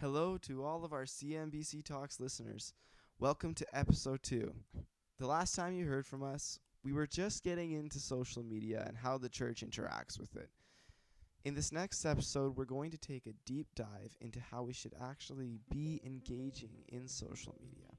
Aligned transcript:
Hello 0.00 0.38
to 0.42 0.64
all 0.64 0.84
of 0.84 0.92
our 0.92 1.06
CNBC 1.06 1.84
Talks 1.84 2.20
listeners. 2.20 2.72
Welcome 3.18 3.52
to 3.54 3.66
episode 3.76 4.22
two. 4.22 4.54
The 5.18 5.26
last 5.26 5.56
time 5.56 5.74
you 5.74 5.86
heard 5.86 6.06
from 6.06 6.22
us, 6.22 6.60
we 6.84 6.92
were 6.92 7.08
just 7.08 7.42
getting 7.42 7.72
into 7.72 7.98
social 7.98 8.44
media 8.44 8.84
and 8.86 8.96
how 8.96 9.18
the 9.18 9.28
church 9.28 9.64
interacts 9.66 10.16
with 10.16 10.36
it. 10.36 10.50
In 11.44 11.56
this 11.56 11.72
next 11.72 12.06
episode, 12.06 12.56
we're 12.56 12.64
going 12.64 12.92
to 12.92 12.96
take 12.96 13.26
a 13.26 13.34
deep 13.44 13.66
dive 13.74 14.16
into 14.20 14.38
how 14.38 14.62
we 14.62 14.72
should 14.72 14.94
actually 15.02 15.58
be 15.68 16.00
engaging 16.06 16.84
in 16.90 17.08
social 17.08 17.56
media. 17.60 17.90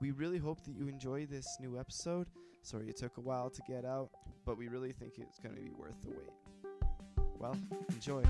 We 0.00 0.10
really 0.10 0.38
hope 0.38 0.64
that 0.64 0.74
you 0.74 0.88
enjoy 0.88 1.26
this 1.26 1.46
new 1.60 1.78
episode. 1.78 2.26
Sorry 2.62 2.88
it 2.88 2.96
took 2.96 3.18
a 3.18 3.20
while 3.20 3.50
to 3.50 3.62
get 3.68 3.84
out, 3.84 4.10
but 4.44 4.58
we 4.58 4.66
really 4.66 4.90
think 4.90 5.12
it's 5.16 5.38
going 5.38 5.54
to 5.54 5.62
be 5.62 5.70
worth 5.70 6.02
the 6.02 6.10
wait. 6.10 6.32
Well, 7.38 7.56
enjoy. 7.88 8.24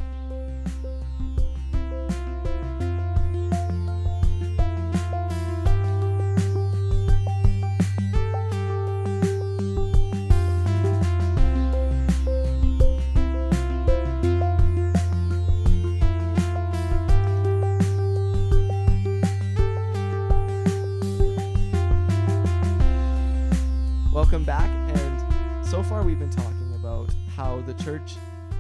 Welcome 24.41 24.71
back. 24.71 24.99
And 24.99 25.67
so 25.67 25.83
far, 25.83 26.03
we've 26.03 26.19
been 26.19 26.31
talking 26.31 26.75
about 26.75 27.11
how 27.37 27.61
the 27.61 27.75
church 27.75 28.15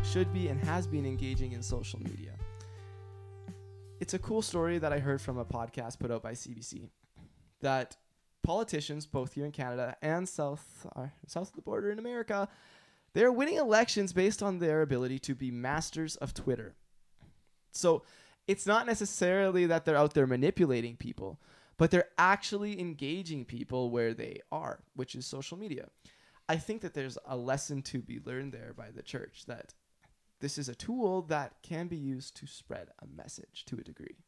should 0.05 0.30
be 0.30 0.48
and 0.48 0.61
has 0.61 0.87
been 0.87 1.07
engaging 1.07 1.52
in 1.52 1.62
social 1.62 1.98
media. 2.02 2.33
It's 3.98 4.12
a 4.12 4.19
cool 4.19 4.43
story 4.43 4.77
that 4.77 4.93
I 4.93 4.98
heard 4.98 5.23
from 5.23 5.38
a 5.38 5.45
podcast 5.45 5.98
put 5.98 6.11
out 6.11 6.23
by 6.23 6.33
CBC 6.33 6.91
that 7.62 7.96
politicians, 8.43 9.07
both 9.07 9.32
here 9.32 9.46
in 9.46 9.52
Canada 9.52 9.96
and 10.02 10.29
south, 10.29 10.87
uh, 10.95 11.07
south 11.27 11.49
of 11.49 11.57
the 11.57 11.63
border 11.63 11.90
in 11.90 11.99
America, 11.99 12.46
they're 13.15 13.33
winning 13.33 13.57
elections 13.57 14.12
based 14.12 14.43
on 14.43 14.59
their 14.59 14.83
ability 14.83 15.18
to 15.21 15.35
be 15.35 15.51
masters 15.51 16.15
of 16.16 16.35
Twitter. 16.35 16.74
So 17.73 18.02
it's 18.46 18.66
not 18.66 18.87
necessarily 18.87 19.65
that 19.65 19.87
they're 19.87 19.96
out 19.96 20.12
there 20.12 20.27
manipulating 20.27 20.96
people, 20.96 21.40
but 21.81 21.91
they're 21.91 22.11
actually 22.19 22.79
engaging 22.79 23.43
people 23.47 23.89
where 23.89 24.13
they 24.13 24.39
are, 24.53 24.81
which 24.97 25.15
is 25.15 25.25
social 25.25 25.57
media. 25.57 25.87
I 26.47 26.59
think 26.59 26.83
that 26.83 26.93
there's 26.93 27.17
a 27.25 27.39
lesson 27.39 27.81
to 27.85 28.01
be 28.01 28.21
learned 28.23 28.53
there 28.53 28.75
by 28.77 28.91
the 28.95 29.03
church 29.03 29.45
that 29.47 29.73
this 30.41 30.59
is 30.59 30.69
a 30.69 30.75
tool 30.75 31.23
that 31.23 31.55
can 31.63 31.89
be 31.89 31.97
used 31.97 32.37
to 32.37 32.47
spread 32.47 32.89
a 33.01 33.07
message 33.07 33.65
to 33.65 33.79
a 33.79 33.83
degree. 33.83 34.19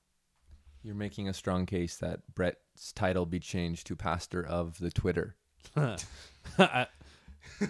You're 0.82 0.94
making 0.94 1.28
a 1.28 1.34
strong 1.34 1.66
case 1.66 1.98
that 1.98 2.34
Brett's 2.34 2.90
title 2.90 3.26
be 3.26 3.38
changed 3.38 3.86
to 3.88 3.96
pastor 3.96 4.42
of 4.42 4.78
the 4.78 4.90
Twitter. 4.90 5.36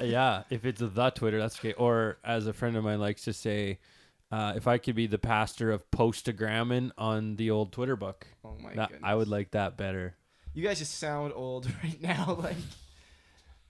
Yeah, 0.01 0.45
if 0.49 0.65
it's 0.65 0.81
the 0.81 1.11
Twitter, 1.11 1.41
that's 1.41 1.59
okay. 1.59 1.73
Or 1.73 2.19
as 2.23 2.47
a 2.47 2.53
friend 2.53 2.77
of 2.77 2.85
mine 2.85 3.01
likes 3.01 3.25
to 3.25 3.33
say, 3.33 3.81
uh, 4.33 4.55
if 4.57 4.67
I 4.67 4.79
could 4.79 4.95
be 4.97 5.07
the 5.07 5.19
pastor 5.19 5.71
of 5.71 5.89
postagramming 5.93 6.91
on 6.99 7.37
the 7.37 7.51
old 7.51 7.71
Twitter 7.73 7.95
book, 7.97 8.27
Oh 8.45 8.57
my 8.61 8.75
that, 8.75 8.89
goodness. 8.91 9.01
I 9.05 9.15
would 9.15 9.29
like 9.29 9.51
that 9.53 9.77
better. 9.77 10.17
You 10.55 10.65
guys 10.65 10.79
just 10.81 10.99
sound 10.99 11.33
old 11.37 11.67
right 11.85 12.01
now. 12.03 12.39
Like 12.43 12.57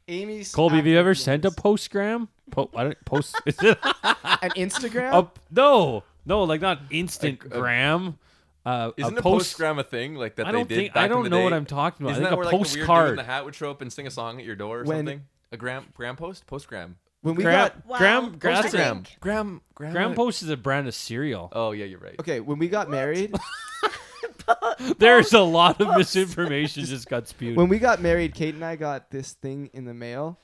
Amy's. 0.08 0.52
Colby, 0.54 0.76
have 0.76 0.86
you 0.86 0.98
ever 0.98 1.10
acting 1.10 1.22
sent 1.24 1.44
a 1.44 1.50
postgram? 1.50 2.28
Po- 2.50 2.70
I 2.74 2.84
don't 2.84 3.04
post. 3.04 3.40
Is 3.46 3.56
it 3.62 3.78
an 4.04 4.50
Instagram? 4.56 5.12
a, 5.12 5.30
no, 5.50 6.04
no, 6.26 6.44
like 6.44 6.60
not 6.60 6.80
instant 6.90 7.40
A- 7.44 7.46
a- 7.46 7.60
gram. 7.60 8.18
Uh, 8.64 8.92
Isn't 8.96 9.16
a 9.16 9.18
a 9.18 9.22
post. 9.22 9.58
postgram 9.58 9.78
a 9.80 9.82
thing 9.84 10.14
like 10.14 10.36
that 10.36 10.46
I 10.46 10.52
they 10.52 10.58
don't 10.58 10.68
did 10.68 10.76
think. 10.76 10.94
back 10.94 11.04
I 11.04 11.08
don't 11.08 11.24
the 11.24 11.30
know 11.30 11.42
what? 11.42 11.52
I'm 11.52 11.66
talking 11.66 12.06
about. 12.06 12.12
Isn't 12.12 12.24
I 12.26 12.30
that 12.30 12.36
think 12.36 12.44
where 12.44 12.48
a 12.54 12.56
like 12.56 12.68
the 12.68 12.74
weird 12.74 12.74
dude 12.74 12.80
in 12.82 12.86
postcard. 12.86 13.18
the 13.18 13.22
hat 13.24 13.44
would 13.44 13.54
show 13.56 13.70
up 13.72 13.80
and 13.82 13.92
sing 13.92 14.06
a 14.06 14.10
song 14.10 14.38
at 14.38 14.44
your 14.44 14.54
door 14.56 14.80
or 14.80 14.84
When- 14.84 14.98
something? 14.98 15.22
A 15.50 15.56
gram 15.56 15.86
gram 15.94 16.14
post 16.16 16.46
postgram. 16.46 16.94
When 17.22 17.34
we 17.36 17.42
Gram, 17.44 17.54
got 17.68 17.86
Wow. 17.86 17.98
gram, 17.98 18.38
gram, 18.38 18.56
I 18.58 18.62
that's 18.62 18.74
a- 18.74 18.78
think- 18.78 19.16
Gram 19.20 19.60
gram 19.74 19.92
gram 19.92 20.14
post 20.14 20.42
is 20.42 20.48
a 20.50 20.56
brand 20.56 20.86
of 20.88 20.94
cereal. 20.94 21.48
Oh 21.52 21.72
yeah, 21.72 21.86
you're 21.86 21.98
right. 21.98 22.16
okay, 22.20 22.40
when 22.40 22.58
we 22.58 22.68
got 22.68 22.90
married, 22.90 23.34
There's 24.98 25.32
a 25.32 25.40
lot 25.40 25.80
of 25.80 25.88
misinformation 25.96 26.84
just 26.84 27.08
got 27.08 27.28
spewed. 27.28 27.56
when 27.56 27.68
we 27.68 27.78
got 27.78 28.00
married, 28.00 28.34
Kate 28.34 28.54
and 28.54 28.64
I 28.64 28.76
got 28.76 29.10
this 29.10 29.32
thing 29.34 29.70
in 29.72 29.84
the 29.84 29.94
mail, 29.94 30.36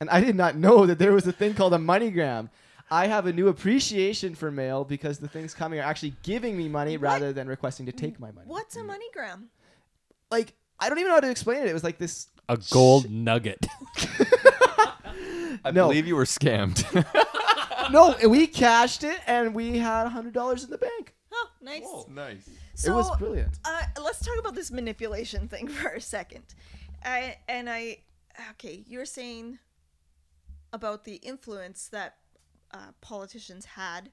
and 0.00 0.08
I 0.10 0.20
did 0.20 0.36
not 0.36 0.56
know 0.56 0.86
that 0.86 0.98
there 0.98 1.12
was 1.12 1.26
a 1.26 1.32
thing 1.32 1.54
called 1.54 1.74
a 1.74 1.78
MoneyGram. 1.78 2.48
I 2.90 3.06
have 3.06 3.26
a 3.26 3.32
new 3.32 3.48
appreciation 3.48 4.34
for 4.34 4.50
mail 4.50 4.84
because 4.84 5.18
the 5.18 5.28
things 5.28 5.54
coming 5.54 5.80
are 5.80 5.84
actually 5.84 6.14
giving 6.22 6.56
me 6.56 6.68
money 6.68 6.96
What? 6.96 7.02
rather 7.04 7.32
than 7.32 7.46
requesting 7.46 7.86
to 7.86 7.92
take 7.92 8.18
my 8.20 8.30
money. 8.32 8.46
What's 8.46 8.76
a 8.76 8.80
MoneyGram? 8.80 9.44
Like 10.30 10.54
I 10.80 10.88
don't 10.88 10.98
even 10.98 11.08
know 11.10 11.14
how 11.16 11.20
to 11.20 11.30
explain 11.30 11.62
it. 11.62 11.68
It 11.68 11.74
was 11.74 11.84
like 11.84 11.98
this. 11.98 12.28
a 12.48 12.58
gold 12.70 13.10
nugget. 13.10 13.66
I 15.64 15.70
No. 15.70 15.88
believe 15.88 16.06
you 16.06 16.16
were 16.16 16.24
scammed. 16.24 16.84
No, 17.90 18.14
we 18.26 18.46
cashed 18.46 19.02
it 19.04 19.18
and 19.26 19.54
we 19.54 19.76
had 19.76 20.06
a 20.06 20.08
hundred 20.08 20.32
dollars 20.32 20.62
in 20.64 20.70
the 20.70 20.78
bank. 20.78 21.14
Oh, 21.34 21.48
nice. 21.60 21.84
nice. 22.08 22.48
So, 22.74 22.92
it 22.92 22.94
was 22.94 23.16
brilliant. 23.18 23.58
uh, 23.64 23.82
let's 24.00 24.24
talk 24.24 24.38
about 24.38 24.54
this 24.54 24.70
manipulation 24.70 25.48
thing 25.48 25.66
for 25.80 25.88
a 25.88 26.00
second. 26.00 26.44
I 27.04 27.36
and 27.48 27.68
I, 27.68 27.98
okay, 28.52 28.84
you're 28.86 29.04
saying 29.04 29.58
about 30.72 31.04
the 31.04 31.16
influence 31.16 31.88
that 31.88 32.14
uh, 32.72 32.92
politicians 33.00 33.64
had 33.66 34.10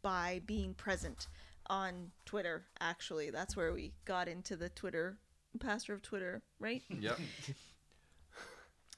by 0.00 0.40
being 0.46 0.72
present 0.72 1.26
on 1.66 2.12
Twitter. 2.24 2.66
Actually, 2.80 3.30
that's 3.30 3.56
where 3.56 3.72
we 3.74 3.92
got 4.04 4.28
into 4.28 4.56
the 4.56 4.68
Twitter 4.70 5.18
pastor 5.58 5.92
of 5.92 6.02
Twitter, 6.02 6.42
right? 6.60 6.82
Yep. 6.88 7.18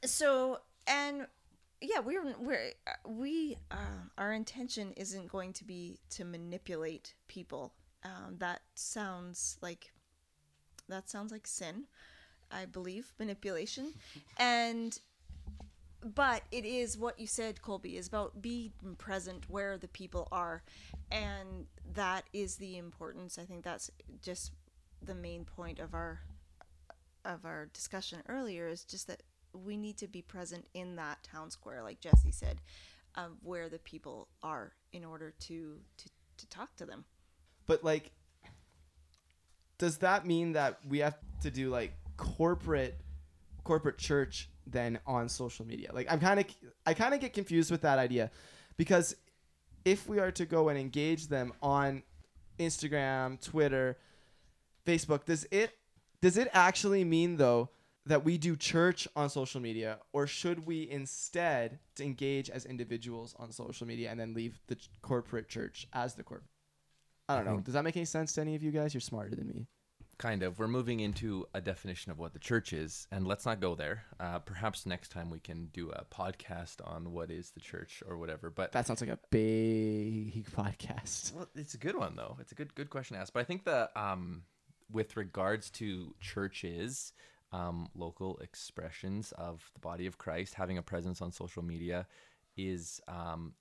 so 0.05 0.59
and 0.87 1.27
yeah 1.81 1.99
we're 2.01 2.35
we're 2.39 2.73
uh, 2.87 2.93
we 3.09 3.57
uh, 3.71 4.07
our 4.19 4.33
intention 4.33 4.93
isn't 4.97 5.29
going 5.29 5.53
to 5.55 5.65
be 5.65 5.99
to 6.11 6.25
manipulate 6.25 7.15
people. 7.29 7.73
Um, 8.05 8.37
that 8.39 8.61
sounds 8.75 9.59
like 9.61 9.93
that 10.89 11.09
sounds 11.11 11.31
like 11.31 11.47
sin 11.47 11.85
i 12.51 12.65
believe 12.65 13.13
manipulation. 13.19 13.95
And 14.39 14.99
but 16.03 16.43
it 16.51 16.65
is 16.65 16.97
what 16.97 17.21
you 17.21 17.27
said 17.27 17.61
colby 17.61 17.97
is 17.99 18.09
about 18.09 18.41
being 18.41 18.73
present 18.97 19.45
where 19.49 19.77
the 19.77 19.89
people 19.89 20.29
are. 20.33 20.63
And 21.11 21.67
that 21.93 22.25
is 22.33 22.57
the 22.57 22.79
importance. 22.79 23.39
I 23.39 23.45
think 23.45 23.65
that's 23.65 23.91
just 24.23 24.53
the 25.03 25.15
main 25.15 25.45
point 25.45 25.79
of 25.79 25.95
our 25.95 26.21
of 27.25 27.45
our 27.45 27.67
discussion 27.75 28.23
earlier 28.29 28.67
is 28.69 28.85
just 28.85 29.07
that 29.09 29.23
we 29.53 29.77
need 29.77 29.97
to 29.99 30.09
be 30.09 30.23
present 30.23 30.67
in 30.75 30.97
that 30.97 31.23
town 31.23 31.51
square, 31.51 31.83
like 31.83 32.01
Jesse 32.01 32.33
said, 32.33 32.61
um, 33.15 33.39
where 33.43 33.69
the 33.69 33.79
people 33.79 34.29
are 34.43 34.73
in 34.93 35.05
order 35.05 35.33
to, 35.41 35.79
to 35.97 36.09
to 36.41 36.49
talk 36.49 36.75
to 36.77 36.87
them. 36.87 37.05
But 37.67 37.85
like, 37.85 38.11
does 39.79 39.99
that 39.99 40.27
mean 40.27 40.53
that 40.53 40.79
we 40.89 40.99
have 40.99 41.17
to 41.43 41.51
do 41.51 41.71
like 41.71 41.93
corporate 42.17 43.01
corporate 43.63 43.99
church 43.99 44.51
then 44.67 44.99
on 45.07 45.29
social 45.29 45.67
media? 45.67 45.91
Like, 45.93 46.11
I'm 46.11 46.21
kind 46.21 46.41
of 46.41 46.47
I 46.87 46.95
kind 46.95 47.15
of 47.15 47.21
get 47.21 47.33
confused 47.33 47.71
with 47.71 47.83
that 47.83 47.99
idea 47.99 48.31
because 48.77 49.15
if 49.85 50.09
we 50.09 50.19
are 50.19 50.31
to 50.33 50.45
go 50.45 50.69
and 50.69 50.79
engage 50.79 51.29
them 51.29 51.53
on 51.63 52.03
Instagram, 52.59 53.41
Twitter, 53.41 53.97
Facebook, 54.87 55.25
does 55.25 55.47
it 55.51 55.71
does 56.21 56.37
it 56.37 56.49
actually 56.53 57.05
mean 57.05 57.37
though 57.37 57.71
that 58.11 58.25
we 58.25 58.37
do 58.37 58.57
church 58.57 59.07
on 59.15 59.31
social 59.31 59.61
media 59.61 59.99
or 60.13 60.27
should 60.27 60.67
we 60.67 60.89
instead 60.91 61.79
engage 62.01 62.51
as 62.51 62.65
individuals 62.65 63.37
on 63.39 63.53
social 63.53 63.87
media 63.87 64.11
and 64.11 64.19
then 64.19 64.35
leave 64.35 64.61
the 64.67 64.75
ch- 64.75 64.91
corporate 65.01 65.49
church 65.49 65.87
as 65.93 66.15
the 66.15 66.23
corporate 66.25 66.49
I 67.29 67.37
don't 67.37 67.47
I 67.47 67.53
know. 67.53 67.61
Does 67.61 67.75
that 67.75 67.85
make 67.85 67.97
any 67.97 68.07
sense 68.07 68.33
to 68.33 68.41
any 68.41 68.57
of 68.57 68.63
you 68.65 68.73
guys? 68.73 68.93
You're 68.93 69.01
smarter 69.01 69.37
than 69.37 69.47
me. 69.47 69.69
Kind 70.19 70.43
of. 70.43 70.59
We're 70.59 70.67
moving 70.67 70.99
into 70.99 71.47
a 71.55 71.61
definition 71.61 72.11
of 72.11 72.19
what 72.19 72.33
the 72.33 72.41
church 72.41 72.73
is, 72.73 73.07
and 73.13 73.25
let's 73.25 73.47
not 73.47 73.61
go 73.61 73.77
there. 73.77 74.03
Uh, 74.19 74.41
perhaps 74.41 74.85
next 74.85 75.13
time 75.13 75.31
we 75.31 75.39
can 75.39 75.67
do 75.73 75.91
a 75.91 76.05
podcast 76.05 76.85
on 76.85 77.13
what 77.13 77.31
is 77.31 77.53
the 77.53 77.61
church 77.61 78.03
or 78.09 78.19
whatever. 78.19 78.51
But 78.51 78.73
That 78.73 78.87
sounds 78.89 79.01
like 79.01 79.11
a 79.11 79.19
big 79.31 80.45
podcast. 80.51 81.33
Well, 81.35 81.49
it's 81.55 81.75
a 81.75 81.79
good 81.79 81.95
one 81.95 82.17
though. 82.17 82.37
It's 82.41 82.51
a 82.51 82.57
good 82.57 82.75
good 82.75 82.91
question 82.91 83.15
to 83.15 83.21
ask. 83.21 83.33
But 83.33 83.41
I 83.41 83.45
think 83.45 83.65
the 83.65 83.89
um, 83.95 84.43
with 84.91 85.17
regards 85.17 85.71
to 85.71 86.15
churches, 86.21 87.13
um, 87.53 87.89
local 87.95 88.39
expressions 88.39 89.33
of 89.33 89.71
the 89.75 89.81
body 89.81 90.07
of 90.07 90.19
Christ 90.19 90.55
having 90.55 90.79
a 90.79 90.83
presence 90.83 91.21
on 91.21 91.33
social 91.33 91.63
media 91.63 92.07
is 92.57 93.01
um, 93.09 93.55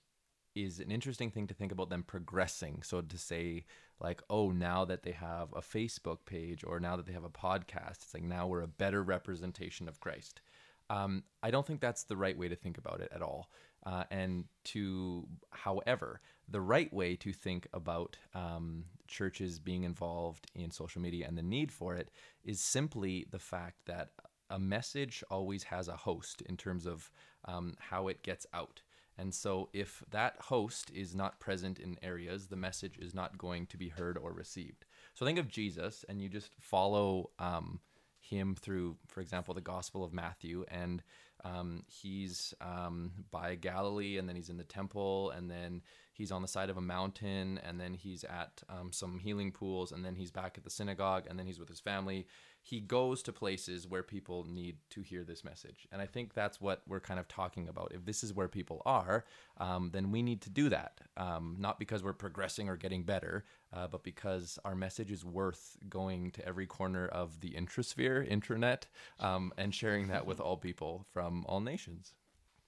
is 0.56 0.80
an 0.80 0.92
interesting 0.92 1.32
thing 1.32 1.48
to 1.48 1.54
think 1.54 1.72
about 1.72 1.90
them 1.90 2.04
progressing. 2.04 2.82
So 2.84 3.02
to 3.02 3.18
say 3.18 3.66
like, 4.02 4.22
oh, 4.30 4.52
now 4.52 4.86
that 4.86 5.04
they 5.04 5.12
have 5.12 5.52
a 5.54 5.62
Facebook 5.62 6.20
page 6.26 6.64
or 6.64 6.80
now 6.80 6.96
that 6.96 7.06
they 7.06 7.14
have 7.14 7.24
a 7.24 7.30
podcast, 7.30 8.04
it's 8.04 8.14
like 8.14 8.24
now 8.24 8.48
we're 8.48 8.62
a 8.62 8.68
better 8.68 9.04
representation 9.04 9.88
of 9.88 10.00
Christ. 10.00 10.42
Um, 10.90 11.24
I 11.44 11.52
don't 11.52 11.66
think 11.66 11.82
that's 11.82 12.04
the 12.04 12.18
right 12.18 12.38
way 12.38 12.48
to 12.48 12.56
think 12.56 12.78
about 12.78 13.02
it 13.02 13.12
at 13.14 13.22
all. 13.22 13.52
Uh, 13.86 14.04
and 14.10 14.46
to, 14.66 15.28
however, 15.52 16.22
the 16.52 16.62
right 16.62 16.92
way 16.94 17.16
to 17.16 17.32
think 17.32 17.68
about 17.74 18.18
um, 18.34 18.86
churches 19.08 19.60
being 19.60 19.84
involved 19.84 20.48
in 20.56 20.72
social 20.72 21.02
media 21.02 21.26
and 21.28 21.38
the 21.38 21.44
need 21.44 21.72
for 21.72 21.96
it 21.96 22.10
is 22.44 22.60
simply 22.60 23.28
the 23.32 23.40
fact 23.40 23.86
that 23.86 24.10
a 24.50 24.60
message 24.60 25.24
always 25.30 25.64
has 25.64 25.88
a 25.88 25.96
host 25.96 26.42
in 26.44 26.58
terms 26.58 26.86
of 26.86 27.12
um, 27.46 27.76
how 27.80 28.08
it 28.08 28.24
gets 28.24 28.46
out. 28.54 28.82
And 29.18 29.34
so, 29.34 29.68
if 29.74 30.02
that 30.12 30.38
host 30.40 30.92
is 30.96 31.14
not 31.14 31.42
present 31.42 31.78
in 31.78 31.98
areas, 32.02 32.48
the 32.48 32.56
message 32.56 32.98
is 32.98 33.14
not 33.14 33.38
going 33.38 33.66
to 33.66 33.78
be 33.78 33.90
heard 33.90 34.18
or 34.18 34.32
received. 34.32 34.86
So, 35.14 35.26
think 35.26 35.38
of 35.38 35.50
Jesus 35.50 36.06
and 36.08 36.22
you 36.22 36.30
just 36.30 36.52
follow 36.62 37.32
um, 37.38 37.82
him 38.22 38.56
through, 38.56 38.96
for 39.08 39.20
example, 39.20 39.54
the 39.54 39.62
Gospel 39.62 40.06
of 40.06 40.14
Matthew, 40.14 40.64
and 40.70 41.04
um, 41.44 41.84
he's 41.88 42.54
um, 42.62 43.12
by 43.30 43.56
Galilee, 43.56 44.18
and 44.18 44.28
then 44.28 44.38
he's 44.38 44.50
in 44.50 44.58
the 44.58 44.64
temple, 44.64 45.32
and 45.32 45.52
then 45.52 45.82
he's 46.20 46.34
on 46.34 46.42
the 46.42 46.48
side 46.50 46.70
of 46.70 46.76
a 46.76 46.82
mountain, 46.82 47.62
and 47.66 47.80
then 47.80 47.94
he's 47.94 48.26
at 48.26 48.62
um, 48.70 48.92
some 48.92 49.20
healing 49.20 49.54
pools, 49.54 49.94
and 49.94 50.04
then 50.04 50.16
he's 50.16 50.32
back 50.32 50.58
at 50.58 50.66
the 50.66 50.70
synagogue, 50.70 51.24
and 51.30 51.40
then 51.40 51.48
he's 51.48 51.60
with 51.60 51.70
his 51.70 51.80
family. 51.80 52.28
He 52.62 52.82
goes 52.82 53.24
to 53.24 53.32
places 53.32 53.88
where 53.88 54.04
people 54.04 54.44
need 54.44 54.76
to 54.90 55.02
hear 55.02 55.24
this 55.24 55.46
message. 55.46 55.88
And 55.94 56.02
I 56.02 56.08
think 56.08 56.34
that's 56.34 56.60
what 56.60 56.82
we're 56.86 57.00
kind 57.00 57.22
of 57.22 57.30
talking 57.30 57.70
about. 57.70 57.94
If 57.96 58.04
this 58.04 58.22
is 58.22 58.34
where 58.34 58.50
people 58.50 58.82
are, 58.86 59.24
um, 59.60 59.92
then 59.94 60.12
we 60.12 60.22
need 60.22 60.42
to 60.42 60.50
do 60.50 60.68
that. 60.68 61.00
Um, 61.16 61.56
not 61.58 61.80
because 61.80 62.04
we're 62.04 62.12
progressing 62.12 62.68
or 62.68 62.76
getting 62.76 63.04
better, 63.04 63.46
uh, 63.72 63.88
but 63.88 64.04
because 64.04 64.60
our 64.66 64.76
message 64.76 65.14
is 65.14 65.24
worth 65.24 65.78
going 65.88 66.32
to 66.32 66.46
every 66.46 66.66
corner 66.66 67.08
of 67.08 67.40
the 67.40 67.52
intrasphere 67.52 68.28
internet, 68.28 68.88
um, 69.22 69.54
and 69.58 69.74
sharing 69.74 70.10
that 70.10 70.26
with 70.26 70.42
all 70.42 70.58
people 70.58 71.06
from 71.14 71.46
all 71.48 71.62
nations. 71.62 72.14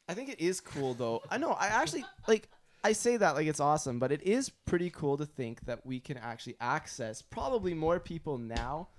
I 0.07 0.13
think 0.13 0.29
it 0.29 0.39
is 0.39 0.61
cool 0.61 0.93
though. 0.93 1.21
I 1.29 1.37
know. 1.37 1.51
I 1.51 1.67
actually 1.67 2.05
like. 2.27 2.49
I 2.83 2.93
say 2.93 3.17
that 3.17 3.35
like 3.35 3.47
it's 3.47 3.59
awesome, 3.59 3.99
but 3.99 4.11
it 4.11 4.23
is 4.23 4.49
pretty 4.49 4.89
cool 4.89 5.17
to 5.17 5.25
think 5.25 5.65
that 5.65 5.85
we 5.85 5.99
can 5.99 6.17
actually 6.17 6.55
access 6.59 7.21
probably 7.21 7.73
more 7.73 7.99
people 7.99 8.37
now 8.37 8.89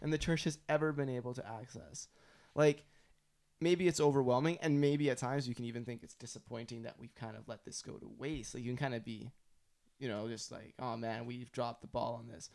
than 0.00 0.10
the 0.10 0.18
church 0.18 0.44
has 0.44 0.58
ever 0.68 0.92
been 0.92 1.08
able 1.08 1.34
to 1.34 1.48
access. 1.48 2.08
Like 2.54 2.84
maybe 3.60 3.88
it's 3.88 4.00
overwhelming, 4.00 4.58
and 4.60 4.80
maybe 4.80 5.10
at 5.10 5.18
times 5.18 5.48
you 5.48 5.54
can 5.54 5.64
even 5.64 5.84
think 5.84 6.02
it's 6.02 6.14
disappointing 6.14 6.82
that 6.82 6.98
we've 6.98 7.14
kind 7.14 7.36
of 7.36 7.48
let 7.48 7.64
this 7.64 7.82
go 7.82 7.92
to 7.92 8.10
waste. 8.18 8.54
Like 8.54 8.64
you 8.64 8.70
can 8.70 8.76
kind 8.76 8.94
of 8.94 9.04
be, 9.04 9.30
you 9.98 10.08
know, 10.08 10.28
just 10.28 10.52
like, 10.52 10.74
oh 10.78 10.96
man, 10.96 11.26
we've 11.26 11.50
dropped 11.52 11.80
the 11.80 11.88
ball 11.88 12.18
on 12.20 12.28
this. 12.28 12.48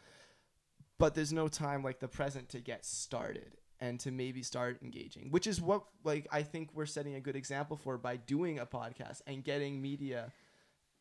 But 0.99 1.15
there's 1.15 1.33
no 1.33 1.47
time 1.47 1.83
like 1.83 1.99
the 1.99 2.07
present 2.07 2.49
to 2.49 2.59
get 2.59 2.85
started 2.85 3.57
and 3.79 3.99
to 3.99 4.11
maybe 4.11 4.41
start 4.41 4.79
engaging, 4.81 5.31
which 5.31 5.47
is 5.47 5.61
what 5.61 5.83
like 6.03 6.27
I 6.31 6.43
think 6.43 6.69
we're 6.73 6.85
setting 6.85 7.15
a 7.15 7.21
good 7.21 7.35
example 7.35 7.77
for 7.77 7.97
by 7.97 8.15
doing 8.15 8.59
a 8.59 8.65
podcast 8.65 9.21
and 9.27 9.43
getting 9.43 9.81
media 9.81 10.31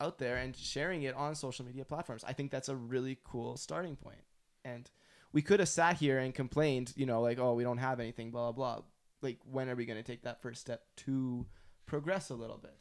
out 0.00 0.18
there 0.18 0.36
and 0.36 0.54
sharing 0.56 1.02
it 1.02 1.14
on 1.14 1.34
social 1.34 1.64
media 1.64 1.84
platforms. 1.84 2.24
I 2.26 2.32
think 2.32 2.50
that's 2.50 2.68
a 2.68 2.76
really 2.76 3.18
cool 3.24 3.56
starting 3.56 3.96
point. 3.96 4.22
And 4.64 4.90
we 5.32 5.42
could 5.42 5.60
have 5.60 5.68
sat 5.68 5.96
here 5.96 6.18
and 6.18 6.34
complained, 6.34 6.92
you 6.96 7.06
know, 7.06 7.20
like, 7.20 7.38
oh, 7.38 7.54
we 7.54 7.62
don't 7.64 7.78
have 7.78 8.00
anything, 8.00 8.30
blah, 8.30 8.52
blah, 8.52 8.76
blah. 8.76 8.84
Like, 9.22 9.38
when 9.50 9.68
are 9.68 9.74
we 9.74 9.86
going 9.86 9.98
to 9.98 10.02
take 10.02 10.22
that 10.22 10.42
first 10.42 10.60
step 10.60 10.82
to 10.98 11.46
progress 11.86 12.30
a 12.30 12.34
little 12.34 12.58
bit? 12.58 12.76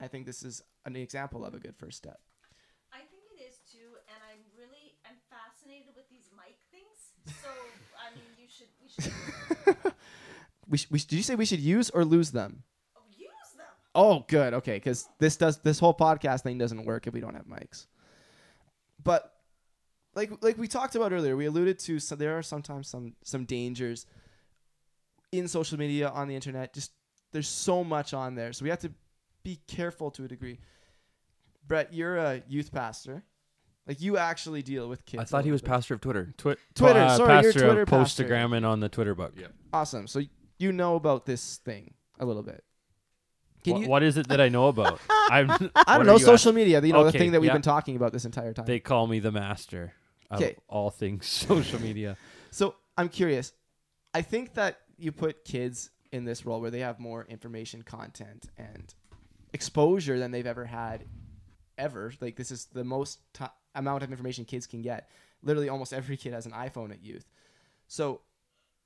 I 0.00 0.08
think 0.08 0.26
this 0.26 0.42
is 0.42 0.62
an 0.84 0.96
example 0.96 1.44
of 1.44 1.54
a 1.54 1.58
good 1.58 1.76
first 1.76 1.98
step. 1.98 2.20
I 2.92 2.98
think 2.98 3.22
it 3.38 3.42
is 3.42 3.58
too, 3.70 3.96
and 4.08 4.18
I'm 4.30 4.40
really 4.58 4.94
I'm 5.08 5.16
fascinated 5.30 5.94
with 5.96 6.08
these 6.10 6.28
mic 6.36 6.56
things. 6.70 7.40
So 7.42 7.48
I 7.96 8.14
mean, 8.14 8.24
you 8.36 8.46
should 8.48 8.68
we 8.82 8.88
should 9.74 9.92
We, 10.68 10.78
sh- 10.78 10.88
we 10.90 10.98
sh- 10.98 11.04
did 11.04 11.16
you 11.16 11.22
say 11.22 11.34
we 11.34 11.46
should 11.46 11.60
use 11.60 11.90
or 11.90 12.04
lose 12.04 12.32
them? 12.32 12.64
Use 13.96 14.04
them. 14.04 14.16
Oh, 14.18 14.24
good. 14.28 14.54
Okay, 14.54 14.74
because 14.76 15.08
this 15.18 15.36
does 15.36 15.58
this 15.58 15.78
whole 15.78 15.94
podcast 15.94 16.42
thing 16.42 16.58
doesn't 16.58 16.84
work 16.84 17.06
if 17.06 17.14
we 17.14 17.20
don't 17.20 17.34
have 17.34 17.46
mics. 17.46 17.86
But 19.02 19.32
like 20.14 20.30
like 20.42 20.58
we 20.58 20.68
talked 20.68 20.94
about 20.94 21.12
earlier, 21.12 21.36
we 21.36 21.46
alluded 21.46 21.78
to 21.80 21.98
so 21.98 22.16
there 22.16 22.36
are 22.36 22.42
sometimes 22.42 22.88
some 22.88 23.14
some 23.22 23.44
dangers 23.44 24.06
in 25.32 25.48
social 25.48 25.78
media 25.78 26.08
on 26.08 26.28
the 26.28 26.34
internet. 26.34 26.72
Just 26.72 26.92
there's 27.32 27.48
so 27.48 27.84
much 27.84 28.14
on 28.14 28.34
there, 28.34 28.52
so 28.52 28.64
we 28.64 28.70
have 28.70 28.80
to 28.80 28.92
be 29.44 29.60
careful 29.68 30.10
to 30.12 30.24
a 30.24 30.28
degree. 30.28 30.58
Brett, 31.66 31.92
you're 31.92 32.16
a 32.16 32.42
youth 32.48 32.72
pastor. 32.72 33.24
Like 33.86 34.00
you 34.00 34.16
actually 34.16 34.62
deal 34.62 34.88
with 34.88 35.04
kids. 35.06 35.20
I 35.20 35.24
thought 35.24 35.44
he 35.44 35.52
was 35.52 35.62
bit. 35.62 35.70
pastor 35.70 35.94
of 35.94 36.00
Twitter. 36.00 36.34
Twi- 36.36 36.56
Twitter, 36.74 37.00
uh, 37.00 37.16
sorry, 37.16 37.42
you're 37.42 37.52
Twitter 37.52 37.82
of 37.82 37.88
pastor. 37.88 38.24
Postagramming 38.24 38.66
on 38.66 38.80
the 38.80 38.88
Twitter 38.88 39.14
book. 39.14 39.34
Yeah. 39.36 39.46
awesome. 39.72 40.08
So 40.08 40.22
you 40.58 40.72
know 40.72 40.96
about 40.96 41.26
this 41.26 41.58
thing 41.58 41.94
a 42.18 42.26
little 42.26 42.42
bit. 42.42 42.64
Can 43.66 43.74
Wha- 43.74 43.80
you? 43.82 43.88
what 43.88 44.02
is 44.02 44.16
it 44.16 44.28
that 44.28 44.40
I 44.40 44.48
know 44.48 44.68
about? 44.68 45.00
I'm, 45.10 45.50
I 45.86 45.96
don't 45.98 46.06
know. 46.06 46.18
Social 46.18 46.52
media. 46.52 46.80
You 46.80 46.92
know 46.92 47.02
the 47.02 47.08
Okay, 47.10 47.18
thing 47.18 47.32
that 47.32 47.40
we've 47.40 47.48
yeah. 47.48 47.52
been 47.54 47.62
talking 47.62 47.96
about 47.96 48.12
this 48.12 48.24
entire 48.24 48.52
time. 48.52 48.64
They 48.66 48.78
call 48.80 49.06
me 49.06 49.18
the 49.18 49.32
master 49.32 49.92
of 50.30 50.42
all 50.68 50.90
things 50.90 51.26
social 51.48 51.80
media. 51.80 52.16
So 52.50 52.76
I'm 52.96 53.08
curious. 53.08 53.52
I 54.14 54.22
think 54.22 54.54
that 54.54 54.78
you 54.96 55.12
put 55.12 55.44
kids 55.44 55.90
in 56.12 56.24
this 56.24 56.46
role 56.46 56.60
where 56.60 56.70
they 56.70 56.80
have 56.80 56.98
more 56.98 57.26
information 57.28 57.82
content 57.82 58.46
and 58.56 58.94
exposure 59.52 60.18
than 60.18 60.30
they've 60.30 60.46
ever 60.46 60.64
had 60.64 61.04
ever. 61.76 62.12
Like 62.20 62.36
this 62.36 62.50
is 62.50 62.66
the 62.66 62.84
most 62.84 63.20
ti 63.34 63.44
amount 63.74 64.02
of 64.02 64.10
information 64.10 64.44
kids 64.44 64.66
can 64.66 64.80
get. 64.80 65.10
Literally 65.42 65.68
almost 65.68 65.92
every 65.92 66.16
kid 66.16 66.32
has 66.32 66.46
an 66.46 66.52
iPhone 66.52 66.90
at 66.92 67.02
youth. 67.02 67.26
So 67.88 68.20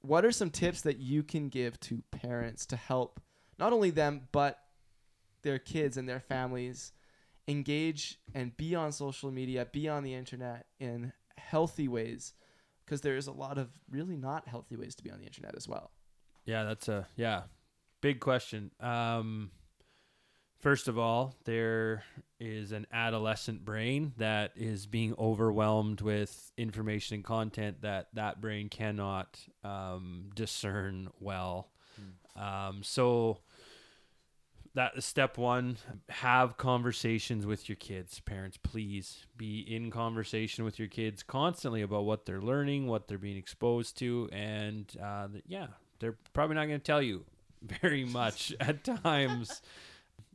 what 0.02 0.24
are 0.24 0.32
some 0.32 0.50
tips 0.50 0.80
that 0.82 0.98
you 0.98 1.22
can 1.22 1.48
give 1.48 1.78
to 1.80 2.02
parents 2.10 2.66
to 2.66 2.76
help 2.76 3.20
not 3.58 3.72
only 3.72 3.90
them 3.90 4.22
but 4.32 4.58
their 5.42 5.58
kids 5.58 5.96
and 5.96 6.08
their 6.08 6.20
families 6.20 6.92
engage 7.48 8.18
and 8.34 8.56
be 8.56 8.74
on 8.74 8.92
social 8.92 9.30
media, 9.30 9.66
be 9.70 9.88
on 9.88 10.02
the 10.02 10.14
internet 10.14 10.66
in 10.78 11.12
healthy 11.36 11.88
ways 11.88 12.34
because 12.84 13.00
there 13.00 13.16
is 13.16 13.26
a 13.26 13.32
lot 13.32 13.58
of 13.58 13.68
really 13.90 14.16
not 14.16 14.48
healthy 14.48 14.76
ways 14.76 14.94
to 14.96 15.02
be 15.02 15.10
on 15.10 15.18
the 15.18 15.26
internet 15.26 15.54
as 15.56 15.68
well. 15.68 15.90
Yeah, 16.44 16.64
that's 16.64 16.88
a 16.88 17.06
yeah, 17.16 17.42
big 18.00 18.20
question. 18.20 18.70
Um, 18.80 19.50
first 20.60 20.88
of 20.88 20.98
all, 20.98 21.34
there 21.44 22.02
is 22.38 22.72
an 22.72 22.86
adolescent 22.92 23.64
brain 23.64 24.12
that 24.16 24.52
is 24.56 24.86
being 24.86 25.14
overwhelmed 25.18 26.00
with 26.00 26.50
information 26.56 27.16
and 27.16 27.24
content 27.24 27.82
that 27.82 28.08
that 28.14 28.40
brain 28.40 28.68
cannot 28.68 29.38
um, 29.62 30.30
discern 30.34 31.08
well. 31.20 31.70
Um, 32.36 32.80
so 32.82 33.38
that 34.74 34.92
is 34.96 35.04
step 35.04 35.36
one. 35.36 35.78
Have 36.08 36.56
conversations 36.56 37.44
with 37.44 37.68
your 37.68 37.76
kids. 37.76 38.20
Parents 38.20 38.56
please 38.56 39.26
be 39.36 39.60
in 39.60 39.90
conversation 39.90 40.64
with 40.64 40.78
your 40.78 40.88
kids 40.88 41.22
constantly 41.22 41.82
about 41.82 42.04
what 42.04 42.26
they're 42.26 42.40
learning 42.40 42.86
what 42.86 43.08
they're 43.08 43.18
being 43.18 43.36
exposed 43.36 43.98
to 43.98 44.28
and 44.32 44.96
uh, 45.02 45.28
yeah 45.46 45.68
they're 45.98 46.16
probably 46.32 46.56
not 46.56 46.66
going 46.66 46.78
to 46.78 46.84
tell 46.84 47.02
you 47.02 47.24
very 47.62 48.04
much 48.04 48.54
at 48.60 48.84
times. 48.84 49.60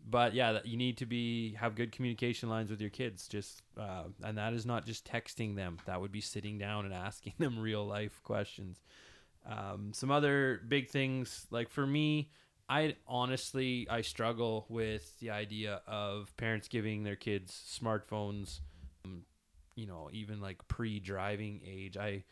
But 0.07 0.33
yeah 0.33 0.59
you 0.65 0.77
need 0.77 0.97
to 0.97 1.05
be 1.05 1.53
have 1.53 1.75
good 1.75 1.91
communication 1.91 2.49
lines 2.49 2.69
with 2.69 2.81
your 2.81 2.89
kids. 2.89 3.27
Just 3.27 3.63
uh, 3.79 4.03
and 4.23 4.37
that 4.37 4.53
is 4.53 4.65
not 4.65 4.85
just 4.85 5.05
texting 5.09 5.55
them. 5.55 5.77
That 5.85 6.01
would 6.01 6.11
be 6.11 6.21
sitting 6.21 6.57
down 6.57 6.85
and 6.85 6.93
asking 6.93 7.33
them 7.39 7.57
real 7.57 7.85
life 7.85 8.21
questions. 8.23 8.83
Um, 9.47 9.91
some 9.93 10.11
other 10.11 10.61
big 10.67 10.89
things 10.89 11.47
like 11.51 11.69
for 11.69 11.85
me 11.85 12.31
I 12.67 12.95
honestly 13.07 13.87
I 13.89 14.01
struggle 14.01 14.65
with 14.69 15.19
the 15.19 15.29
idea 15.31 15.81
of 15.87 16.35
parents 16.37 16.67
giving 16.67 17.03
their 17.03 17.15
kids 17.15 17.79
smartphones 17.81 18.59
um, 19.05 19.23
you 19.75 19.85
know 19.85 20.09
even 20.11 20.41
like 20.41 20.67
pre-driving 20.67 21.61
age. 21.65 21.95
I 21.97 22.23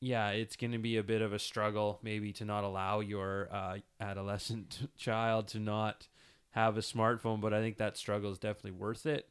yeah 0.00 0.30
it's 0.30 0.56
going 0.56 0.72
to 0.72 0.78
be 0.78 0.96
a 0.96 1.02
bit 1.02 1.22
of 1.22 1.32
a 1.32 1.38
struggle 1.38 2.00
maybe 2.02 2.32
to 2.34 2.44
not 2.44 2.64
allow 2.64 3.00
your 3.00 3.48
uh, 3.52 3.78
adolescent 4.00 4.88
child 4.96 5.48
to 5.48 5.60
not 5.60 6.08
have 6.50 6.76
a 6.76 6.80
smartphone 6.80 7.40
but 7.40 7.54
I 7.54 7.60
think 7.60 7.76
that 7.76 7.96
struggle 7.96 8.32
is 8.32 8.38
definitely 8.38 8.72
worth 8.72 9.06
it. 9.06 9.28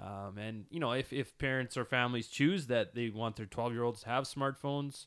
Um, 0.00 0.36
and 0.38 0.66
you 0.70 0.78
know 0.78 0.92
if, 0.92 1.12
if 1.12 1.36
parents 1.38 1.76
or 1.76 1.84
families 1.84 2.28
choose 2.28 2.66
that 2.68 2.94
they 2.94 3.08
want 3.08 3.34
their 3.36 3.46
12 3.46 3.72
year 3.72 3.82
olds 3.82 4.02
to 4.02 4.08
have 4.08 4.24
smartphones 4.24 5.06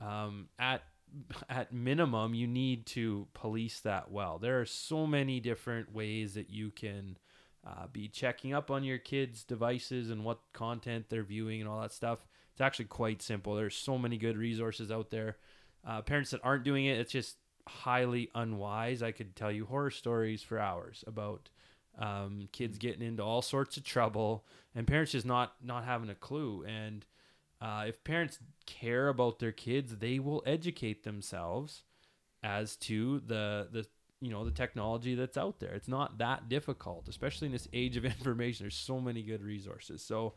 um, 0.00 0.48
at 0.58 0.82
at 1.48 1.72
minimum 1.72 2.34
you 2.34 2.46
need 2.46 2.86
to 2.86 3.26
police 3.34 3.80
that 3.80 4.10
well. 4.10 4.38
There 4.38 4.60
are 4.60 4.66
so 4.66 5.06
many 5.06 5.40
different 5.40 5.94
ways 5.94 6.34
that 6.34 6.50
you 6.50 6.70
can 6.70 7.16
uh, 7.66 7.86
be 7.92 8.08
checking 8.08 8.52
up 8.52 8.70
on 8.70 8.84
your 8.84 8.98
kids 8.98 9.42
devices 9.42 10.10
and 10.10 10.24
what 10.24 10.40
content 10.52 11.06
they're 11.08 11.22
viewing 11.22 11.60
and 11.60 11.68
all 11.68 11.80
that 11.80 11.92
stuff. 11.92 12.26
It's 12.52 12.60
actually 12.60 12.86
quite 12.86 13.22
simple. 13.22 13.54
There's 13.54 13.74
so 13.76 13.98
many 13.98 14.16
good 14.16 14.36
resources 14.36 14.90
out 14.90 15.10
there. 15.10 15.36
Uh, 15.86 16.02
parents 16.02 16.30
that 16.30 16.40
aren't 16.42 16.64
doing 16.64 16.86
it 16.86 16.98
it's 16.98 17.12
just 17.12 17.36
highly 17.68 18.30
unwise. 18.34 19.02
I 19.02 19.12
could 19.12 19.34
tell 19.34 19.50
you 19.50 19.66
horror 19.66 19.90
stories 19.90 20.42
for 20.42 20.58
hours 20.58 21.02
about 21.06 21.48
um, 21.98 22.48
kids 22.52 22.78
getting 22.78 23.06
into 23.06 23.22
all 23.22 23.42
sorts 23.42 23.76
of 23.76 23.84
trouble 23.84 24.44
and 24.74 24.86
parents 24.86 25.12
just 25.12 25.26
not 25.26 25.54
not 25.62 25.84
having 25.84 26.10
a 26.10 26.14
clue. 26.14 26.64
And 26.66 27.04
uh, 27.60 27.84
if 27.88 28.02
parents 28.04 28.38
care 28.66 29.08
about 29.08 29.38
their 29.38 29.52
kids, 29.52 29.96
they 29.96 30.18
will 30.18 30.42
educate 30.46 31.04
themselves 31.04 31.82
as 32.42 32.76
to 32.76 33.20
the 33.26 33.68
the 33.72 33.86
you 34.20 34.30
know 34.30 34.44
the 34.44 34.50
technology 34.50 35.14
that's 35.14 35.36
out 35.36 35.60
there. 35.60 35.72
It's 35.74 35.88
not 35.88 36.18
that 36.18 36.48
difficult, 36.48 37.08
especially 37.08 37.46
in 37.46 37.52
this 37.52 37.68
age 37.72 37.96
of 37.96 38.04
information. 38.16 38.64
There's 38.64 38.74
so 38.76 39.00
many 39.00 39.22
good 39.22 39.42
resources. 39.42 40.02
So 40.02 40.34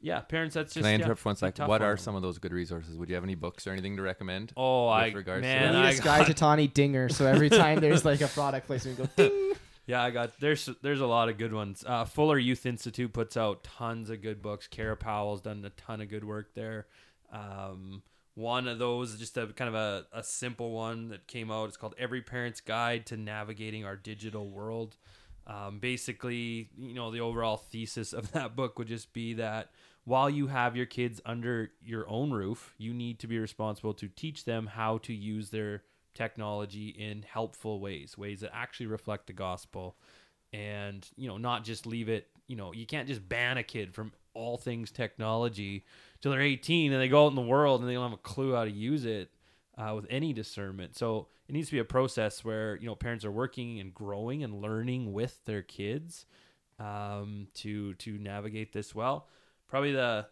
yeah, 0.00 0.20
parents, 0.20 0.54
that's 0.54 0.74
just 0.74 0.82
Can 0.84 0.86
I 0.86 0.90
yeah, 0.90 0.94
interrupt 0.96 1.20
for 1.20 1.30
one 1.30 1.36
sec? 1.36 1.58
What 1.58 1.80
on 1.80 1.88
are 1.88 1.96
some 1.96 2.14
of 2.14 2.20
those 2.22 2.38
good 2.38 2.52
resources? 2.52 2.98
Would 2.98 3.08
you 3.08 3.14
have 3.14 3.24
any 3.24 3.34
books 3.34 3.66
or 3.66 3.72
anything 3.72 3.96
to 3.96 4.02
recommend? 4.02 4.52
Oh, 4.56 4.86
with 4.86 4.92
I 4.94 5.08
regards 5.12 5.42
to 5.42 5.48
man, 5.48 5.60
We 5.62 5.72
that? 5.72 5.78
need 5.80 5.86
I 5.86 5.90
a 5.90 5.94
Sky 5.94 6.18
got- 6.18 6.26
Tatani 6.36 6.72
dinger, 6.72 7.08
so 7.08 7.24
every 7.26 7.48
time 7.48 7.80
there's 7.80 8.04
like 8.04 8.20
a 8.20 8.28
product 8.28 8.66
placement, 8.66 8.98
we 8.98 9.04
go 9.06 9.10
ding. 9.16 9.54
Yeah, 9.86 10.02
I 10.02 10.10
got 10.10 10.40
there's 10.40 10.68
there's 10.82 11.00
a 11.00 11.06
lot 11.06 11.28
of 11.28 11.38
good 11.38 11.52
ones. 11.52 11.84
Uh, 11.86 12.04
Fuller 12.04 12.38
Youth 12.38 12.66
Institute 12.66 13.12
puts 13.12 13.36
out 13.36 13.62
tons 13.62 14.10
of 14.10 14.20
good 14.20 14.42
books. 14.42 14.66
Kara 14.66 14.96
Powell's 14.96 15.40
done 15.40 15.64
a 15.64 15.70
ton 15.70 16.00
of 16.00 16.08
good 16.08 16.24
work 16.24 16.54
there. 16.54 16.86
Um, 17.32 18.02
one 18.34 18.68
of 18.68 18.78
those, 18.78 19.16
just 19.16 19.38
a 19.38 19.46
kind 19.46 19.68
of 19.68 19.74
a, 19.74 20.06
a 20.12 20.22
simple 20.22 20.72
one 20.72 21.08
that 21.08 21.26
came 21.26 21.50
out. 21.50 21.68
It's 21.68 21.76
called 21.76 21.94
Every 21.98 22.20
Parent's 22.20 22.60
Guide 22.60 23.06
to 23.06 23.16
Navigating 23.16 23.84
Our 23.84 23.96
Digital 23.96 24.50
World. 24.50 24.96
Um, 25.46 25.78
basically, 25.78 26.68
you 26.76 26.94
know, 26.94 27.10
the 27.10 27.20
overall 27.20 27.56
thesis 27.56 28.12
of 28.12 28.32
that 28.32 28.56
book 28.56 28.78
would 28.78 28.88
just 28.88 29.12
be 29.12 29.34
that 29.34 29.70
while 30.04 30.28
you 30.28 30.48
have 30.48 30.76
your 30.76 30.86
kids 30.86 31.20
under 31.24 31.70
your 31.82 32.08
own 32.10 32.30
roof, 32.30 32.74
you 32.78 32.92
need 32.92 33.20
to 33.20 33.26
be 33.26 33.38
responsible 33.38 33.94
to 33.94 34.08
teach 34.08 34.44
them 34.44 34.66
how 34.66 34.98
to 34.98 35.14
use 35.14 35.50
their 35.50 35.82
technology 36.16 36.88
in 36.88 37.22
helpful 37.22 37.80
ways, 37.80 38.18
ways 38.18 38.40
that 38.40 38.50
actually 38.54 38.86
reflect 38.86 39.26
the 39.26 39.32
gospel, 39.32 39.96
and 40.52 41.08
you 41.16 41.28
know, 41.28 41.38
not 41.38 41.64
just 41.64 41.86
leave 41.86 42.08
it. 42.08 42.28
You 42.48 42.56
know, 42.56 42.72
you 42.72 42.86
can't 42.86 43.06
just 43.06 43.28
ban 43.28 43.58
a 43.58 43.62
kid 43.62 43.94
from 43.94 44.12
all 44.34 44.56
things 44.56 44.90
technology 44.90 45.84
till 46.20 46.30
they're 46.30 46.42
18 46.42 46.92
and 46.92 47.00
they 47.00 47.08
go 47.08 47.24
out 47.24 47.28
in 47.28 47.34
the 47.34 47.40
world 47.40 47.80
and 47.80 47.88
they 47.88 47.94
don't 47.94 48.10
have 48.10 48.18
a 48.18 48.22
clue 48.22 48.54
how 48.54 48.64
to 48.64 48.70
use 48.70 49.04
it 49.04 49.30
uh, 49.78 49.92
with 49.94 50.06
any 50.10 50.32
discernment. 50.32 50.96
So 50.96 51.28
it 51.48 51.52
needs 51.52 51.68
to 51.68 51.72
be 51.72 51.78
a 51.78 51.84
process 51.84 52.44
where 52.44 52.76
you 52.76 52.86
know 52.86 52.94
parents 52.94 53.24
are 53.24 53.30
working 53.30 53.80
and 53.80 53.94
growing 53.94 54.42
and 54.42 54.60
learning 54.60 55.12
with 55.12 55.44
their 55.44 55.62
kids 55.62 56.26
um, 56.78 57.48
to 57.54 57.94
to 57.94 58.18
navigate 58.18 58.72
this 58.72 58.94
well. 58.94 59.28
Probably 59.68 59.92
the 59.92 60.26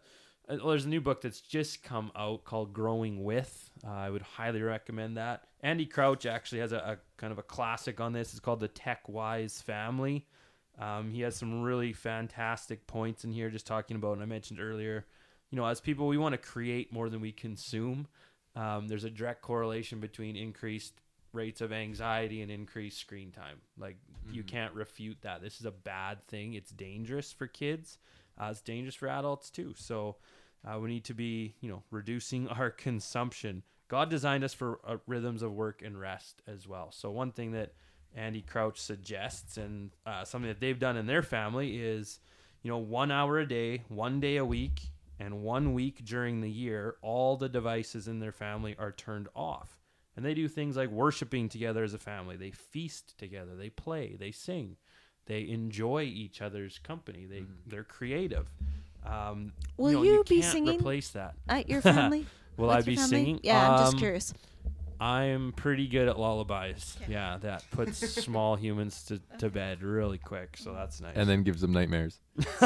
uh, 0.49 0.57
well, 0.57 0.69
there's 0.69 0.85
a 0.85 0.89
new 0.89 1.01
book 1.01 1.21
that's 1.21 1.41
just 1.41 1.83
come 1.83 2.11
out 2.15 2.43
called 2.43 2.73
Growing 2.73 3.23
With. 3.23 3.69
Uh, 3.85 3.91
I 3.91 4.09
would 4.09 4.21
highly 4.21 4.61
recommend 4.61 5.17
that. 5.17 5.43
Andy 5.61 5.85
Crouch 5.85 6.25
actually 6.25 6.59
has 6.59 6.71
a, 6.71 6.77
a 6.77 6.97
kind 7.17 7.31
of 7.31 7.39
a 7.39 7.43
classic 7.43 7.99
on 7.99 8.13
this. 8.13 8.31
It's 8.31 8.39
called 8.39 8.59
The 8.59 8.67
Tech 8.67 9.07
Wise 9.07 9.61
Family. 9.61 10.27
Um, 10.79 11.09
he 11.09 11.21
has 11.21 11.35
some 11.35 11.63
really 11.63 11.93
fantastic 11.93 12.85
points 12.85 13.23
in 13.23 13.31
here, 13.31 13.49
just 13.49 13.65
talking 13.65 13.95
about, 13.95 14.13
and 14.13 14.21
I 14.21 14.25
mentioned 14.25 14.59
earlier, 14.59 15.05
you 15.49 15.55
know, 15.55 15.65
as 15.65 15.79
people, 15.79 16.07
we 16.07 16.17
want 16.17 16.33
to 16.33 16.37
create 16.37 16.91
more 16.91 17.09
than 17.09 17.21
we 17.21 17.31
consume. 17.31 18.07
Um, 18.55 18.87
there's 18.87 19.03
a 19.05 19.09
direct 19.09 19.41
correlation 19.41 19.99
between 19.99 20.35
increased 20.35 21.01
rates 21.33 21.61
of 21.61 21.71
anxiety 21.71 22.41
and 22.41 22.51
increased 22.51 22.99
screen 22.99 23.31
time. 23.31 23.57
Like, 23.77 23.97
you 24.31 24.43
can't 24.43 24.73
refute 24.73 25.17
that. 25.21 25.41
This 25.41 25.59
is 25.59 25.65
a 25.65 25.71
bad 25.71 26.25
thing. 26.27 26.53
It's 26.53 26.71
dangerous 26.71 27.31
for 27.31 27.47
kids. 27.47 27.97
Uh, 28.39 28.49
it's 28.51 28.61
dangerous 28.61 28.95
for 28.95 29.07
adults 29.07 29.49
too. 29.49 29.73
So 29.77 30.17
uh, 30.65 30.79
we 30.79 30.89
need 30.89 31.05
to 31.05 31.13
be, 31.13 31.55
you 31.61 31.69
know, 31.69 31.83
reducing 31.91 32.47
our 32.49 32.69
consumption. 32.69 33.63
God 33.87 34.09
designed 34.09 34.43
us 34.43 34.53
for 34.53 34.79
uh, 34.85 34.97
rhythms 35.05 35.41
of 35.41 35.53
work 35.53 35.81
and 35.83 35.99
rest 35.99 36.41
as 36.47 36.67
well. 36.67 36.91
So 36.91 37.11
one 37.11 37.31
thing 37.31 37.51
that 37.51 37.73
Andy 38.15 38.41
Crouch 38.41 38.79
suggests, 38.79 39.57
and 39.57 39.91
uh, 40.05 40.23
something 40.23 40.47
that 40.47 40.59
they've 40.59 40.79
done 40.79 40.97
in 40.97 41.05
their 41.05 41.21
family, 41.21 41.77
is, 41.77 42.19
you 42.63 42.71
know, 42.71 42.77
one 42.77 43.11
hour 43.11 43.39
a 43.39 43.47
day, 43.47 43.83
one 43.89 44.19
day 44.19 44.37
a 44.37 44.45
week, 44.45 44.81
and 45.19 45.43
one 45.43 45.73
week 45.73 46.03
during 46.03 46.41
the 46.41 46.49
year, 46.49 46.95
all 47.01 47.37
the 47.37 47.49
devices 47.49 48.07
in 48.07 48.19
their 48.19 48.31
family 48.31 48.75
are 48.79 48.91
turned 48.91 49.27
off. 49.35 49.77
And 50.15 50.25
they 50.25 50.33
do 50.33 50.47
things 50.47 50.77
like 50.77 50.89
worshiping 50.89 51.49
together 51.49 51.83
as 51.83 51.93
a 51.93 51.99
family. 51.99 52.37
They 52.37 52.51
feast 52.51 53.17
together. 53.17 53.55
They 53.55 53.69
play. 53.69 54.15
They 54.17 54.31
sing. 54.31 54.77
They 55.27 55.47
enjoy 55.49 56.03
each 56.03 56.41
other's 56.41 56.79
company. 56.79 57.25
They 57.25 57.43
they're 57.67 57.83
creative. 57.83 58.47
Um, 59.05 59.53
Will 59.77 59.91
know, 59.93 60.03
you 60.03 60.23
be 60.27 60.39
can't 60.41 60.51
singing 60.51 60.79
Replace 60.79 61.09
that. 61.11 61.35
At 61.47 61.69
your 61.69 61.81
family? 61.93 62.25
Will 62.57 62.67
With 62.67 62.77
I 62.77 62.81
be 62.81 62.95
family? 62.95 63.09
singing? 63.09 63.39
Yeah, 63.43 63.69
I'm 63.71 63.77
just 63.79 63.93
Um, 63.93 63.99
curious. 63.99 64.33
I'm 64.99 65.51
pretty 65.51 65.87
good 65.87 66.07
at 66.07 66.17
lullabies. 66.17 66.97
Okay. 67.01 67.11
Yeah, 67.11 67.37
that 67.41 67.65
puts 67.71 67.97
small 68.23 68.55
humans 68.55 69.03
to, 69.09 69.19
to 69.39 69.49
bed 69.49 69.83
really 69.83 70.17
quick. 70.17 70.55
So 70.57 70.73
that's 70.73 71.01
nice. 71.01 71.15
And 71.17 71.27
then 71.29 71.43
gives 71.43 71.59
them 71.61 71.73
nightmares. 71.73 72.21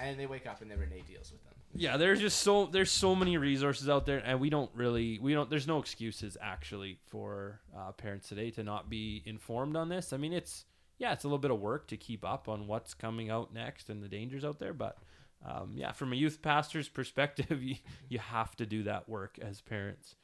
and 0.00 0.18
they 0.18 0.26
wake 0.26 0.46
up 0.46 0.62
and 0.62 0.70
then 0.70 0.78
Renee 0.78 1.02
deals 1.08 1.32
with 1.32 1.42
them. 1.44 1.54
yeah, 1.74 1.96
there's 1.96 2.20
just 2.20 2.40
so 2.40 2.66
there's 2.66 2.90
so 2.90 3.14
many 3.14 3.36
resources 3.36 3.88
out 3.88 4.06
there, 4.06 4.18
and 4.24 4.40
we 4.40 4.48
don't 4.50 4.70
really 4.74 5.18
we 5.18 5.32
don't 5.34 5.50
there's 5.50 5.66
no 5.66 5.78
excuses 5.78 6.36
actually 6.40 6.98
for 7.06 7.60
uh, 7.76 7.92
parents 7.92 8.28
today 8.28 8.50
to 8.52 8.62
not 8.62 8.88
be 8.88 9.22
informed 9.26 9.76
on 9.76 9.88
this. 9.88 10.12
I 10.12 10.16
mean, 10.18 10.32
it's 10.32 10.64
yeah, 11.02 11.12
it's 11.12 11.24
a 11.24 11.26
little 11.26 11.38
bit 11.38 11.50
of 11.50 11.58
work 11.58 11.88
to 11.88 11.96
keep 11.96 12.24
up 12.24 12.48
on 12.48 12.68
what's 12.68 12.94
coming 12.94 13.28
out 13.28 13.52
next 13.52 13.90
and 13.90 14.00
the 14.00 14.08
dangers 14.08 14.44
out 14.44 14.60
there, 14.60 14.72
but 14.72 14.98
um, 15.44 15.72
yeah, 15.74 15.90
from 15.90 16.12
a 16.12 16.16
youth 16.16 16.40
pastor's 16.42 16.88
perspective, 17.00 17.60
you, 17.60 17.74
you 18.08 18.20
have 18.20 18.54
to 18.54 18.66
do 18.66 18.84
that 18.84 19.08
work 19.08 19.36
as 19.42 19.60
parents 19.60 20.14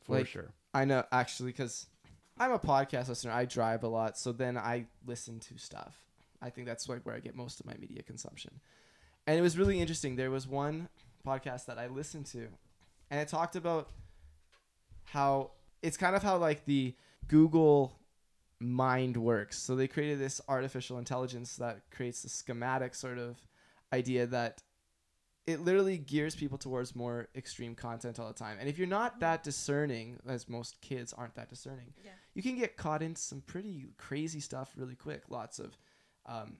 for 0.00 0.16
Like, 0.16 0.26
sure. 0.26 0.54
I 0.72 0.86
know 0.86 1.04
actually 1.12 1.50
because 1.50 1.86
I'm 2.38 2.50
a 2.50 2.58
podcast 2.58 3.08
listener. 3.08 3.30
I 3.30 3.44
drive 3.44 3.82
a 3.82 3.88
lot, 3.88 4.16
so 4.16 4.32
then 4.32 4.56
I 4.56 4.86
listen 5.06 5.38
to 5.40 5.58
stuff. 5.58 5.98
I 6.40 6.48
think 6.48 6.66
that's 6.66 6.88
like 6.88 7.04
where 7.04 7.14
I 7.14 7.20
get 7.20 7.36
most 7.36 7.60
of 7.60 7.66
my 7.66 7.74
media 7.78 8.02
consumption. 8.02 8.58
And 9.26 9.38
it 9.38 9.42
was 9.42 9.58
really 9.58 9.82
interesting. 9.82 10.16
There 10.16 10.30
was 10.30 10.48
one 10.48 10.88
podcast 11.26 11.66
that 11.66 11.78
I 11.78 11.88
listened 11.88 12.24
to, 12.28 12.48
and 13.10 13.20
it 13.20 13.28
talked 13.28 13.54
about 13.54 13.90
how 15.04 15.50
it's 15.82 15.98
kind 15.98 16.16
of 16.16 16.22
how 16.22 16.38
like 16.38 16.64
the 16.64 16.94
Google 17.28 17.98
mind 18.62 19.16
works. 19.16 19.58
So 19.58 19.76
they 19.76 19.88
created 19.88 20.18
this 20.18 20.40
artificial 20.48 20.98
intelligence 20.98 21.56
that 21.56 21.80
creates 21.90 22.24
a 22.24 22.28
schematic 22.28 22.94
sort 22.94 23.18
of 23.18 23.36
idea 23.92 24.26
that 24.26 24.62
it 25.46 25.60
literally 25.60 25.98
gears 25.98 26.36
people 26.36 26.56
towards 26.56 26.94
more 26.94 27.28
extreme 27.34 27.74
content 27.74 28.20
all 28.20 28.28
the 28.28 28.34
time. 28.34 28.58
And 28.60 28.68
if 28.68 28.78
you're 28.78 28.86
not 28.86 29.18
that 29.20 29.42
discerning, 29.42 30.18
as 30.26 30.48
most 30.48 30.80
kids 30.80 31.12
aren't 31.12 31.34
that 31.34 31.50
discerning, 31.50 31.92
Yeah. 32.04 32.12
you 32.34 32.42
can 32.42 32.56
get 32.56 32.76
caught 32.76 33.02
in 33.02 33.16
some 33.16 33.40
pretty 33.40 33.86
crazy 33.98 34.38
stuff 34.38 34.72
really 34.76 34.94
quick. 34.94 35.24
Lots 35.28 35.58
of 35.58 35.76
um, 36.26 36.58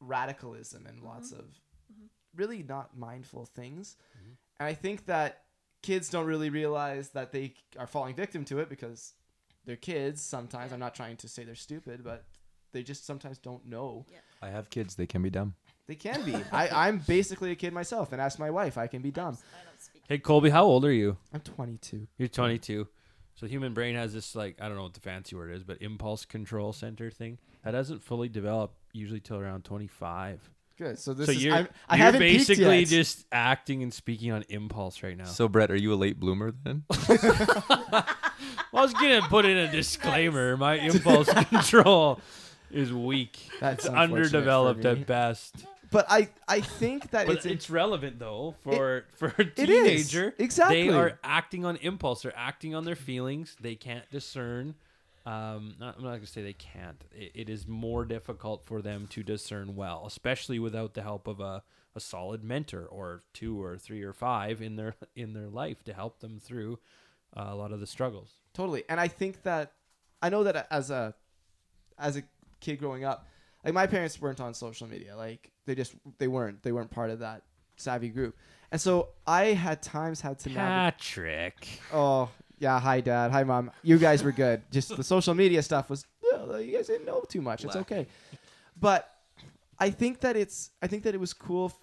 radicalism 0.00 0.86
and 0.86 1.02
lots 1.02 1.32
mm-hmm. 1.32 1.40
of 1.40 1.46
mm-hmm. 1.92 2.06
really 2.34 2.62
not 2.62 2.96
mindful 2.96 3.44
things. 3.44 3.96
Mm-hmm. 4.16 4.32
And 4.58 4.66
I 4.66 4.72
think 4.72 5.06
that 5.06 5.44
kids 5.82 6.08
don't 6.08 6.26
really 6.26 6.50
realize 6.50 7.10
that 7.10 7.32
they 7.32 7.54
are 7.78 7.86
falling 7.86 8.14
victim 8.14 8.44
to 8.46 8.58
it 8.60 8.70
because 8.70 9.14
they're 9.64 9.76
kids 9.76 10.22
sometimes. 10.22 10.72
I'm 10.72 10.80
not 10.80 10.94
trying 10.94 11.16
to 11.18 11.28
say 11.28 11.44
they're 11.44 11.54
stupid, 11.54 12.02
but 12.04 12.24
they 12.72 12.82
just 12.82 13.06
sometimes 13.06 13.38
don't 13.38 13.66
know. 13.66 14.06
I 14.42 14.48
have 14.48 14.70
kids. 14.70 14.94
They 14.94 15.06
can 15.06 15.22
be 15.22 15.30
dumb. 15.30 15.54
They 15.86 15.94
can 15.96 16.22
be. 16.24 16.36
I, 16.52 16.88
I'm 16.88 16.98
basically 16.98 17.50
a 17.50 17.56
kid 17.56 17.72
myself, 17.72 18.12
and 18.12 18.20
ask 18.22 18.38
my 18.38 18.50
wife, 18.50 18.78
I 18.78 18.86
can 18.86 19.02
be 19.02 19.10
dumb. 19.10 19.36
I 19.36 19.64
don't 19.64 19.80
speak. 19.80 20.02
Hey 20.08 20.18
Colby, 20.18 20.50
how 20.50 20.64
old 20.64 20.84
are 20.84 20.92
you? 20.92 21.16
I'm 21.32 21.40
22. 21.40 22.06
You're 22.16 22.28
22. 22.28 22.86
So 23.34 23.46
the 23.46 23.50
human 23.50 23.74
brain 23.74 23.94
has 23.94 24.12
this 24.12 24.34
like 24.34 24.56
I 24.60 24.68
don't 24.68 24.76
know 24.76 24.82
what 24.84 24.94
the 24.94 25.00
fancy 25.00 25.34
word 25.34 25.52
is, 25.52 25.64
but 25.64 25.80
impulse 25.82 26.24
control 26.24 26.72
center 26.72 27.10
thing 27.10 27.38
that 27.64 27.72
doesn't 27.72 28.02
fully 28.02 28.28
develop 28.28 28.74
usually 28.92 29.20
till 29.20 29.38
around 29.38 29.64
25. 29.64 30.50
Good. 30.78 30.98
So 30.98 31.12
this 31.12 31.26
so 31.26 31.32
is. 31.32 31.44
you're, 31.44 31.54
I'm, 31.54 31.68
I 31.88 31.96
you're 31.96 32.04
haven't 32.06 32.20
basically 32.20 32.78
yet. 32.80 32.88
just 32.88 33.26
acting 33.30 33.82
and 33.82 33.92
speaking 33.92 34.32
on 34.32 34.44
impulse 34.48 35.02
right 35.02 35.16
now. 35.16 35.26
So, 35.26 35.46
Brett, 35.46 35.70
are 35.70 35.76
you 35.76 35.92
a 35.92 35.94
late 35.94 36.18
bloomer 36.18 36.52
then? 36.64 36.84
I 38.72 38.80
was 38.82 38.92
gonna 38.94 39.22
put 39.22 39.44
in 39.44 39.56
a 39.56 39.70
disclaimer. 39.70 40.56
My 40.56 40.74
impulse 40.78 41.32
control 41.32 42.20
is 42.70 42.92
weak. 42.92 43.38
That's 43.60 43.84
It's 43.84 43.88
unfortunate 43.88 44.08
for 44.08 44.16
underdeveloped 44.36 44.84
me. 44.84 44.90
at 44.90 45.06
best. 45.06 45.66
But 45.90 46.06
I, 46.08 46.28
I 46.46 46.60
think 46.60 47.10
that 47.10 47.26
But 47.26 47.38
it's, 47.38 47.46
it's, 47.46 47.68
relevant 47.68 48.20
though 48.20 48.54
for 48.62 49.06
for 49.16 49.34
a 49.38 49.42
It 49.56 49.68
is. 49.70 50.08
teenager. 50.10 50.34
Exactly. 50.38 50.88
They 50.88 50.94
are 50.96 51.18
acting 51.24 51.64
on 51.64 51.76
impulse. 51.76 52.22
They're 52.22 52.36
acting 52.36 52.74
on 52.76 52.84
their 52.84 52.94
feelings. 52.94 53.56
They 53.60 53.74
can't 53.74 54.08
discern. 54.10 54.76
Um, 55.26 55.74
not, 55.80 55.96
I'm 55.98 56.04
not 56.04 56.12
gonna 56.14 56.26
say 56.26 56.42
they 56.42 56.52
can't. 56.52 57.02
It, 57.12 57.32
it 57.34 57.48
is 57.50 57.66
more 57.66 58.04
difficult 58.04 58.64
for 58.64 58.80
them 58.82 59.08
to 59.08 59.22
discern 59.24 59.74
well, 59.74 60.04
especially 60.06 60.60
without 60.60 60.94
the 60.94 61.02
help 61.02 61.26
of 61.26 61.40
a, 61.40 61.64
a 61.96 62.00
solid 62.00 62.44
mentor 62.44 62.84
or 62.86 63.22
two 63.34 63.60
or 63.60 63.76
three 63.76 64.02
or 64.02 64.12
five 64.12 64.62
in 64.62 64.76
their 64.76 64.94
in 65.16 65.32
their 65.34 65.48
life 65.48 65.82
to 65.84 65.92
help 65.92 66.20
them 66.20 66.38
through 66.40 66.78
uh, 67.36 67.46
a 67.48 67.54
lot 67.56 67.72
of 67.72 67.80
the 67.80 67.86
struggles. 67.86 68.34
Totally. 68.54 68.84
And 68.88 68.98
I 69.00 69.08
think 69.08 69.42
that 69.42 69.72
I 70.22 70.28
know 70.28 70.44
that 70.44 70.66
as 70.70 70.90
a 70.90 71.14
as 71.98 72.16
a 72.16 72.22
kid 72.60 72.78
growing 72.78 73.04
up, 73.04 73.26
like 73.64 73.74
my 73.74 73.86
parents 73.86 74.20
weren't 74.20 74.40
on 74.40 74.54
social 74.54 74.86
media. 74.86 75.16
Like 75.16 75.50
they 75.66 75.74
just 75.74 75.94
they 76.18 76.28
weren't 76.28 76.62
they 76.62 76.72
weren't 76.72 76.90
part 76.90 77.10
of 77.10 77.20
that 77.20 77.42
savvy 77.76 78.08
group. 78.08 78.36
And 78.72 78.80
so 78.80 79.08
I 79.26 79.46
had 79.46 79.82
times 79.82 80.20
had 80.20 80.38
to 80.40 80.48
navigate. 80.50 80.98
Patrick. 80.98 81.68
Oh 81.92 82.28
yeah, 82.58 82.78
hi 82.78 83.00
dad, 83.00 83.30
hi 83.30 83.42
mom. 83.44 83.70
You 83.82 83.98
guys 83.98 84.22
were 84.22 84.32
good. 84.32 84.62
Just 84.70 84.96
the 84.96 85.02
social 85.04 85.34
media 85.34 85.62
stuff 85.62 85.90
was 85.90 86.04
you 86.22 86.72
guys 86.76 86.86
didn't 86.88 87.06
know 87.06 87.22
too 87.28 87.40
much. 87.40 87.64
It's 87.64 87.76
okay. 87.76 88.06
But 88.78 89.10
I 89.78 89.90
think 89.90 90.20
that 90.20 90.36
it's 90.36 90.70
I 90.82 90.86
think 90.86 91.04
that 91.04 91.14
it 91.14 91.20
was 91.20 91.32
cool 91.32 91.66
f- 91.66 91.78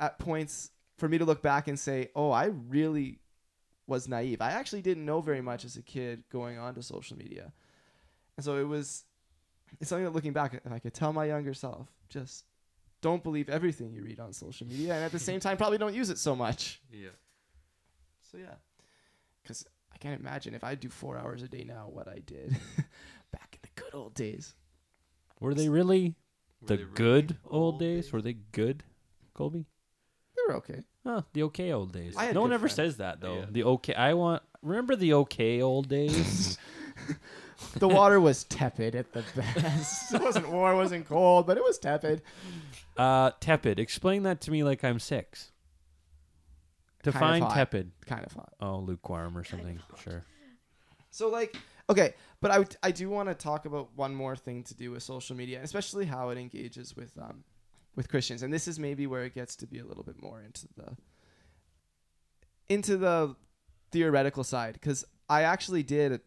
at 0.00 0.18
points 0.18 0.70
for 0.98 1.08
me 1.08 1.18
to 1.18 1.24
look 1.24 1.42
back 1.42 1.68
and 1.68 1.78
say, 1.78 2.10
"Oh, 2.14 2.30
I 2.30 2.46
really 2.46 3.20
was 3.88 4.06
naive. 4.06 4.40
I 4.40 4.52
actually 4.52 4.82
didn't 4.82 5.04
know 5.04 5.20
very 5.20 5.40
much 5.40 5.64
as 5.64 5.76
a 5.76 5.82
kid 5.82 6.22
going 6.30 6.58
on 6.58 6.74
to 6.74 6.82
social 6.82 7.16
media." 7.16 7.52
And 8.36 8.44
so 8.44 8.56
it 8.56 8.68
was 8.68 9.04
it's 9.80 9.90
something 9.90 10.04
that 10.04 10.12
looking 10.12 10.32
back 10.32 10.54
if 10.54 10.72
I 10.72 10.78
could 10.78 10.94
tell 10.94 11.12
my 11.12 11.24
younger 11.24 11.54
self, 11.54 11.88
just 12.08 12.44
don't 13.00 13.22
believe 13.22 13.48
everything 13.48 13.92
you 13.92 14.02
read 14.02 14.20
on 14.20 14.32
social 14.32 14.66
media 14.66 14.94
and 14.94 15.04
at 15.04 15.12
the 15.12 15.18
same 15.18 15.40
time 15.46 15.56
probably 15.56 15.78
don't 15.78 15.94
use 15.94 16.10
it 16.10 16.18
so 16.18 16.36
much. 16.36 16.80
Yeah. 16.92 17.08
So 18.30 18.38
yeah. 18.38 18.54
Cuz 19.44 19.66
I 19.92 19.96
can't 19.98 20.20
imagine 20.20 20.54
if 20.54 20.62
I 20.62 20.74
do 20.74 20.88
4 20.88 21.18
hours 21.18 21.42
a 21.42 21.48
day 21.48 21.64
now 21.64 21.88
what 21.88 22.06
I 22.08 22.20
did 22.20 22.50
back 23.32 23.56
in 23.56 23.60
the 23.62 23.80
good 23.82 23.94
old 23.94 24.14
days. 24.14 24.54
Were 25.40 25.54
they 25.54 25.68
really 25.68 26.14
Were 26.60 26.68
the 26.68 26.76
they 26.76 26.82
really 26.84 26.94
good 26.94 27.38
old 27.44 27.78
days? 27.78 28.12
Were 28.12 28.22
they 28.22 28.34
good, 28.34 28.84
Colby? 29.34 29.66
They 30.36 30.42
were 30.48 30.56
okay. 30.56 30.82
Oh, 31.08 31.24
the 31.32 31.42
okay 31.44 31.72
old 31.72 31.92
days. 31.92 32.14
I 32.16 32.26
had 32.26 32.34
No 32.34 32.42
one 32.42 32.50
good 32.50 32.54
ever 32.56 32.68
friends. 32.68 32.74
says 32.76 32.96
that 32.98 33.20
though. 33.20 33.38
Yeah. 33.40 33.46
The 33.50 33.64
okay. 33.64 33.94
I 33.94 34.12
want. 34.14 34.42
Remember 34.62 34.94
the 34.94 35.14
okay 35.14 35.60
old 35.62 35.88
days? 35.88 36.58
The 37.74 37.88
water 37.88 38.20
was 38.20 38.44
tepid 38.44 38.94
at 38.94 39.12
the 39.12 39.24
best. 39.34 40.14
it 40.14 40.20
wasn't 40.22 40.48
warm, 40.48 40.76
it 40.76 40.78
wasn't 40.78 41.08
cold, 41.08 41.46
but 41.46 41.56
it 41.56 41.62
was 41.62 41.76
tepid. 41.78 42.22
uh, 42.96 43.32
tepid. 43.40 43.80
Explain 43.80 44.22
that 44.24 44.40
to 44.42 44.52
me 44.52 44.62
like 44.62 44.84
I'm 44.84 45.00
six. 45.00 45.50
Kind 47.02 47.08
of 47.08 47.12
Define 47.14 47.42
hot. 47.42 47.54
tepid. 47.54 47.90
Kind 48.06 48.24
of 48.24 48.32
hot. 48.32 48.52
Oh, 48.60 48.78
lukewarm 48.78 49.36
or 49.36 49.42
something. 49.44 49.80
Sure. 50.02 50.22
So 51.10 51.28
like, 51.28 51.56
okay, 51.90 52.14
but 52.40 52.52
I, 52.52 52.58
would- 52.60 52.76
I 52.82 52.90
do 52.92 53.10
want 53.10 53.28
to 53.28 53.34
talk 53.34 53.64
about 53.66 53.88
one 53.96 54.14
more 54.14 54.36
thing 54.36 54.62
to 54.64 54.74
do 54.74 54.92
with 54.92 55.02
social 55.02 55.34
media, 55.36 55.60
especially 55.62 56.06
how 56.06 56.28
it 56.30 56.38
engages 56.38 56.94
with 56.96 57.16
um 57.18 57.42
with 57.98 58.08
Christians, 58.08 58.44
and 58.44 58.52
this 58.52 58.68
is 58.68 58.78
maybe 58.78 59.08
where 59.08 59.24
it 59.24 59.34
gets 59.34 59.56
to 59.56 59.66
be 59.66 59.80
a 59.80 59.84
little 59.84 60.04
bit 60.04 60.22
more 60.22 60.40
into 60.40 60.68
the 60.76 60.96
into 62.68 62.96
the 62.96 63.34
theoretical 63.90 64.44
side 64.44 64.74
because 64.74 65.04
I 65.28 65.42
actually 65.42 65.82
did. 65.82 66.20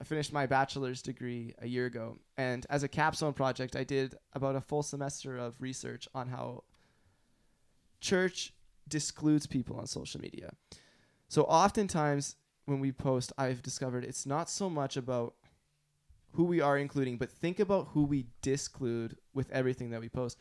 I 0.00 0.04
finished 0.04 0.32
my 0.32 0.46
bachelor's 0.46 1.02
degree 1.02 1.54
a 1.58 1.66
year 1.66 1.86
ago, 1.86 2.18
and 2.36 2.64
as 2.70 2.84
a 2.84 2.88
capstone 2.88 3.32
project, 3.32 3.74
I 3.74 3.82
did 3.82 4.14
about 4.32 4.54
a 4.54 4.60
full 4.60 4.84
semester 4.84 5.36
of 5.36 5.60
research 5.60 6.06
on 6.14 6.28
how 6.28 6.62
church 8.00 8.54
discludes 8.86 9.48
people 9.48 9.80
on 9.80 9.88
social 9.88 10.20
media. 10.20 10.52
So 11.28 11.42
oftentimes 11.42 12.36
when 12.66 12.78
we 12.78 12.92
post, 12.92 13.32
I've 13.36 13.60
discovered 13.60 14.04
it's 14.04 14.24
not 14.24 14.48
so 14.48 14.70
much 14.70 14.96
about 14.96 15.34
who 16.34 16.44
we 16.44 16.60
are 16.60 16.78
including, 16.78 17.16
but 17.16 17.30
think 17.30 17.58
about 17.58 17.88
who 17.92 18.04
we 18.04 18.26
disclude 18.40 19.16
with 19.34 19.50
everything 19.50 19.90
that 19.90 20.00
we 20.00 20.08
post. 20.08 20.38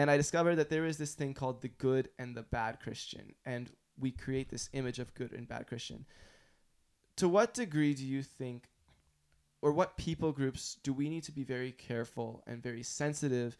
And 0.00 0.10
I 0.10 0.16
discovered 0.16 0.56
that 0.56 0.70
there 0.70 0.86
is 0.86 0.96
this 0.96 1.12
thing 1.12 1.34
called 1.34 1.60
the 1.60 1.68
good 1.68 2.08
and 2.18 2.34
the 2.34 2.42
bad 2.42 2.80
Christian, 2.80 3.34
and 3.44 3.70
we 3.98 4.10
create 4.10 4.48
this 4.48 4.70
image 4.72 4.98
of 4.98 5.12
good 5.12 5.34
and 5.34 5.46
bad 5.46 5.66
Christian. 5.66 6.06
To 7.16 7.28
what 7.28 7.52
degree 7.52 7.92
do 7.92 8.06
you 8.06 8.22
think, 8.22 8.70
or 9.60 9.72
what 9.72 9.98
people 9.98 10.32
groups 10.32 10.78
do 10.82 10.94
we 10.94 11.10
need 11.10 11.24
to 11.24 11.32
be 11.32 11.44
very 11.44 11.72
careful 11.72 12.42
and 12.46 12.62
very 12.62 12.82
sensitive 12.82 13.58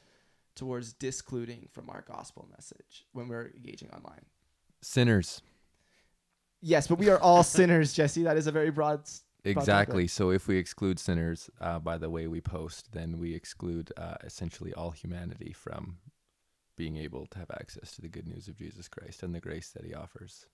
towards 0.55 0.95
discluding 0.95 1.69
from 1.71 1.91
our 1.91 2.07
gospel 2.09 2.49
message 2.51 3.05
when 3.13 3.29
we're 3.29 3.53
engaging 3.55 3.91
online? 3.91 4.25
Sinners. 4.81 5.43
Yes, 6.63 6.87
but 6.87 6.99
we 6.99 7.11
are 7.11 7.19
all 7.19 7.43
sinners, 7.59 7.93
Jesse. 7.93 8.23
That 8.23 8.39
is 8.39 8.47
a 8.47 8.53
very 8.53 8.71
broad. 8.71 9.03
Exactly. 9.45 10.07
So 10.07 10.31
if 10.31 10.49
we 10.49 10.57
exclude 10.57 10.99
sinners 10.99 11.51
uh, 11.61 11.81
by 11.81 11.99
the 11.99 12.09
way 12.09 12.29
we 12.29 12.41
post, 12.41 12.93
then 12.93 13.19
we 13.19 13.35
exclude 13.35 13.93
uh, 13.99 14.15
essentially 14.25 14.73
all 14.73 14.93
humanity 14.93 15.53
from 15.53 15.99
being 16.81 16.97
able 16.97 17.27
to 17.27 17.39
have 17.39 17.51
access 17.51 17.95
to 17.95 18.01
the 18.01 18.09
good 18.09 18.27
news 18.27 18.49
of 18.49 18.57
Jesus 18.57 18.89
Christ 18.89 19.23
and 19.23 19.35
the 19.35 19.41
grace 19.41 19.69
that 19.75 19.85
He 19.85 19.93
offers. 19.93 20.47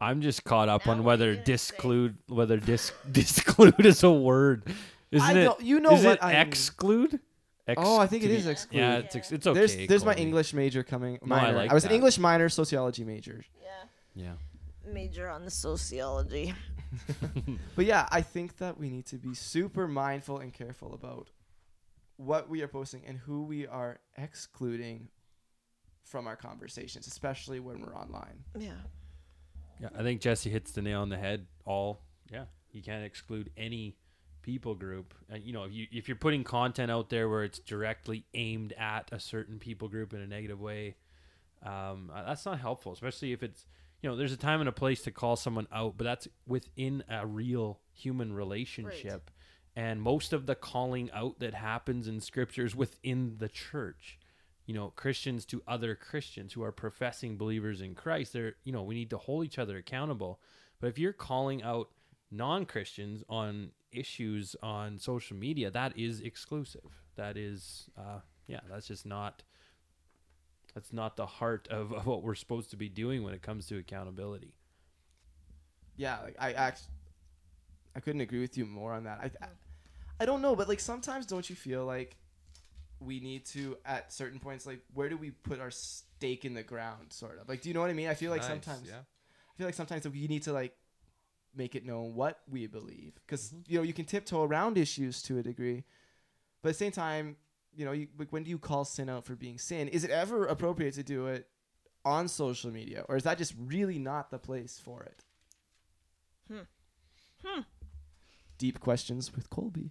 I'm 0.00 0.20
just 0.20 0.44
caught 0.44 0.68
up 0.68 0.86
Now 0.86 0.92
on 0.92 0.98
what 0.98 1.04
are 1.04 1.06
whether 1.08 1.26
you 1.30 1.34
gonna 1.34 1.46
say? 1.46 1.52
disclude 1.52 2.14
whether 2.28 2.56
dis 2.58 2.92
disclude 3.10 3.84
is 3.84 4.04
a 4.04 4.12
word. 4.12 4.62
Isn't 5.10 5.28
I 5.28 5.32
it? 5.40 5.44
know- 5.44 5.56
you 5.60 5.80
know 5.80 5.90
is 5.94 6.04
what 6.04 6.14
it 6.18 6.22
I 6.24 6.32
mean. 6.34 6.42
exclude? 6.48 7.20
Ex- 7.66 7.82
Oh, 7.84 7.98
I 7.98 8.06
think 8.06 8.22
to 8.22 8.30
it 8.30 8.44
be- 8.44 8.48
exclude. 8.50 8.78
Yeah, 8.78 8.96
it's 8.98 9.16
ex- 9.16 9.32
it's 9.32 9.46
okay. 9.46 9.58
there's 9.58 9.76
there's 9.88 10.04
my 10.04 10.12
Colby. 10.14 10.22
English 10.28 10.54
major 10.54 10.82
coming. 10.84 11.18
No, 11.24 11.34
I 11.34 11.40
Minor. 11.42 11.56
like 11.56 11.72
was 11.72 11.82
that. 11.82 11.90
an 11.90 11.94
English 11.96 12.18
minor, 12.18 12.48
sociology 12.48 13.02
major. 13.04 13.44
Yeah. 13.60 14.24
Yeah. 14.24 14.32
Major 14.92 15.28
on 15.28 15.44
the 15.44 15.50
sociology. 15.50 16.54
But 17.76 17.86
yeah, 17.86 18.06
I 18.12 18.20
think 18.20 18.58
that 18.58 18.78
we 18.78 18.88
need 18.90 19.06
to 19.06 19.16
be 19.16 19.34
super 19.34 19.88
mindful 19.88 20.38
and 20.38 20.52
careful 20.52 20.92
about 20.94 21.28
what 22.24 22.48
we 22.48 22.62
are 22.62 22.68
posting 22.68 23.02
and 23.06 23.18
who 23.18 23.44
we 23.44 23.66
are 23.66 23.98
excluding 24.16 25.08
from 26.04 26.26
our 26.26 26.36
conversations, 26.36 27.06
especially 27.06 27.60
when 27.60 27.80
we're 27.80 27.94
online. 27.94 28.44
Yeah. 28.58 28.72
Yeah, 29.80 29.88
I 29.98 30.02
think 30.02 30.20
Jesse 30.20 30.50
hits 30.50 30.72
the 30.72 30.82
nail 30.82 31.00
on 31.00 31.08
the 31.08 31.16
head. 31.16 31.46
All 31.64 32.02
yeah, 32.30 32.44
you 32.70 32.82
can't 32.82 33.04
exclude 33.04 33.50
any 33.56 33.96
people 34.42 34.74
group. 34.74 35.14
And 35.28 35.42
you 35.42 35.52
know, 35.52 35.64
if 35.64 35.72
you 35.72 35.86
if 35.90 36.06
you're 36.08 36.16
putting 36.16 36.44
content 36.44 36.90
out 36.90 37.10
there 37.10 37.28
where 37.28 37.42
it's 37.42 37.58
directly 37.58 38.24
aimed 38.34 38.72
at 38.74 39.08
a 39.10 39.18
certain 39.18 39.58
people 39.58 39.88
group 39.88 40.12
in 40.12 40.20
a 40.20 40.26
negative 40.26 40.60
way, 40.60 40.96
um, 41.64 42.12
uh, 42.14 42.24
that's 42.26 42.46
not 42.46 42.60
helpful. 42.60 42.92
Especially 42.92 43.32
if 43.32 43.42
it's 43.42 43.66
you 44.02 44.10
know, 44.10 44.16
there's 44.16 44.32
a 44.32 44.36
time 44.36 44.60
and 44.60 44.68
a 44.68 44.72
place 44.72 45.02
to 45.02 45.10
call 45.10 45.36
someone 45.36 45.66
out, 45.72 45.94
but 45.96 46.04
that's 46.04 46.28
within 46.46 47.02
a 47.08 47.26
real 47.26 47.80
human 47.92 48.32
relationship. 48.32 49.30
And 49.74 50.02
most 50.02 50.32
of 50.32 50.46
the 50.46 50.54
calling 50.54 51.10
out 51.12 51.38
that 51.40 51.54
happens 51.54 52.06
in 52.06 52.20
scriptures 52.20 52.76
within 52.76 53.36
the 53.38 53.48
church 53.48 54.18
you 54.66 54.74
know 54.74 54.92
christians 54.94 55.44
to 55.44 55.60
other 55.66 55.94
christians 55.94 56.52
who 56.52 56.62
are 56.62 56.70
professing 56.70 57.36
believers 57.36 57.80
in 57.80 57.94
christ 57.94 58.32
they're 58.32 58.54
you 58.64 58.72
know 58.72 58.82
we 58.82 58.94
need 58.94 59.10
to 59.10 59.18
hold 59.18 59.44
each 59.44 59.58
other 59.58 59.76
accountable. 59.76 60.40
But 60.80 60.88
if 60.88 60.98
you're 60.98 61.12
calling 61.12 61.62
out 61.62 61.90
non-christians 62.30 63.22
on 63.28 63.70
issues 63.92 64.56
on 64.62 64.98
social 64.98 65.36
media 65.36 65.70
that 65.70 65.96
is 65.98 66.20
exclusive. 66.20 67.02
That 67.16 67.36
is 67.36 67.90
uh 67.96 68.20
yeah 68.46 68.60
that's 68.70 68.88
just 68.88 69.06
not 69.06 69.42
that's 70.74 70.92
not 70.92 71.16
the 71.16 71.26
heart 71.26 71.68
of, 71.70 71.92
of 71.92 72.06
what 72.06 72.22
we're 72.22 72.34
supposed 72.34 72.70
to 72.70 72.76
be 72.76 72.88
doing 72.88 73.22
when 73.22 73.34
it 73.34 73.42
comes 73.42 73.66
to 73.66 73.78
accountability. 73.78 74.54
Yeah, 75.96 76.20
like 76.20 76.36
I 76.38 76.52
act, 76.52 76.88
I 77.94 78.00
couldn't 78.00 78.20
agree 78.20 78.40
with 78.40 78.56
you 78.56 78.66
more 78.66 78.92
on 78.92 79.04
that. 79.04 79.18
I, 79.20 79.44
I, 79.44 79.48
I 80.20 80.26
don't 80.26 80.42
know, 80.42 80.56
but 80.56 80.68
like 80.68 80.80
sometimes 80.80 81.26
don't 81.26 81.48
you 81.48 81.56
feel 81.56 81.84
like 81.84 82.16
we 83.00 83.20
need 83.20 83.44
to 83.44 83.76
at 83.84 84.12
certain 84.12 84.38
points 84.38 84.64
like 84.64 84.80
where 84.94 85.08
do 85.08 85.16
we 85.16 85.30
put 85.30 85.58
our 85.58 85.72
stake 85.72 86.44
in 86.44 86.54
the 86.54 86.62
ground 86.62 87.12
sort 87.12 87.36
of 87.40 87.48
like 87.48 87.60
do 87.60 87.68
you 87.68 87.74
know 87.74 87.80
what 87.80 87.90
I 87.90 87.94
mean? 87.94 88.08
I 88.08 88.14
feel 88.14 88.30
like 88.30 88.42
Nice, 88.42 88.50
sometimes 88.50 88.88
yeah. 88.88 88.98
I 88.98 89.58
feel 89.58 89.66
like 89.66 89.74
sometimes 89.74 90.08
we 90.08 90.28
need 90.28 90.44
to 90.44 90.52
like 90.52 90.74
make 91.54 91.74
it 91.74 91.84
known 91.84 92.14
what 92.14 92.40
we 92.50 92.66
believe 92.66 93.14
because 93.26 93.52
you 93.66 93.78
know 93.78 93.82
you 93.82 93.92
can 93.92 94.04
tiptoe 94.04 94.42
around 94.44 94.78
issues 94.78 95.22
to 95.22 95.38
a 95.38 95.42
degree, 95.42 95.84
but 96.62 96.70
at 96.70 96.72
the 96.74 96.78
same 96.78 96.92
time, 96.92 97.36
you 97.74 97.84
know, 97.84 97.92
you, 97.92 98.08
like 98.18 98.32
when 98.32 98.44
do 98.44 98.50
you 98.50 98.58
call 98.58 98.84
sin 98.84 99.08
out 99.08 99.24
for 99.24 99.34
being 99.34 99.58
sin? 99.58 99.88
Is 99.88 100.04
it 100.04 100.10
ever 100.10 100.46
appropriate 100.46 100.94
to 100.94 101.02
do 101.02 101.26
it 101.26 101.48
on 102.04 102.28
social 102.28 102.70
media, 102.70 103.04
or 103.08 103.16
is 103.16 103.24
that 103.24 103.38
just 103.38 103.54
really 103.58 103.98
not 103.98 104.30
the 104.30 104.38
place 104.38 104.80
for 104.82 105.02
it? 105.02 105.24
Hmm. 106.48 106.60
Hmm. 107.44 107.60
Deep 108.58 108.80
questions 108.80 109.34
with 109.34 109.50
Colby. 109.50 109.90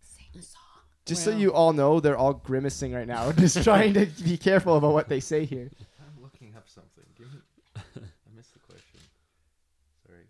Sing 0.00 0.26
a 0.38 0.42
song. 0.42 0.60
Just 1.06 1.24
so 1.24 1.30
Well- 1.30 1.40
you 1.40 1.52
all 1.52 1.72
know, 1.72 2.00
they're 2.00 2.16
all 2.16 2.34
grimacing 2.34 2.92
right 2.92 3.06
now, 3.06 3.32
just 3.46 3.62
trying 3.64 3.94
to 3.94 4.06
be 4.06 4.36
careful 4.36 4.76
about 4.76 4.92
what 4.92 5.08
they 5.08 5.20
say 5.20 5.44
here. 5.44 5.70
I'm 6.00 6.22
looking 6.22 6.54
up 6.56 6.68
something. 6.68 7.04
Give 7.16 7.32
me. 7.32 7.40
I 7.76 8.36
missed 8.36 8.52
the 8.52 8.60
question. 8.60 9.00
Sorry. 10.06 10.24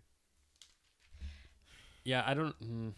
Yeah, 2.03 2.23
I 2.25 2.33
don't. 2.33 2.59
Mm, 2.61 2.93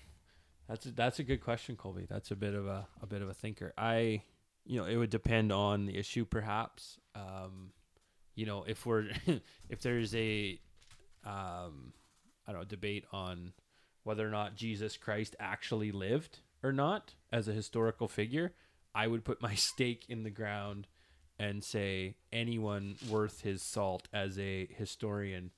that's 0.67 0.85
a, 0.85 0.91
that's 0.91 1.19
a 1.19 1.23
good 1.23 1.41
question, 1.41 1.75
Colby. 1.75 2.05
That's 2.09 2.31
a 2.31 2.35
bit 2.35 2.53
of 2.53 2.67
a 2.67 2.87
a 3.01 3.05
bit 3.05 3.21
of 3.21 3.29
a 3.29 3.33
thinker. 3.33 3.73
I, 3.77 4.21
you 4.65 4.79
know, 4.79 4.85
it 4.85 4.95
would 4.95 5.09
depend 5.09 5.51
on 5.51 5.85
the 5.85 5.97
issue, 5.97 6.25
perhaps. 6.25 6.99
Um, 7.15 7.71
you 8.35 8.45
know, 8.45 8.63
if 8.67 8.85
we're 8.85 9.09
if 9.69 9.81
there's 9.81 10.15
a, 10.15 10.59
um, 11.25 11.91
I 12.47 12.51
don't 12.51 12.61
know, 12.61 12.65
debate 12.65 13.05
on 13.11 13.53
whether 14.03 14.27
or 14.27 14.31
not 14.31 14.55
Jesus 14.55 14.97
Christ 14.97 15.35
actually 15.39 15.91
lived 15.91 16.39
or 16.61 16.71
not 16.71 17.13
as 17.31 17.47
a 17.47 17.53
historical 17.53 18.07
figure, 18.07 18.53
I 18.95 19.07
would 19.07 19.23
put 19.23 19.41
my 19.41 19.55
stake 19.55 20.05
in 20.09 20.23
the 20.23 20.29
ground 20.29 20.87
and 21.39 21.63
say 21.63 22.15
anyone 22.31 22.95
worth 23.09 23.41
his 23.41 23.61
salt 23.61 24.07
as 24.13 24.37
a 24.37 24.67
historian 24.77 25.51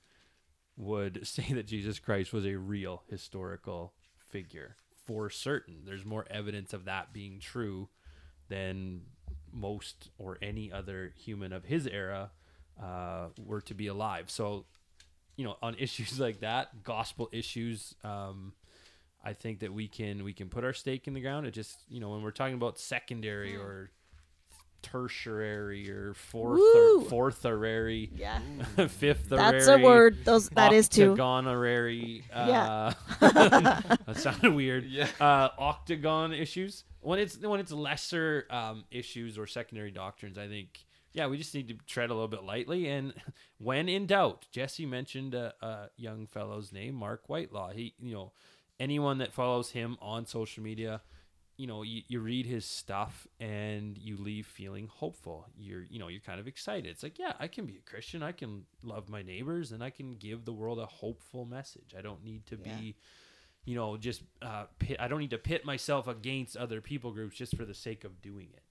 would 0.76 1.26
say 1.26 1.52
that 1.52 1.66
Jesus 1.66 1.98
Christ 1.98 2.32
was 2.32 2.46
a 2.46 2.56
real 2.56 3.02
historical 3.08 3.92
figure 4.28 4.76
for 5.04 5.30
certain. 5.30 5.82
There's 5.84 6.04
more 6.04 6.26
evidence 6.30 6.72
of 6.72 6.84
that 6.86 7.12
being 7.12 7.38
true 7.38 7.88
than 8.48 9.02
most 9.52 10.10
or 10.18 10.38
any 10.42 10.72
other 10.72 11.12
human 11.16 11.52
of 11.52 11.64
his 11.64 11.86
era 11.86 12.30
uh, 12.82 13.28
were 13.38 13.60
to 13.62 13.74
be 13.74 13.86
alive. 13.86 14.30
So, 14.30 14.66
you 15.36 15.44
know, 15.44 15.56
on 15.62 15.74
issues 15.78 16.18
like 16.18 16.40
that, 16.40 16.82
gospel 16.82 17.28
issues, 17.32 17.94
um, 18.04 18.52
I 19.24 19.32
think 19.32 19.60
that 19.60 19.72
we 19.72 19.88
can 19.88 20.24
we 20.24 20.32
can 20.32 20.48
put 20.48 20.64
our 20.64 20.72
stake 20.72 21.06
in 21.08 21.14
the 21.14 21.20
ground. 21.20 21.46
It 21.46 21.52
just 21.52 21.78
you 21.88 22.00
know 22.00 22.10
when 22.10 22.22
we're 22.22 22.30
talking 22.30 22.54
about 22.54 22.78
secondary 22.78 23.56
or 23.56 23.90
tertiary 24.82 25.90
or 25.90 26.14
fourth 26.14 26.58
Woo! 26.60 27.00
or 27.00 27.04
fourthary, 27.08 28.10
Yeah. 28.14 28.38
fifth 28.88 29.28
That's 29.28 29.66
a 29.66 29.78
word. 29.78 30.24
Those 30.24 30.48
that 30.50 30.72
is 30.72 30.88
too. 30.88 31.12
octagonary. 31.12 32.24
Yeah. 32.30 32.92
Uh, 33.20 33.30
that 34.06 34.16
sounded 34.16 34.54
weird. 34.54 34.84
Yeah. 34.84 35.08
Uh, 35.20 35.48
octagon 35.58 36.32
issues. 36.32 36.84
When 37.00 37.18
it's 37.18 37.38
when 37.38 37.60
it's 37.60 37.72
lesser 37.72 38.46
um, 38.50 38.84
issues 38.90 39.38
or 39.38 39.46
secondary 39.46 39.90
doctrines, 39.90 40.38
I 40.38 40.48
think 40.48 40.85
yeah, 41.16 41.26
we 41.26 41.38
just 41.38 41.54
need 41.54 41.66
to 41.68 41.74
tread 41.86 42.10
a 42.10 42.14
little 42.14 42.28
bit 42.28 42.44
lightly. 42.44 42.88
And 42.88 43.14
when 43.58 43.88
in 43.88 44.06
doubt, 44.06 44.46
Jesse 44.52 44.84
mentioned 44.86 45.34
a, 45.34 45.54
a 45.62 45.88
young 45.96 46.26
fellow's 46.26 46.72
name, 46.72 46.94
Mark 46.94 47.28
Whitelaw. 47.28 47.72
He, 47.72 47.94
you 47.98 48.12
know, 48.14 48.32
anyone 48.78 49.18
that 49.18 49.32
follows 49.32 49.70
him 49.70 49.96
on 50.02 50.26
social 50.26 50.62
media, 50.62 51.00
you 51.56 51.66
know, 51.66 51.82
you, 51.82 52.02
you 52.06 52.20
read 52.20 52.44
his 52.44 52.66
stuff 52.66 53.26
and 53.40 53.96
you 53.96 54.18
leave 54.18 54.46
feeling 54.46 54.88
hopeful. 54.92 55.46
You're, 55.56 55.84
you 55.88 55.98
know, 55.98 56.08
you're 56.08 56.20
kind 56.20 56.38
of 56.38 56.46
excited. 56.46 56.84
It's 56.90 57.02
like, 57.02 57.18
yeah, 57.18 57.32
I 57.40 57.48
can 57.48 57.64
be 57.64 57.78
a 57.78 57.90
Christian. 57.90 58.22
I 58.22 58.32
can 58.32 58.64
love 58.82 59.08
my 59.08 59.22
neighbors 59.22 59.72
and 59.72 59.82
I 59.82 59.88
can 59.88 60.16
give 60.16 60.44
the 60.44 60.52
world 60.52 60.78
a 60.78 60.84
hopeful 60.84 61.46
message. 61.46 61.94
I 61.98 62.02
don't 62.02 62.22
need 62.22 62.44
to 62.48 62.56
Yeah. 62.62 62.74
be, 62.76 62.96
you 63.64 63.74
know, 63.74 63.96
just, 63.96 64.22
uh, 64.42 64.66
pit, 64.78 64.98
I 65.00 65.08
don't 65.08 65.20
need 65.20 65.30
to 65.30 65.38
pit 65.38 65.64
myself 65.64 66.06
against 66.08 66.58
other 66.58 66.82
people 66.82 67.10
groups 67.12 67.36
just 67.38 67.56
for 67.56 67.64
the 67.64 67.72
sake 67.74 68.04
of 68.04 68.20
doing 68.20 68.48
it. 68.52 68.62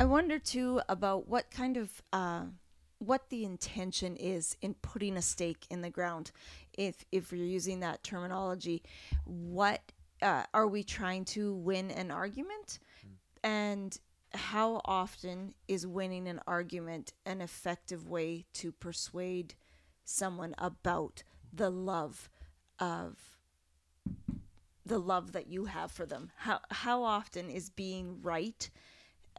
I 0.00 0.04
wonder 0.04 0.38
too 0.38 0.80
about 0.88 1.28
what 1.28 1.50
kind 1.50 1.76
of 1.76 1.90
uh, 2.10 2.44
what 3.00 3.28
the 3.28 3.44
intention 3.44 4.16
is 4.16 4.56
in 4.62 4.72
putting 4.72 5.18
a 5.18 5.22
stake 5.22 5.66
in 5.68 5.82
the 5.82 5.90
ground. 5.90 6.30
If 6.72 7.04
if 7.12 7.30
you're 7.30 7.44
using 7.44 7.80
that 7.80 8.02
terminology, 8.02 8.82
what 9.26 9.92
uh, 10.22 10.44
are 10.54 10.66
we 10.66 10.84
trying 10.84 11.26
to 11.26 11.52
win 11.52 11.90
an 11.90 12.10
argument? 12.10 12.78
And 13.44 13.94
how 14.32 14.80
often 14.86 15.52
is 15.68 15.86
winning 15.86 16.28
an 16.28 16.40
argument 16.46 17.12
an 17.26 17.42
effective 17.42 18.08
way 18.08 18.46
to 18.54 18.72
persuade 18.72 19.52
someone 20.06 20.54
about 20.56 21.24
the 21.52 21.68
love 21.68 22.30
of 22.78 23.36
the 24.86 24.98
love 24.98 25.32
that 25.32 25.48
you 25.48 25.66
have 25.66 25.92
for 25.92 26.06
them? 26.06 26.30
How 26.36 26.60
how 26.70 27.02
often 27.02 27.50
is 27.50 27.68
being 27.68 28.22
right 28.22 28.70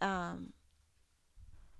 um, 0.01 0.53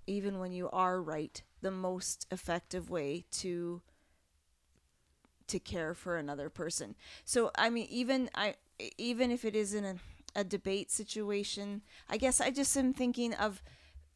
even 0.06 0.38
when 0.38 0.52
you 0.52 0.70
are 0.70 1.00
right, 1.00 1.42
the 1.60 1.70
most 1.70 2.26
effective 2.30 2.90
way 2.90 3.24
to 3.30 3.82
to 5.48 5.58
care 5.58 5.92
for 5.92 6.16
another 6.16 6.48
person. 6.48 6.94
So 7.24 7.50
I 7.56 7.68
mean, 7.68 7.86
even 7.90 8.30
I 8.34 8.54
even 8.98 9.30
if 9.30 9.44
it 9.44 9.54
isn't 9.54 9.84
a, 9.84 9.96
a 10.34 10.44
debate 10.44 10.90
situation, 10.90 11.82
I 12.08 12.16
guess 12.16 12.40
I 12.40 12.50
just 12.50 12.76
am 12.76 12.92
thinking 12.94 13.34
of 13.34 13.62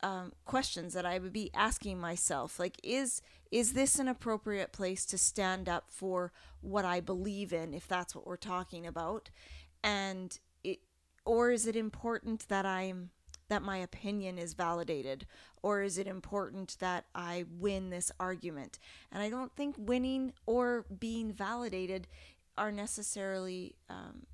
um, 0.03 0.33
questions 0.45 0.93
that 0.95 1.07
I 1.07 1.19
would 1.19 1.33
be 1.33 1.51
asking 1.55 1.99
myself, 1.99 2.59
like 2.59 2.79
is 2.83 3.23
is 3.51 3.73
this 3.73 3.99
an 3.99 4.09
appropriate 4.09 4.73
place 4.73 5.07
to 5.07 5.19
stand 5.19 5.69
up 5.69 5.85
for 5.89 6.33
what 6.61 6.85
I 6.85 7.01
believe 7.01 7.53
in, 7.53 7.75
if 7.75 7.87
that's 7.87 8.15
what 8.15 8.27
we're 8.27 8.37
talking 8.37 8.87
about, 8.87 9.31
and 9.83 10.39
it, 10.65 10.81
or 11.25 11.51
is 11.51 11.67
it 11.67 11.77
important 11.77 12.49
that 12.49 12.67
I'm 12.67 13.11
that 13.49 13.63
my 13.63 13.79
opinion 13.79 14.39
is 14.39 14.55
validated 14.55 15.27
or 15.63 15.83
is 15.83 15.99
it 15.99 16.07
important 16.07 16.77
that 16.81 17.05
I 17.15 17.45
win 17.59 17.91
this 17.91 18.13
argument? 18.19 18.79
And 19.13 19.23
I 19.23 19.31
don't 19.31 19.55
think 19.57 19.75
winning 19.79 20.33
or 20.47 20.85
being 20.99 21.33
validated 21.33 22.07
are 22.59 22.73
necessarily 22.73 23.75
um, 23.91 24.27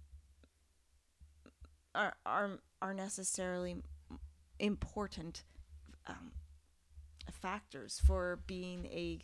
are, 1.95 2.15
are 2.25 2.59
are 2.81 2.95
necessarily 2.95 3.77
important 4.59 5.43
um, 6.07 6.33
factors 7.31 8.01
for 8.05 8.41
being 8.47 8.87
a 8.87 9.19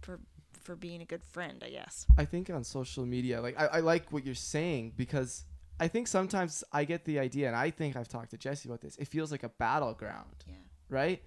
for 0.00 0.20
for 0.52 0.76
being 0.76 1.00
a 1.00 1.04
good 1.04 1.24
friend, 1.24 1.62
I 1.64 1.70
guess. 1.70 2.06
I 2.16 2.24
think 2.24 2.50
on 2.50 2.64
social 2.64 3.06
media, 3.06 3.40
like 3.40 3.58
I, 3.58 3.66
I 3.66 3.80
like 3.80 4.12
what 4.12 4.24
you're 4.24 4.34
saying 4.34 4.92
because 4.96 5.44
I 5.80 5.88
think 5.88 6.08
sometimes 6.08 6.64
I 6.72 6.84
get 6.84 7.04
the 7.04 7.18
idea, 7.18 7.46
and 7.46 7.56
I 7.56 7.70
think 7.70 7.96
I've 7.96 8.08
talked 8.08 8.30
to 8.30 8.36
Jesse 8.36 8.68
about 8.68 8.80
this. 8.80 8.96
It 8.96 9.08
feels 9.08 9.30
like 9.30 9.44
a 9.44 9.48
battleground, 9.48 10.44
Yeah. 10.46 10.54
right? 10.88 11.22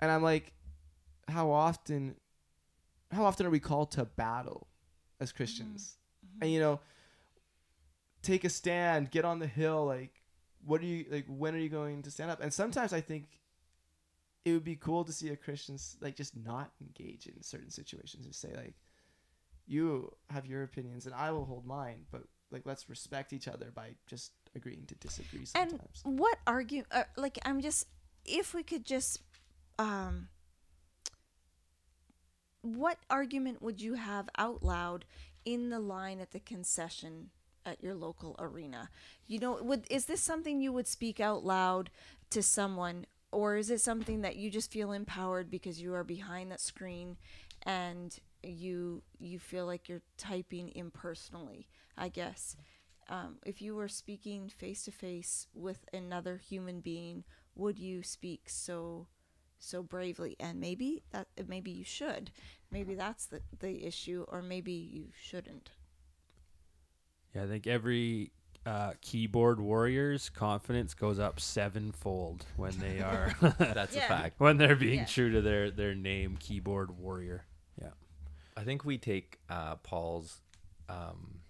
And 0.00 0.10
I'm 0.10 0.22
like, 0.22 0.52
how 1.28 1.50
often, 1.50 2.16
how 3.12 3.24
often 3.24 3.46
are 3.46 3.50
we 3.50 3.60
called 3.60 3.92
to 3.92 4.04
battle 4.04 4.66
as 5.20 5.30
mm-hmm. 5.30 5.36
Christians? 5.36 5.96
Mm-hmm. 6.26 6.42
And 6.42 6.52
you 6.52 6.60
know, 6.60 6.80
take 8.22 8.44
a 8.44 8.48
stand, 8.48 9.10
get 9.10 9.24
on 9.24 9.38
the 9.38 9.46
hill. 9.46 9.86
Like, 9.86 10.22
what 10.64 10.80
are 10.80 10.86
you 10.86 11.06
like? 11.10 11.26
When 11.28 11.54
are 11.54 11.58
you 11.58 11.68
going 11.68 12.02
to 12.02 12.10
stand 12.10 12.30
up? 12.30 12.40
And 12.40 12.52
sometimes 12.52 12.92
I 12.92 13.00
think 13.00 13.40
it 14.44 14.52
would 14.52 14.64
be 14.64 14.76
cool 14.76 15.04
to 15.04 15.12
see 15.12 15.28
a 15.28 15.36
Christian 15.36 15.78
like 16.00 16.16
just 16.16 16.36
not 16.36 16.72
engage 16.80 17.26
in 17.26 17.42
certain 17.42 17.70
situations 17.70 18.24
and 18.24 18.34
say 18.34 18.52
like, 18.56 18.74
you 19.66 20.12
have 20.30 20.46
your 20.46 20.64
opinions 20.64 21.06
and 21.06 21.14
I 21.14 21.30
will 21.30 21.44
hold 21.44 21.64
mine, 21.64 22.06
but 22.10 22.24
like 22.52 22.62
let's 22.64 22.88
respect 22.88 23.32
each 23.32 23.48
other 23.48 23.70
by 23.74 23.94
just 24.06 24.32
agreeing 24.54 24.84
to 24.86 24.94
disagree 24.96 25.44
sometimes. 25.44 26.02
And 26.04 26.18
what 26.18 26.38
argue? 26.46 26.84
Uh, 26.90 27.04
like 27.16 27.38
I'm 27.44 27.60
just, 27.60 27.86
if 28.24 28.54
we 28.54 28.62
could 28.62 28.84
just, 28.84 29.20
um, 29.78 30.28
what 32.62 32.98
argument 33.10 33.60
would 33.62 33.80
you 33.80 33.94
have 33.94 34.28
out 34.38 34.62
loud 34.62 35.04
in 35.44 35.70
the 35.70 35.80
line 35.80 36.20
at 36.20 36.30
the 36.30 36.40
concession 36.40 37.30
at 37.66 37.82
your 37.82 37.94
local 37.94 38.36
arena? 38.38 38.88
You 39.26 39.40
know, 39.40 39.58
would 39.62 39.86
is 39.90 40.06
this 40.06 40.20
something 40.20 40.60
you 40.60 40.72
would 40.72 40.86
speak 40.86 41.20
out 41.20 41.44
loud 41.44 41.90
to 42.30 42.42
someone, 42.42 43.06
or 43.32 43.56
is 43.56 43.70
it 43.70 43.80
something 43.80 44.20
that 44.22 44.36
you 44.36 44.50
just 44.50 44.70
feel 44.70 44.92
empowered 44.92 45.50
because 45.50 45.80
you 45.80 45.94
are 45.94 46.04
behind 46.04 46.50
that 46.50 46.60
screen 46.60 47.16
and 47.64 48.16
you 48.42 49.02
you 49.18 49.38
feel 49.38 49.66
like 49.66 49.88
you're 49.88 50.02
typing 50.16 50.70
impersonally? 50.74 51.66
I 51.96 52.08
guess 52.08 52.56
um, 53.08 53.36
if 53.44 53.60
you 53.60 53.74
were 53.74 53.88
speaking 53.88 54.48
face 54.48 54.84
to 54.84 54.90
face 54.92 55.46
with 55.54 55.84
another 55.92 56.36
human 56.38 56.80
being, 56.80 57.24
would 57.54 57.78
you 57.78 58.02
speak 58.02 58.42
so 58.48 59.06
so 59.58 59.82
bravely? 59.82 60.36
And 60.40 60.58
maybe 60.60 61.02
that 61.10 61.28
maybe 61.48 61.70
you 61.70 61.84
should. 61.84 62.30
Maybe 62.70 62.94
that's 62.94 63.26
the 63.26 63.42
the 63.58 63.84
issue, 63.84 64.24
or 64.28 64.42
maybe 64.42 64.72
you 64.72 65.08
shouldn't. 65.20 65.70
Yeah, 67.34 67.44
I 67.44 67.46
think 67.46 67.66
every 67.66 68.30
uh, 68.66 68.92
keyboard 69.00 69.58
warrior's 69.60 70.28
confidence 70.28 70.94
goes 70.94 71.18
up 71.18 71.40
sevenfold 71.40 72.44
when 72.56 72.78
they 72.78 73.00
are 73.02 73.32
That's 73.58 73.94
Yeah. 73.96 74.04
a 74.04 74.08
fact. 74.08 74.40
when 74.40 74.56
they're 74.58 74.76
being 74.76 75.00
Yeah. 75.00 75.04
true 75.06 75.30
to 75.32 75.40
their 75.42 75.70
their 75.70 75.94
name, 75.94 76.36
keyboard 76.38 76.96
warrior. 76.98 77.44
Yeah. 77.80 77.90
I 78.56 78.64
think 78.64 78.84
we 78.84 78.98
take 78.98 79.38
uh, 79.48 79.76
Paul's 79.76 80.40
um, 80.88 81.40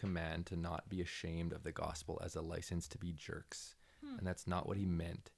command 0.00 0.46
to 0.46 0.56
not 0.56 0.88
be 0.88 1.00
ashamed 1.00 1.52
of 1.52 1.62
the 1.62 1.72
gospel 1.72 2.20
as 2.24 2.36
a 2.36 2.42
license 2.54 2.88
to 2.88 2.98
be 2.98 3.12
jerks. 3.12 3.76
And 4.18 4.26
that's 4.26 4.46
not 4.46 4.66
what 4.66 4.76
he 4.76 4.86
meant 4.86 5.30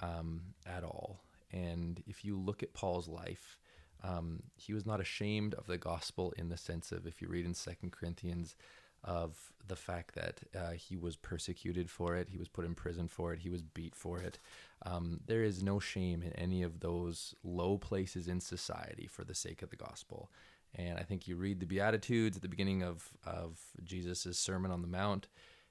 um, 0.00 0.54
at 0.66 0.84
all. 0.84 1.20
And 1.50 2.02
if 2.06 2.24
you 2.24 2.38
look 2.38 2.62
at 2.62 2.74
Paul's 2.74 3.08
life, 3.08 3.58
um, 4.02 4.42
he 4.56 4.72
was 4.74 4.86
not 4.86 5.00
ashamed 5.00 5.54
of 5.54 5.66
the 5.66 5.78
gospel 5.78 6.32
in 6.36 6.48
the 6.48 6.56
sense 6.56 6.92
of, 6.92 7.06
if 7.06 7.20
you 7.20 7.28
read 7.28 7.46
in 7.46 7.54
Second 7.54 7.90
Corinthians, 7.92 8.56
of 9.04 9.52
the 9.68 9.76
fact 9.76 10.14
that 10.14 10.40
uh, 10.58 10.72
he 10.72 10.96
was 10.96 11.16
persecuted 11.16 11.90
for 11.90 12.16
it, 12.16 12.28
he 12.30 12.38
was 12.38 12.48
put 12.48 12.64
in 12.64 12.74
prison 12.74 13.08
for 13.08 13.32
it, 13.32 13.40
he 13.40 13.50
was 13.50 13.62
beat 13.62 13.94
for 13.94 14.18
it. 14.18 14.38
Um, 14.86 15.20
there 15.26 15.44
is 15.44 15.62
no 15.62 15.78
shame 15.78 16.22
in 16.22 16.32
any 16.32 16.62
of 16.62 16.80
those 16.80 17.34
low 17.42 17.78
places 17.78 18.28
in 18.28 18.40
society 18.40 19.06
for 19.06 19.24
the 19.24 19.34
sake 19.34 19.62
of 19.62 19.70
the 19.70 19.76
gospel. 19.76 20.30
And 20.74 20.98
I 20.98 21.02
think 21.02 21.28
you 21.28 21.36
read 21.36 21.60
the 21.60 21.66
Beatitudes 21.66 22.36
at 22.36 22.42
the 22.42 22.48
beginning 22.48 22.82
of, 22.82 23.10
of 23.24 23.60
Jesus' 23.82 24.38
Sermon 24.38 24.70
on 24.70 24.82
the 24.82 24.88
Mount, 24.88 25.28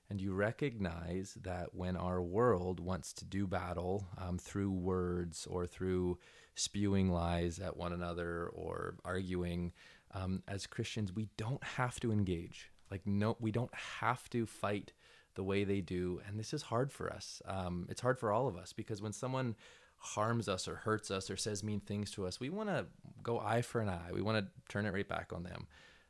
and 0.09 0.21
you 0.21 0.33
recognize 0.33 1.37
that 1.41 1.73
when 1.73 1.95
our 1.95 2.21
world 2.21 2.79
wants 2.79 3.13
to 3.13 3.25
do 3.25 3.47
battle 3.47 4.07
um, 4.17 4.37
through 4.37 4.71
words 4.71 5.47
or 5.49 5.65
through 5.65 6.19
spewing 6.55 7.11
lies 7.11 7.59
at 7.59 7.75
one 7.75 7.93
another 7.93 8.47
or 8.53 8.95
arguing, 9.03 9.73
um, 10.13 10.43
as 10.47 10.67
Christians, 10.67 11.11
we 11.11 11.29
don't 11.37 11.63
have 11.63 11.99
to 12.01 12.11
engage. 12.11 12.71
Like, 12.91 13.05
no, 13.05 13.35
we 13.39 13.51
don't 13.51 13.73
have 13.73 14.29
to 14.29 14.45
fight 14.45 14.93
the 15.35 15.43
way 15.43 15.63
they 15.63 15.81
do. 15.81 16.21
And 16.27 16.39
this 16.39 16.53
is 16.53 16.61
hard 16.61 16.91
for 16.91 17.11
us. 17.11 17.41
Um, 17.45 17.87
it's 17.89 18.01
hard 18.01 18.19
for 18.19 18.31
all 18.31 18.47
of 18.47 18.55
us 18.55 18.71
because 18.71 19.01
when 19.01 19.13
someone 19.13 19.55
harms 20.03 20.49
us 20.49 20.67
or 20.67 20.75
hurts 20.75 21.09
us 21.09 21.29
or 21.29 21.37
says 21.37 21.63
mean 21.63 21.79
things 21.79 22.11
to 22.11 22.27
us, 22.27 22.39
we 22.39 22.49
want 22.49 22.69
to 22.69 22.85
go 23.23 23.39
eye 23.39 23.61
for 23.61 23.81
an 23.81 23.89
eye. 23.89 24.11
We 24.13 24.21
want 24.21 24.45
to 24.45 24.51
turn 24.69 24.85
it 24.85 24.93
right 24.93 25.07
back 25.07 25.31
on 25.33 25.43
them. 25.43 25.67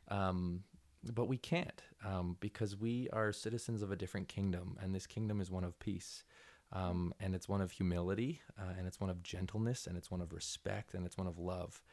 Um, 0.09 0.61
but 1.13 1.27
we 1.27 1.37
can't 1.37 1.81
um, 2.05 2.37
because 2.39 2.75
we 2.75 3.07
are 3.13 3.31
citizens 3.31 3.81
of 3.81 3.91
a 3.91 3.95
different 3.95 4.27
kingdom, 4.27 4.77
and 4.81 4.95
this 4.95 5.05
kingdom 5.05 5.41
is 5.41 5.51
one 5.51 5.63
of 5.63 5.77
peace. 5.79 6.23
Um, 6.71 7.13
and 7.19 7.35
it's 7.35 7.47
one 7.47 7.61
of 7.61 7.69
humility, 7.69 8.41
uh, 8.59 8.73
and 8.75 8.87
it's 8.87 8.99
one 8.99 9.11
of 9.11 9.21
gentleness, 9.21 9.85
and 9.85 9.95
it's 9.95 10.09
one 10.09 10.21
of 10.21 10.33
respect, 10.33 10.95
and 10.95 11.05
it's 11.05 11.17
one 11.17 11.27
of 11.27 11.37
love. 11.37 11.83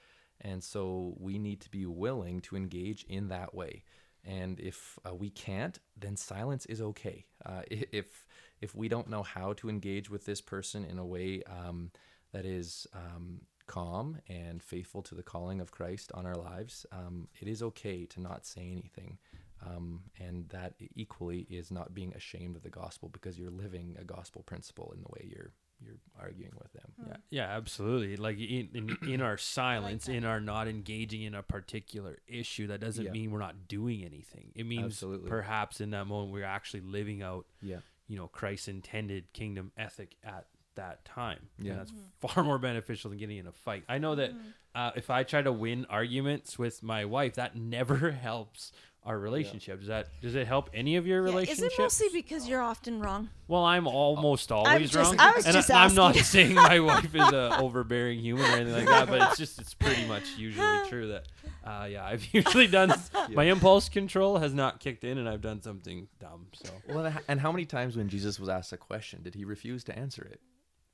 And 0.41 0.65
so 0.65 1.15
we 1.19 1.39
need 1.39 1.61
to 1.61 1.71
be 1.71 1.85
willing 1.85 2.41
to 2.43 2.57
engage 2.57 3.05
in 3.05 3.29
that 3.29 3.55
way. 3.55 3.85
And 4.25 4.59
if 4.59 4.99
uh, 5.07 5.15
we 5.15 5.29
can't, 5.29 5.79
then 5.99 6.17
silence 6.17 6.65
is 6.67 6.81
okay. 6.81 7.27
Uh, 7.45 7.63
if 7.69 8.27
if 8.61 8.75
we 8.75 8.88
don't 8.88 9.09
know 9.09 9.23
how 9.23 9.53
to 9.55 9.68
engage 9.68 10.11
with 10.11 10.25
this 10.27 10.40
person 10.40 10.85
in 10.85 10.99
a 10.99 11.05
way 11.07 11.42
um, 11.44 11.90
that 12.33 12.44
is 12.44 12.87
um, 12.94 13.40
calm 13.66 14.18
and 14.29 14.62
faithful 14.62 15.03
to 15.03 15.14
the 15.14 15.23
calling 15.23 15.61
of 15.61 15.70
Christ 15.70 16.11
on 16.14 16.27
our 16.27 16.35
lives, 16.37 16.85
um, 16.92 17.29
it 17.40 17.49
is 17.49 17.62
okay 17.62 18.05
to 18.07 18.20
not 18.20 18.44
say 18.46 18.68
anything. 18.70 19.18
Um, 19.66 20.05
and 20.18 20.49
that 20.49 20.75
equally 20.94 21.40
is 21.51 21.70
not 21.70 21.92
being 21.94 22.14
ashamed 22.14 22.57
of 22.57 22.62
the 22.62 22.70
gospel 22.70 23.11
because 23.11 23.38
you're 23.38 23.51
living 23.51 23.94
a 24.01 24.05
gospel 24.05 24.42
principle 24.42 24.90
in 24.96 25.03
the 25.03 25.09
way 25.11 25.29
you're 25.31 25.53
you're 25.83 25.96
arguing 26.20 26.53
with 26.59 26.73
them. 26.75 26.92
Yeah, 27.07 27.16
yeah, 27.31 27.57
absolutely. 27.57 28.16
Like 28.16 28.38
in 28.38 28.68
in, 28.75 28.99
in 29.07 29.20
our 29.23 29.37
silence, 29.38 30.09
in 30.09 30.25
our 30.25 30.40
not 30.40 30.66
engaging 30.68 31.23
in 31.23 31.35
a 31.35 31.42
particular 31.42 32.18
issue, 32.27 32.66
that 32.68 32.81
doesn't 32.81 33.05
Yeah. 33.05 33.11
mean 33.12 33.31
we're 33.31 33.38
not 33.38 33.66
doing 33.68 34.03
anything. 34.05 34.53
It 34.55 34.64
means 34.64 34.85
Absolutely. 34.85 35.29
perhaps 35.29 35.81
in 35.81 35.90
that 35.90 36.07
moment 36.07 36.33
we're 36.33 36.44
actually 36.44 36.81
living 36.81 37.23
out, 37.23 37.46
Yeah. 37.62 37.79
You 38.11 38.16
know, 38.16 38.27
Christ's 38.27 38.66
intended 38.68 39.33
kingdom 39.33 39.70
ethic 39.79 40.16
at 40.25 40.46
that 40.75 41.05
time. 41.05 41.49
Yeah. 41.59 41.73
and 41.73 41.81
that's 41.81 41.92
far 42.20 42.42
more 42.44 42.59
beneficial 42.59 43.11
than 43.11 43.18
getting 43.18 43.38
in 43.38 43.46
a 43.46 43.53
fight. 43.53 43.85
I 43.88 43.99
know 43.99 44.14
that 44.16 44.31
Mm-hmm. 44.33 44.49
uh, 44.75 44.90
if 44.96 45.11
I 45.11 45.23
try 45.23 45.42
to 45.42 45.53
win 45.53 45.87
arguments 45.88 46.59
with 46.59 46.83
my 46.83 47.05
wife, 47.05 47.35
that 47.35 47.57
never 47.57 48.11
helps 48.23 48.73
our 49.05 49.19
relationship. 49.19 49.79
Does 49.79 49.89
that 49.89 50.09
does 50.21 50.35
it 50.35 50.47
help 50.47 50.69
any 50.75 50.97
of 50.97 51.07
your 51.07 51.23
Yeah, 51.23 51.29
is 51.29 51.33
relationships? 51.35 51.75
it 51.79 51.83
mostly 51.83 52.09
because 52.13 52.47
you're 52.47 52.61
often 52.61 53.01
wrong? 53.01 53.31
Well, 53.49 53.65
I'm 53.65 53.87
almost 53.87 54.53
always 54.53 54.91
just- 54.91 54.95
wrong. 55.11 55.19
I 55.19 55.33
was 55.35 55.47
and 55.47 55.55
just 55.55 55.71
I, 55.71 55.87
am 55.87 55.95
not 55.95 56.11
asking. 56.17 56.25
saying 56.55 56.55
my 56.55 56.81
wife 56.81 57.15
is 57.15 57.21
a 57.33 57.57
overbearing 57.61 58.19
human 58.21 58.45
or 58.45 58.57
anything 58.57 58.85
like 58.85 58.87
that, 58.87 59.09
but 59.09 59.23
it's 59.31 59.39
just 59.39 59.59
it's 59.59 59.73
pretty 59.75 60.05
much 60.07 60.37
usually 60.37 60.79
true 60.89 61.09
that 61.09 61.27
uh, 61.65 61.87
yeah, 61.91 62.05
I've 62.05 62.27
usually 62.35 62.67
done 62.67 62.93
my 63.31 63.45
impulse 63.45 63.89
control 63.89 64.39
has 64.39 64.53
not 64.53 64.81
kicked 64.81 65.05
in 65.05 65.17
and 65.19 65.29
I've 65.29 65.41
done 65.43 65.63
something 65.63 66.09
dumb. 66.21 66.47
So 66.53 66.71
Well, 66.89 67.07
and 67.07 67.17
h- 67.17 67.25
and 67.29 67.41
how 67.41 67.51
many 67.53 67.65
times 67.65 67.97
when 67.97 68.09
Jesus 68.09 68.39
was 68.39 68.49
asked 68.49 68.73
a 68.73 68.77
question 68.77 69.23
did 69.23 69.35
he 69.35 69.45
refuse 69.47 69.83
to 69.85 69.99
answer 69.99 70.23
it? 70.25 70.41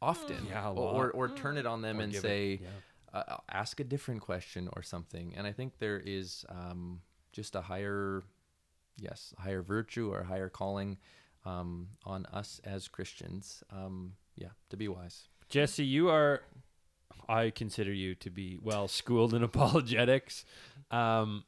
Often, 0.01 0.47
Yeah, 0.49 0.69
a 0.69 0.73
or, 0.73 1.07
or 1.07 1.11
or 1.11 1.29
turn 1.31 1.57
it 1.57 1.67
on 1.67 1.83
them 1.83 1.99
Or 1.99 2.03
and 2.03 2.13
give 2.13 2.25
it- 2.25 2.29
say, 2.29 2.61
yeah. 2.63 3.19
uh, 3.19 3.37
ask 3.51 3.81
a 3.81 3.85
different 3.85 4.21
question 4.21 4.69
or 4.75 4.83
something. 4.83 5.35
And 5.37 5.47
I 5.47 5.53
think 5.53 5.79
there 5.79 5.99
is 6.05 6.45
um, 6.51 7.01
just 7.37 7.55
a 7.55 7.61
higher, 7.61 8.25
yes, 8.97 9.35
higher 9.39 9.63
virtue 9.63 10.11
or 10.13 10.25
higher 10.25 10.49
calling 10.49 10.97
um, 11.45 11.89
on 12.05 12.25
us 12.33 12.61
as 12.65 12.89
Christians. 12.89 13.63
Um, 13.71 14.15
yeah, 14.35 14.49
to 14.71 14.77
be 14.77 14.89
wise. 14.89 15.29
Jesse, 15.51 15.85
you 15.85 16.09
are 16.09 16.41
I 17.29 17.51
consider 17.51 17.93
you 17.93 18.15
to 18.17 18.31
be 18.31 18.59
well 18.61 18.89
schooled 18.89 19.35
in 19.35 19.43
apologetics. 19.43 20.45
Um, 20.91 21.45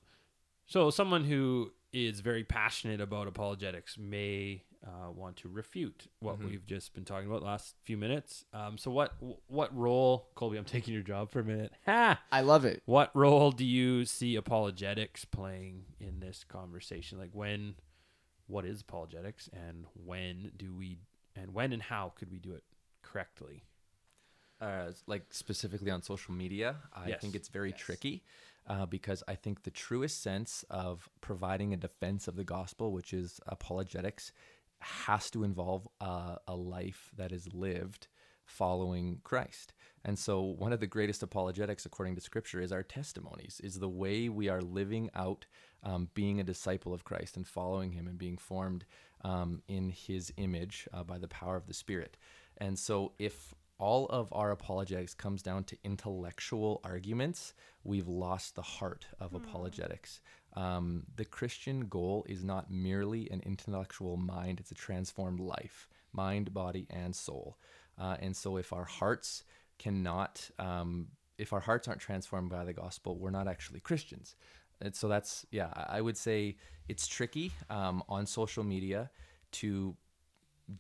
so 0.67 0.91
someone 0.91 1.25
who 1.25 1.73
is 1.93 2.21
very 2.21 2.45
passionate 2.45 3.01
about 3.01 3.27
apologetics 3.27 3.97
may 3.97 4.65
uh, 4.87 5.11
want 5.11 5.37
to 5.39 5.49
refute 5.49 6.07
what 6.21 6.39
Mhm. 6.39 6.45
we've 6.45 6.67
just 6.67 6.95
been 6.95 7.05
talking 7.05 7.29
about 7.29 7.41
the 7.41 7.47
last 7.47 7.75
few 7.85 7.97
minutes. 7.97 8.45
Um, 8.53 8.79
so 8.79 8.91
what 8.91 9.15
what 9.47 9.77
role, 9.77 10.31
Colby? 10.35 10.57
I'm 10.57 10.65
taking 10.65 10.95
your 10.95 11.03
job 11.03 11.31
for 11.31 11.41
a 11.41 11.45
minute. 11.45 11.73
Ha! 11.87 12.21
I 12.31 12.41
love 12.43 12.65
it. 12.65 12.83
What 12.87 13.11
role 13.15 13.51
do 13.51 13.65
you 13.65 14.05
see 14.05 14.37
apologetics 14.37 15.25
playing 15.25 15.87
in 15.99 16.21
this 16.21 16.45
conversation? 16.45 17.19
Like 17.19 17.31
when, 17.33 17.75
what 18.47 18.65
is 18.65 18.83
apologetics, 18.83 19.49
and 19.53 19.87
when 19.95 20.53
do 20.57 20.75
we, 20.75 20.99
and 21.35 21.55
when 21.55 21.73
and 21.73 21.83
how 21.83 22.13
could 22.17 22.31
we 22.31 22.39
do 22.39 22.53
it 22.55 22.65
correctly? 23.03 23.65
uh, 24.61 24.91
like 25.07 25.23
specifically 25.33 25.91
on 25.91 26.03
social 26.03 26.35
media, 26.35 26.77
I 26.93 27.11
Yes. 27.11 27.21
think 27.21 27.37
it's 27.37 27.49
very 27.49 27.71
Yes. 27.71 27.79
tricky 27.79 28.25
uh, 28.67 28.87
because 28.87 29.23
I 29.29 29.35
think 29.37 29.63
the 29.63 29.71
truest 29.71 30.21
sense 30.21 30.65
of 30.69 31.09
providing 31.21 31.73
a 31.73 31.77
defense 31.77 32.27
of 32.27 32.35
the 32.37 32.43
gospel, 32.45 32.93
which 32.93 33.13
is 33.13 33.41
apologetics, 33.47 34.33
has 34.81 35.31
to 35.31 35.45
involve 35.45 35.89
uh, 36.01 36.37
a 36.47 36.55
life 36.55 37.11
that 37.17 37.33
is 37.33 37.53
lived 37.53 38.09
following 38.45 39.21
Christ. 39.25 39.75
And 40.05 40.19
so, 40.19 40.41
one 40.41 40.73
of 40.73 40.81
the 40.81 40.87
greatest 40.87 41.23
apologetics, 41.23 41.85
according 41.85 42.15
to 42.15 42.21
Scripture, 42.21 42.61
is 42.61 42.73
our 42.73 42.83
testimonies, 42.83 43.61
is 43.63 43.79
the 43.79 43.89
way 43.89 44.29
we 44.29 44.49
are 44.49 44.63
living 44.63 45.11
out 45.15 45.47
um, 45.83 46.09
being 46.15 46.41
a 46.41 46.45
disciple 46.45 46.95
of 46.95 47.05
Christ 47.05 47.37
and 47.37 47.47
following 47.47 47.93
Him 47.93 48.07
and 48.07 48.19
being 48.19 48.39
formed 48.39 48.85
um, 49.23 49.63
in 49.69 49.91
His 49.91 50.33
image 50.37 50.89
uh, 50.93 51.03
by 51.03 51.19
the 51.19 51.29
power 51.29 51.57
of 51.57 51.67
the 51.67 51.75
Spirit. 51.75 52.17
And 52.57 52.79
so, 52.79 53.13
if 53.19 53.55
all 53.79 54.07
of 54.07 54.33
our 54.33 54.51
apologetics 54.51 55.15
comes 55.15 55.43
down 55.43 55.65
to 55.65 55.77
intellectual 55.85 56.81
arguments, 56.83 57.55
we've 57.85 58.09
lost 58.09 58.57
the 58.57 58.63
heart 58.63 59.07
of 59.21 59.35
apologetics. 59.35 60.21
Um, 60.59 61.05
the 61.15 61.25
Christian 61.25 61.87
goal 61.87 62.27
is 62.29 62.43
not 62.43 62.69
merely 62.69 63.31
an 63.31 63.41
intellectual 63.47 64.17
mind, 64.17 64.59
it's 64.59 64.73
a 64.73 64.75
transformed 64.75 65.39
life 65.39 65.89
mind, 66.13 66.53
body, 66.53 66.87
and 66.91 67.15
soul. 67.15 67.57
Uh, 67.97 68.17
and 68.21 68.37
so, 68.37 68.57
if 68.57 68.73
our 68.73 68.85
hearts 68.85 69.45
cannot, 69.79 70.51
um, 70.59 71.09
if 71.37 71.53
our 71.53 71.61
hearts 71.61 71.87
aren't 71.87 72.01
transformed 72.01 72.51
by 72.51 72.65
the 72.65 72.73
gospel, 72.73 73.17
we're 73.17 73.31
not 73.31 73.47
actually 73.47 73.79
Christians. 73.79 74.35
And 74.81 74.97
so, 74.97 75.07
that's, 75.07 75.47
yeah, 75.53 75.71
I 75.75 76.01
would 76.01 76.17
say 76.17 76.57
it's 76.89 77.07
tricky 77.07 77.53
um, 77.71 78.03
on 78.09 78.27
social 78.27 78.65
media 78.65 79.11
to 79.53 79.95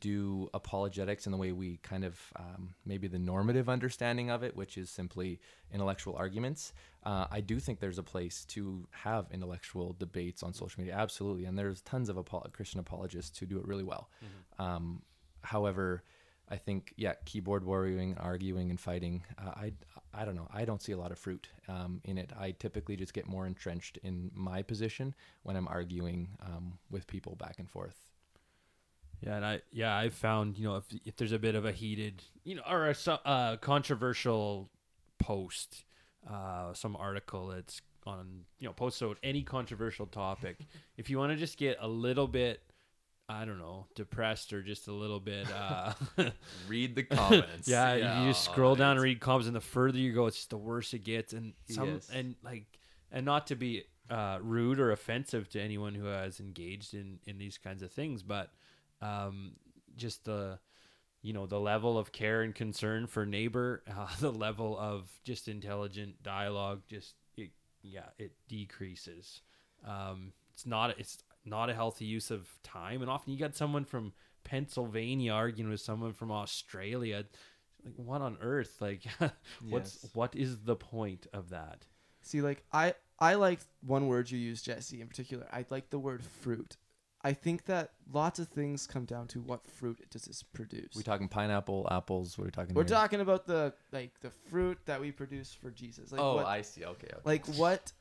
do 0.01 0.51
apologetics 0.53 1.27
in 1.27 1.33
the 1.33 1.39
way 1.39 1.53
we 1.53 1.79
kind 1.79 2.05
of 2.05 2.21
um, 2.37 2.75
maybe 2.85 3.09
the 3.09 3.19
normative 3.19 3.69
understanding 3.69 4.31
of 4.31 4.43
it, 4.43 4.55
which 4.57 4.77
is 4.77 4.91
simply 4.91 5.41
intellectual 5.73 6.15
arguments. 6.17 6.73
Uh, 7.05 7.27
I 7.31 7.41
do 7.41 7.59
think 7.59 7.81
there's 7.81 7.99
a 7.99 8.03
place 8.03 8.45
to 8.47 8.87
have 8.91 9.27
intellectual 9.33 9.97
debates 9.99 10.43
on 10.43 10.53
social 10.53 10.81
media, 10.81 10.95
absolutely, 10.95 11.47
and 11.47 11.59
there's 11.59 11.81
tons 11.83 12.09
of 12.09 12.19
apo- 12.19 12.49
Christian 12.53 12.81
apologists 12.81 13.39
who 13.39 13.47
do 13.47 13.59
it 13.59 13.67
really 13.67 13.85
well. 13.85 14.11
Um, 14.59 15.03
however, 15.43 16.03
I 16.51 16.57
think 16.57 16.95
yeah, 16.97 17.15
keyboard 17.25 17.65
warrioring, 17.65 18.17
arguing, 18.23 18.71
and 18.71 18.81
fighting. 18.81 19.23
Uh, 19.39 19.51
I 19.51 19.73
I 20.15 20.25
don't 20.25 20.35
know. 20.35 20.49
I 20.53 20.65
don't 20.65 20.83
see 20.83 20.93
a 20.93 20.97
lot 20.99 21.13
of 21.13 21.19
fruit 21.19 21.49
um, 21.69 22.01
in 22.05 22.19
it. 22.19 22.33
I 22.39 22.53
typically 22.53 22.97
just 22.97 23.13
get 23.13 23.27
more 23.27 23.47
entrenched 23.47 23.99
in 24.03 24.31
my 24.35 24.63
position 24.63 25.15
when 25.43 25.57
I'm 25.57 25.69
arguing 25.69 26.29
um, 26.41 26.79
with 26.91 27.07
people 27.07 27.37
back 27.37 27.57
and 27.59 27.69
forth. 27.69 27.97
Yeah, 29.21 29.37
and 29.37 29.45
I 29.45 29.61
yeah 29.73 29.97
I've 29.97 30.15
found 30.15 30.57
you 30.59 30.65
know 30.69 30.77
if 30.77 30.85
if 31.05 31.17
there's 31.17 31.33
a 31.33 31.39
bit 31.39 31.55
of 31.55 31.65
a 31.65 31.73
heated 31.73 32.23
you 32.45 32.55
know 32.55 32.63
or 32.69 32.89
a 32.89 32.95
uh, 33.27 33.57
controversial 33.57 34.71
post, 35.19 35.85
uh, 36.31 36.73
some 36.75 36.97
article 36.97 37.49
that's 37.49 37.81
on 38.07 38.45
you 38.59 38.67
know 38.69 38.73
post 38.73 39.03
about 39.03 39.19
any 39.23 39.43
controversial 39.43 40.07
topic, 40.07 40.57
if 40.97 41.11
you 41.11 41.19
want 41.19 41.33
to 41.33 41.37
just 41.37 41.59
get 41.59 41.77
a 41.81 41.89
little 41.89 42.29
bit, 42.29 42.63
I 43.29 43.45
don't 43.45 43.59
know, 43.59 43.87
depressed 43.97 44.53
or 44.53 44.63
just 44.63 44.87
a 44.89 44.93
little 44.93 45.21
bit, 45.21 45.47
uh, 45.53 45.93
Read 46.69 46.95
the 46.95 47.03
comments. 47.17 47.67
yeah, 47.69 48.23
you 48.23 48.29
just 48.31 48.45
scroll 48.45 48.77
down 48.77 48.93
and 48.93 49.01
read 49.03 49.19
comments, 49.21 49.47
and 49.49 49.57
the 49.57 49.61
further 49.61 49.99
you 49.99 50.13
go, 50.13 50.27
it's 50.27 50.37
just 50.37 50.51
the 50.51 50.57
worse 50.59 50.95
it 50.95 51.05
gets, 51.05 51.33
and 51.33 51.55
some 51.69 51.95
Yes. 51.95 52.09
and 52.13 52.37
like 52.45 52.67
and 53.11 53.27
not 53.27 53.49
to 53.49 53.57
be 53.57 53.83
uh, 54.11 54.39
rude 54.41 54.79
or 54.79 54.93
offensive 54.93 55.49
to 55.51 55.61
anyone 55.61 55.95
who 55.95 56.05
has 56.07 56.39
engaged 56.41 56.95
in 56.95 57.19
in 57.27 57.37
these 57.39 57.59
kinds 57.59 57.83
of 57.83 57.91
things, 57.91 58.23
but 58.23 58.51
um, 59.01 59.53
just 59.97 60.25
the 60.25 60.59
you 61.23 61.33
know 61.33 61.47
the 61.47 61.59
level 61.61 61.99
of 61.99 62.13
care 62.13 62.43
and 62.43 62.55
concern 62.55 63.07
for 63.07 63.27
neighbor, 63.27 63.83
uh, 63.97 64.09
the 64.21 64.33
level 64.33 64.79
of 64.79 65.11
just 65.25 65.49
intelligent 65.49 66.23
dialogue, 66.23 66.83
just 66.89 67.15
it, 67.37 67.51
yeah, 67.83 68.11
it 68.19 68.33
decreases. 68.49 69.43
Um, 69.87 70.33
it's 70.53 70.67
not 70.67 70.99
it's 70.99 71.19
not 71.45 71.71
a 71.71 71.75
healthy 71.75 72.05
use 72.05 72.31
of 72.31 72.49
time, 72.63 73.01
and 73.03 73.11
often 73.11 73.33
you 73.33 73.39
got 73.39 73.57
someone 73.57 73.85
from 73.85 74.13
Pennsylvania 74.45 75.33
arguing 75.33 75.71
with 75.71 75.81
someone 75.81 76.13
from 76.13 76.31
Australia. 76.31 77.25
Like 77.85 77.95
what 77.97 78.23
on 78.23 78.39
earth? 78.41 78.77
Like 78.81 79.05
what's 79.69 79.99
Yes. 80.03 80.11
what 80.15 80.35
is 80.35 80.59
the 80.59 80.77
point 80.77 81.27
of 81.33 81.51
that? 81.51 81.87
See, 82.23 82.43
like 82.43 82.65
I 82.73 82.95
I 83.19 83.35
like 83.35 83.61
one 83.87 84.07
word 84.09 84.31
you 84.31 84.39
use, 84.39 84.63
Jesse, 84.63 85.01
in 85.01 85.09
particular. 85.09 85.47
I 85.53 85.65
like 85.71 85.91
the 85.91 85.99
word 85.99 86.23
fruit. 86.25 86.77
I 87.23 87.33
think 87.33 87.65
that 87.65 87.91
lots 88.13 88.39
of 88.39 88.49
things 88.49 88.87
come 88.87 89.05
down 89.05 89.27
to 89.29 89.41
what 89.41 89.67
fruit 89.67 89.99
does 90.11 90.25
this 90.25 90.43
produce. 90.43 90.95
We 90.95 91.03
talking 91.03 91.29
pineapple, 91.29 91.89
apples. 91.91 92.39
What 92.39 92.45
are 92.45 92.47
we 92.47 92.51
talking? 92.53 92.71
About? 92.71 92.77
We're 92.77 92.89
here? 92.89 92.97
talking 92.97 93.21
about 93.21 93.47
the 93.47 93.73
like 93.93 94.21
the 94.21 94.31
fruit 94.31 94.79
that 94.87 95.01
we 95.01 95.11
produce 95.11 95.53
for 95.53 95.71
Jesus. 95.71 96.13
Like 96.13 96.21
oh, 96.21 96.37
what, 96.37 96.47
I 96.47 96.63
see. 96.63 96.85
Okay. 96.85 97.09
okay. 97.09 97.21
like 97.25 97.47
what? 97.57 97.93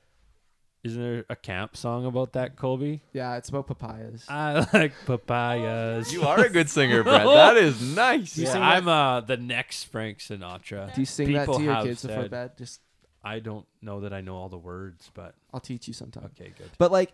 Isn't 0.84 1.02
there 1.02 1.26
a 1.30 1.36
camp 1.36 1.76
song 1.76 2.06
about 2.06 2.34
that, 2.34 2.56
Colby? 2.56 3.02
Yeah, 3.12 3.36
it's 3.38 3.50
about 3.50 3.68
papayas. 3.68 4.26
I 4.30 4.66
like 4.74 4.94
papayas. 5.06 6.14
you 6.14 6.24
are 6.24 6.40
a 6.40 6.50
good 6.50 6.70
singer, 6.70 7.04
Brett. 7.04 7.26
That 7.26 7.58
is 7.58 7.96
nice. 7.96 8.38
Yeah, 8.38 8.52
sing 8.52 8.62
I'm 8.62 8.86
that- 8.86 8.92
uh, 8.92 9.22
the 9.22 9.38
next 9.38 9.86
Frank 9.86 10.20
Sinatra. 10.20 10.94
Do 10.94 11.02
you 11.02 11.06
sing 11.06 11.28
People 11.28 11.54
that 11.54 11.58
to 11.58 11.64
your 11.64 11.74
have 11.74 11.84
kids 11.84 12.06
before 12.06 12.30
bed? 12.30 12.52
Just 12.58 12.82
I 13.24 13.40
don't 13.40 13.66
know 13.82 14.02
that 14.02 14.14
I 14.14 14.22
know 14.22 14.36
all 14.36 14.50
the 14.50 14.58
words, 14.58 15.12
but 15.14 15.36
I'll 15.52 15.60
teach 15.60 15.88
you 15.88 15.94
sometime. 15.94 16.26
okay, 16.40 16.54
good. 16.58 16.70
But 16.78 16.92
like, 16.92 17.12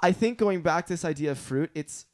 I 0.00 0.12
think 0.12 0.38
going 0.38 0.62
back 0.62 0.86
to 0.86 0.92
this 0.92 1.04
idea 1.04 1.30
of 1.30 1.38
fruit, 1.38 1.70
it's 1.74 2.06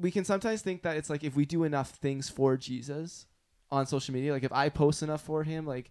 we 0.00 0.10
can 0.10 0.24
sometimes 0.24 0.62
think 0.62 0.82
that 0.82 0.96
it's 0.96 1.10
like 1.10 1.24
if 1.24 1.34
we 1.36 1.44
do 1.44 1.64
enough 1.64 1.90
things 1.90 2.28
for 2.28 2.56
Jesus 2.56 3.26
on 3.70 3.86
social 3.86 4.14
media, 4.14 4.32
like 4.32 4.44
if 4.44 4.52
I 4.52 4.68
post 4.68 5.02
enough 5.02 5.22
for 5.22 5.42
him, 5.42 5.66
like 5.66 5.90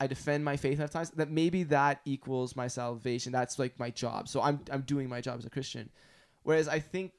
I 0.00 0.06
defend 0.06 0.44
my 0.44 0.56
faith 0.56 0.78
enough 0.78 0.90
times, 0.90 1.10
that 1.10 1.30
maybe 1.30 1.62
that 1.64 2.00
equals 2.04 2.56
my 2.56 2.68
salvation. 2.68 3.32
That's 3.32 3.58
like 3.58 3.78
my 3.78 3.90
job. 3.90 4.28
So 4.28 4.42
I'm 4.42 4.60
I'm 4.70 4.82
doing 4.82 5.08
my 5.08 5.20
job 5.20 5.38
as 5.38 5.46
a 5.46 5.50
Christian. 5.50 5.90
Whereas 6.42 6.68
I 6.68 6.80
think 6.80 7.12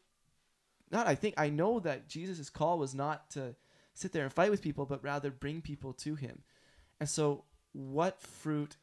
not 0.91 1.07
I 1.07 1.15
think 1.15 1.35
I 1.37 1.49
know 1.49 1.79
that 1.79 2.07
Jesus' 2.07 2.49
call 2.49 2.77
was 2.77 2.93
not 2.93 3.29
to 3.31 3.55
sit 3.93 4.11
there 4.11 4.23
and 4.23 4.33
fight 4.33 4.51
with 4.51 4.61
people, 4.61 4.85
but 4.85 5.03
rather 5.03 5.31
bring 5.31 5.61
people 5.61 5.93
to 5.93 6.15
him. 6.15 6.43
And 6.99 7.09
so 7.09 7.45
what 7.73 8.21
fruit 8.21 8.77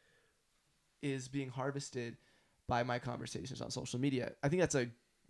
is 1.02 1.28
being 1.28 1.50
harvested 1.50 2.16
by 2.68 2.82
my 2.82 2.98
conversations 2.98 3.60
on 3.60 3.70
social 3.70 4.00
media? 4.00 4.32
I 4.42 4.48
think 4.48 4.60
that's 4.60 4.74
a 4.74 4.88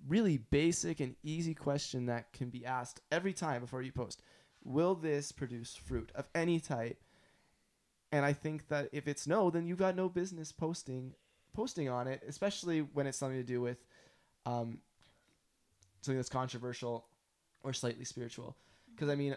really 0.08 0.38
basic 0.38 1.00
and 1.00 1.14
easy 1.22 1.54
question 1.54 2.06
that 2.06 2.32
can 2.32 2.50
be 2.50 2.64
asked 2.64 3.00
every 3.10 3.32
time 3.32 3.60
before 3.60 3.82
you 3.82 3.92
post. 3.92 4.22
Will 4.64 4.94
this 4.94 5.32
produce 5.32 5.76
fruit 5.76 6.10
of 6.14 6.28
any 6.34 6.60
type? 6.60 7.02
And 8.12 8.24
I 8.24 8.32
think 8.32 8.68
that 8.68 8.88
if 8.92 9.08
it's 9.08 9.26
no, 9.26 9.50
then 9.50 9.66
you've 9.66 9.78
got 9.78 9.96
no 9.96 10.08
business 10.08 10.52
posting 10.52 11.14
posting 11.54 11.88
on 11.88 12.06
it, 12.06 12.22
especially 12.28 12.80
when 12.80 13.06
it's 13.06 13.16
something 13.16 13.38
to 13.38 13.44
do 13.44 13.60
with 13.62 13.78
um, 14.44 14.78
something 16.02 16.18
that's 16.18 16.28
controversial 16.28 17.06
or 17.62 17.72
slightly 17.72 18.04
spiritual. 18.04 18.56
Because 18.94 19.08
I 19.08 19.14
mean, 19.14 19.36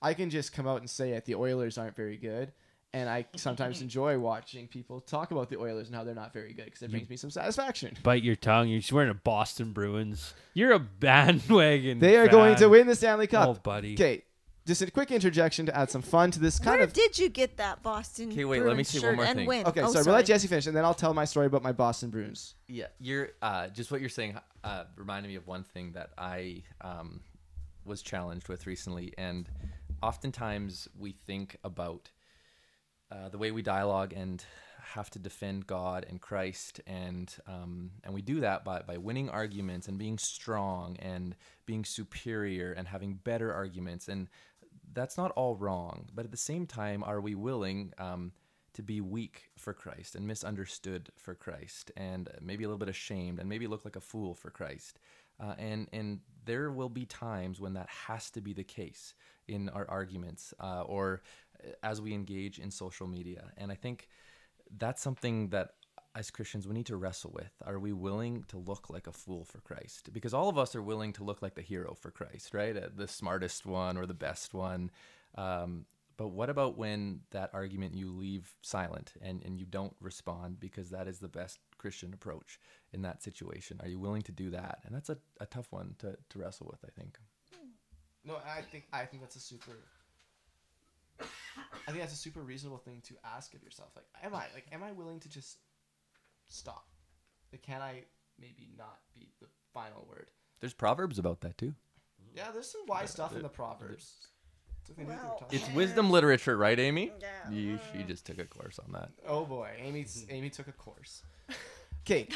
I 0.00 0.14
can 0.14 0.30
just 0.30 0.52
come 0.52 0.66
out 0.66 0.80
and 0.80 0.88
say 0.88 1.10
it. 1.12 1.26
The 1.26 1.34
Oilers 1.34 1.78
aren't 1.78 1.94
very 1.94 2.16
good, 2.16 2.52
and 2.94 3.08
I 3.08 3.26
sometimes 3.36 3.82
enjoy 3.82 4.18
watching 4.18 4.68
people 4.68 5.00
talk 5.00 5.30
about 5.30 5.48
the 5.48 5.58
Oilers 5.58 5.88
and 5.88 5.96
how 5.96 6.04
they're 6.04 6.14
not 6.14 6.32
very 6.32 6.52
good 6.52 6.66
because 6.66 6.82
it 6.82 6.90
brings 6.90 7.08
me 7.08 7.16
some 7.16 7.30
satisfaction. 7.30 7.96
Bite 8.02 8.22
your 8.22 8.36
tongue. 8.36 8.68
You're 8.68 8.80
just 8.80 8.92
wearing 8.92 9.10
a 9.10 9.14
Boston 9.14 9.72
Bruins. 9.72 10.34
You're 10.54 10.72
a 10.72 10.78
bandwagon. 10.78 11.98
They 11.98 12.16
are 12.16 12.28
going 12.28 12.56
to 12.56 12.68
win 12.68 12.86
the 12.86 12.94
Stanley 12.94 13.26
Cup. 13.26 13.48
Oh, 13.48 13.54
buddy. 13.54 13.94
Okay, 13.94 14.22
just 14.66 14.82
a 14.82 14.90
quick 14.90 15.10
interjection 15.10 15.66
to 15.66 15.76
add 15.76 15.90
some 15.90 16.02
fun 16.02 16.30
to 16.32 16.38
this 16.38 16.58
kind 16.58 16.76
Where 16.76 16.84
of. 16.84 16.92
did 16.92 17.18
you 17.18 17.28
get 17.28 17.56
that 17.56 17.82
Boston? 17.82 18.30
Okay, 18.30 18.44
wait, 18.44 18.62
let 18.62 18.76
me 18.76 18.84
see 18.84 18.98
one 18.98 19.02
shirt 19.02 19.16
more 19.16 19.24
and 19.24 19.38
thing. 19.38 19.46
Win? 19.46 19.66
Okay, 19.66 19.80
oh, 19.80 19.88
sorry, 19.88 20.04
we'll 20.04 20.14
let 20.14 20.26
Jesse 20.26 20.46
finish, 20.46 20.66
and 20.66 20.76
then 20.76 20.84
I'll 20.84 20.94
tell 20.94 21.14
my 21.14 21.24
story 21.24 21.46
about 21.46 21.62
my 21.62 21.72
Boston 21.72 22.10
Bruins. 22.10 22.54
Yeah, 22.68 22.86
you're 23.00 23.30
uh, 23.40 23.68
just 23.68 23.90
what 23.90 24.00
you're 24.00 24.08
saying 24.08 24.38
uh, 24.62 24.84
reminded 24.96 25.28
me 25.28 25.36
of 25.36 25.46
one 25.46 25.64
thing 25.64 25.92
that 25.92 26.10
I 26.16 26.62
um, 26.80 27.20
was 27.84 28.02
challenged 28.02 28.48
with 28.48 28.66
recently, 28.66 29.12
and 29.18 29.48
oftentimes 30.02 30.88
we 30.96 31.12
think 31.26 31.56
about 31.64 32.10
uh, 33.12 33.28
the 33.28 33.38
way 33.38 33.50
we 33.50 33.62
dialogue 33.62 34.12
and 34.16 34.44
have 34.94 35.10
to 35.10 35.18
defend 35.18 35.66
God 35.66 36.06
and 36.08 36.20
Christ, 36.20 36.80
and 36.86 37.32
um, 37.46 37.90
and 38.04 38.14
we 38.14 38.22
do 38.22 38.40
that 38.40 38.64
by 38.64 38.80
by 38.80 38.96
winning 38.96 39.28
arguments 39.28 39.88
and 39.88 39.98
being 39.98 40.18
strong 40.18 40.96
and 40.98 41.36
being 41.66 41.84
superior 41.84 42.72
and 42.72 42.88
having 42.88 43.14
better 43.14 43.52
arguments, 43.52 44.08
and 44.08 44.28
that's 44.92 45.16
not 45.16 45.30
all 45.32 45.56
wrong. 45.56 46.08
But 46.14 46.24
at 46.24 46.30
the 46.30 46.36
same 46.36 46.66
time, 46.66 47.02
are 47.04 47.20
we 47.20 47.34
willing? 47.34 47.92
Um, 47.98 48.32
to 48.74 48.82
be 48.82 49.02
weak 49.02 49.50
for 49.58 49.74
Christ 49.74 50.14
and 50.14 50.26
misunderstood 50.26 51.10
for 51.18 51.34
Christ 51.34 51.90
and 51.94 52.30
maybe 52.40 52.64
a 52.64 52.66
little 52.66 52.78
bit 52.78 52.88
ashamed 52.88 53.38
and 53.38 53.46
maybe 53.46 53.66
look 53.66 53.84
like 53.84 53.96
a 53.96 54.00
fool 54.00 54.34
for 54.34 54.50
Christ. 54.50 54.98
Uh, 55.38 55.54
and 55.58 55.88
and 55.92 56.20
there 56.44 56.70
will 56.70 56.88
be 56.88 57.04
times 57.04 57.60
when 57.60 57.74
that 57.74 57.88
has 57.88 58.30
to 58.30 58.40
be 58.40 58.52
the 58.52 58.64
case 58.64 59.14
in 59.48 59.68
our 59.68 59.88
arguments 59.90 60.54
uh, 60.60 60.82
or 60.82 61.22
as 61.82 62.00
we 62.00 62.12
engage 62.14 62.58
in 62.58 62.70
social 62.70 63.06
media. 63.06 63.52
And 63.56 63.70
I 63.70 63.74
think 63.74 64.08
that's 64.76 65.02
something 65.02 65.48
that 65.50 65.70
as 66.14 66.30
Christians 66.30 66.68
we 66.68 66.74
need 66.74 66.86
to 66.86 66.96
wrestle 66.96 67.32
with. 67.34 67.52
Are 67.64 67.78
we 67.78 67.92
willing 67.92 68.44
to 68.48 68.58
look 68.58 68.90
like 68.90 69.06
a 69.06 69.12
fool 69.12 69.44
for 69.44 69.60
Christ? 69.60 70.12
Because 70.12 70.34
all 70.34 70.48
of 70.48 70.58
us 70.58 70.74
are 70.76 70.82
willing 70.82 71.12
to 71.14 71.24
look 71.24 71.40
like 71.40 71.54
the 71.54 71.62
hero 71.62 71.94
for 71.94 72.10
Christ, 72.10 72.52
right? 72.52 72.76
Uh, 72.76 72.88
the 72.94 73.08
smartest 73.08 73.64
one 73.64 73.96
or 73.96 74.06
the 74.06 74.14
best 74.14 74.52
one. 74.52 74.90
Um, 75.36 75.86
but 76.18 76.28
what 76.28 76.50
about 76.50 76.76
when 76.76 77.20
that 77.30 77.50
argument 77.54 77.94
you 77.94 78.12
leave 78.12 78.54
silent 78.60 79.14
and, 79.22 79.42
and 79.42 79.58
you 79.58 79.64
don't 79.64 79.96
respond 80.00 80.60
because 80.60 80.90
that 80.90 81.08
is 81.08 81.18
the 81.18 81.28
best 81.28 81.58
Christian 81.78 82.12
approach 82.12 82.60
in 82.92 83.02
that 83.02 83.22
situation? 83.22 83.80
Are 83.82 83.88
you 83.88 83.98
willing 83.98 84.22
to 84.22 84.32
do 84.32 84.50
that? 84.50 84.80
And 84.84 84.94
that's 84.94 85.08
a, 85.08 85.16
a 85.40 85.46
tough 85.46 85.68
one 85.70 85.94
to, 86.00 86.16
to 86.28 86.38
wrestle 86.38 86.68
with, 86.70 86.84
I 86.84 87.00
think. 87.00 87.18
No, 88.24 88.36
I 88.36 88.60
think 88.60 88.84
I 88.92 89.04
think 89.04 89.22
that's 89.22 89.34
a 89.34 89.40
super. 89.40 89.72
I 91.86 91.90
think 91.90 92.00
that's 92.00 92.12
a 92.12 92.16
super 92.16 92.40
reasonable 92.40 92.78
thing 92.78 93.02
to 93.06 93.14
ask 93.24 93.54
of 93.54 93.62
yourself. 93.62 93.90
Like, 93.96 94.06
am 94.22 94.34
I 94.34 94.44
like, 94.54 94.66
am 94.72 94.82
I 94.82 94.92
willing 94.92 95.20
to 95.20 95.28
just 95.28 95.58
stop? 96.48 96.86
Like, 97.52 97.62
can 97.62 97.80
I 97.80 98.04
maybe 98.40 98.68
not 98.76 98.98
be 99.14 99.30
the 99.40 99.46
final 99.72 100.06
word? 100.08 100.30
There's 100.60 100.74
proverbs 100.74 101.18
about 101.18 101.40
that 101.40 101.58
too. 101.58 101.74
Yeah, 102.34 102.50
there's 102.52 102.70
some 102.70 102.82
wise 102.86 103.10
stuff 103.10 103.34
in 103.34 103.42
the 103.42 103.48
proverbs. 103.48 104.28
Something 104.86 105.06
new 105.06 105.12
to 105.12 105.18
Well, 105.18 105.36
talk 105.38 105.54
It's 105.54 105.64
about. 105.64 105.76
wisdom 105.76 106.10
literature, 106.10 106.56
right, 106.56 106.78
Amy? 106.78 107.12
Yeah. 107.20 107.50
You, 107.50 107.74
uh-huh. 107.74 107.98
she 107.98 108.04
just 108.04 108.26
took 108.26 108.38
a 108.38 108.44
course 108.44 108.78
on 108.78 108.92
that. 108.92 109.10
Oh 109.26 109.44
boy, 109.44 109.70
Amy's 109.78 110.24
mm-hmm. 110.24 110.34
Amy 110.34 110.50
took 110.50 110.68
a 110.68 110.72
course. 110.72 111.22
Okay. 112.04 112.28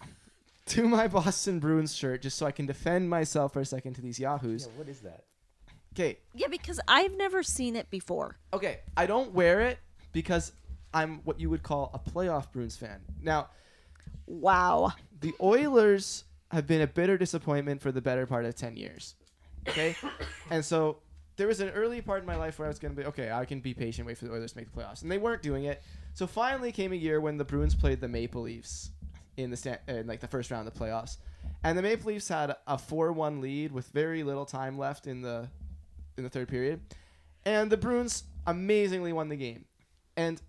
to 0.66 0.88
my 0.88 1.06
Boston 1.08 1.60
Bruins 1.60 1.94
shirt, 1.94 2.22
just 2.22 2.36
so 2.38 2.46
I 2.46 2.52
can 2.52 2.66
defend 2.66 3.10
myself 3.10 3.52
for 3.52 3.60
a 3.60 3.66
second 3.66 3.94
to 3.94 4.00
these 4.00 4.18
yahoos. 4.18 4.68
what 4.76 4.88
is 4.88 5.00
that? 5.00 5.24
Okay, 5.94 6.18
Yeah, 6.34 6.48
because 6.48 6.80
I've 6.88 7.16
never 7.16 7.42
seen 7.44 7.76
it 7.76 7.88
before. 7.90 8.36
okay. 8.52 8.80
I 8.96 9.06
don't 9.06 9.32
wear 9.32 9.60
it 9.60 9.78
because 10.12 10.52
I'm 10.92 11.20
what 11.24 11.38
you 11.40 11.50
would 11.50 11.62
call 11.62 11.90
a 11.94 11.98
playoff 12.10 12.50
Bruins 12.52 12.76
fan. 12.76 13.00
Now, 13.22 13.48
Wow. 14.26 14.92
the 15.20 15.34
Oilers 15.40 16.24
have 16.50 16.66
been 16.66 16.80
a 16.80 16.86
bitter 16.86 17.16
disappointment 17.18 17.80
for 17.80 17.92
the 17.92 18.00
better 18.00 18.26
part 18.26 18.44
of 18.44 18.54
10 18.54 18.76
years. 18.76 19.14
Okay? 19.68 19.94
and 20.50 20.64
so 20.64 20.98
there 21.36 21.46
was 21.46 21.60
an 21.60 21.70
early 21.70 22.00
part 22.00 22.20
in 22.20 22.26
my 22.26 22.36
life 22.36 22.58
where 22.58 22.66
I 22.66 22.68
was 22.70 22.78
going 22.78 22.94
to 22.94 23.00
be, 23.00 23.06
okay, 23.08 23.30
I 23.30 23.44
can 23.44 23.60
be 23.60 23.74
patient, 23.74 24.06
wait 24.06 24.18
for 24.18 24.24
the 24.26 24.32
Oilers 24.32 24.52
to 24.52 24.58
make 24.58 24.72
the 24.72 24.80
playoffs. 24.80 25.02
And 25.02 25.10
they 25.10 25.18
weren't 25.18 25.42
doing 25.42 25.64
it. 25.64 25.82
So 26.14 26.26
finally 26.26 26.72
came 26.72 26.92
a 26.92 26.96
year 26.96 27.20
when 27.20 27.36
the 27.38 27.44
Bruins 27.44 27.74
played 27.74 28.00
the 28.00 28.08
Maple 28.08 28.42
Leafs 28.42 28.90
in 29.36 29.50
the 29.50 29.56
sta- 29.56 29.78
in 29.88 30.06
like 30.06 30.20
the 30.20 30.28
first 30.28 30.50
round 30.50 30.66
of 30.68 30.74
the 30.74 30.80
playoffs. 30.80 31.18
And 31.64 31.76
the 31.76 31.82
Maple 31.82 32.08
Leafs 32.08 32.28
had 32.28 32.50
a 32.66 32.76
4-1 32.76 33.40
lead 33.40 33.72
with 33.72 33.88
very 33.88 34.22
little 34.22 34.44
time 34.46 34.78
left 34.78 35.06
in 35.06 35.22
the 35.22 35.48
in 36.16 36.24
the 36.24 36.30
third 36.30 36.48
period. 36.48 36.80
And 37.44 37.70
the 37.70 37.76
Bruins 37.76 38.24
amazingly 38.46 39.12
won 39.12 39.28
the 39.28 39.36
game. 39.36 39.64
And 40.16 40.40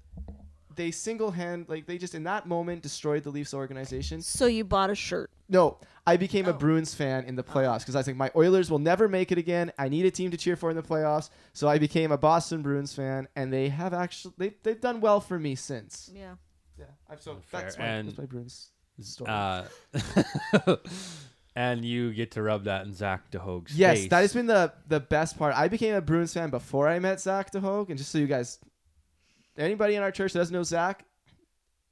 they 0.76 0.92
single 0.92 1.32
hand 1.32 1.66
like 1.70 1.86
they 1.86 1.98
just 1.98 2.16
in 2.16 2.24
that 2.26 2.48
moment 2.48 2.82
destroyed 2.82 3.24
the 3.24 3.30
Leafs 3.30 3.54
organization. 3.54 4.22
So 4.22 4.46
you 4.46 4.64
bought 4.66 4.90
a 4.90 4.96
shirt. 4.96 5.32
No, 5.48 5.78
I 6.06 6.18
became 6.18 6.48
a 6.48 6.50
Oh. 6.50 6.54
Bruins 6.54 6.94
fan 6.94 7.24
in 7.26 7.36
the 7.36 7.44
playoffs 7.44 7.80
because 7.80 7.96
I 7.96 8.04
think 8.04 8.18
my 8.18 8.30
Oilers 8.36 8.70
will 8.70 8.80
never 8.80 9.08
make 9.08 9.32
it 9.32 9.38
again. 9.38 9.72
I 9.80 9.88
need 9.90 10.06
a 10.06 10.12
team 10.12 10.32
to 10.32 10.38
cheer 10.38 10.56
for 10.58 10.70
in 10.70 10.76
the 10.76 10.84
playoffs, 10.84 11.30
so 11.54 11.68
I 11.70 11.78
became 11.78 12.12
a 12.12 12.18
Boston 12.18 12.62
Bruins 12.62 12.94
fan, 12.94 13.28
and 13.38 13.54
they 13.54 13.70
have 13.70 13.94
actually 13.94 14.34
they 14.38 14.54
they've 14.64 14.82
done 14.82 15.00
well 15.02 15.22
for 15.22 15.40
me 15.40 15.56
since. 15.56 16.10
Yeah. 16.14 16.36
Yeah, 16.78 16.86
I've 17.10 17.22
so 17.22 17.38
Fair. 17.46 17.62
that's 17.62 17.78
my, 17.78 17.86
And- 17.86 18.08
that's 18.10 18.18
my 18.18 18.26
Bruins 18.26 18.72
story. 19.02 19.32
Uh, 19.32 19.66
and 21.56 21.86
you 21.86 22.14
get 22.14 22.32
to 22.32 22.42
rub 22.42 22.66
that 22.66 22.86
in 22.86 22.94
Zach 22.94 23.32
DeHoog's 23.32 23.76
yes, 23.78 23.96
face. 23.96 24.04
Yes, 24.04 24.10
that 24.10 24.20
has 24.22 24.34
been 24.34 24.48
the 24.48 24.74
the 24.88 25.00
best 25.00 25.38
part. 25.38 25.56
I 25.56 25.68
became 25.68 25.96
a 25.96 26.02
Bruins 26.02 26.34
fan 26.34 26.50
before 26.50 26.88
I 26.88 27.00
met 27.00 27.22
Zach 27.22 27.52
DeHoog, 27.52 27.90
and 27.90 27.98
just 27.98 28.12
so 28.12 28.18
you 28.18 28.28
guys, 28.28 28.60
anybody 29.58 29.96
in 29.96 30.04
our 30.04 30.12
church 30.12 30.34
that 30.34 30.40
doesn't 30.40 30.54
know 30.54 30.64
Zach, 30.64 31.06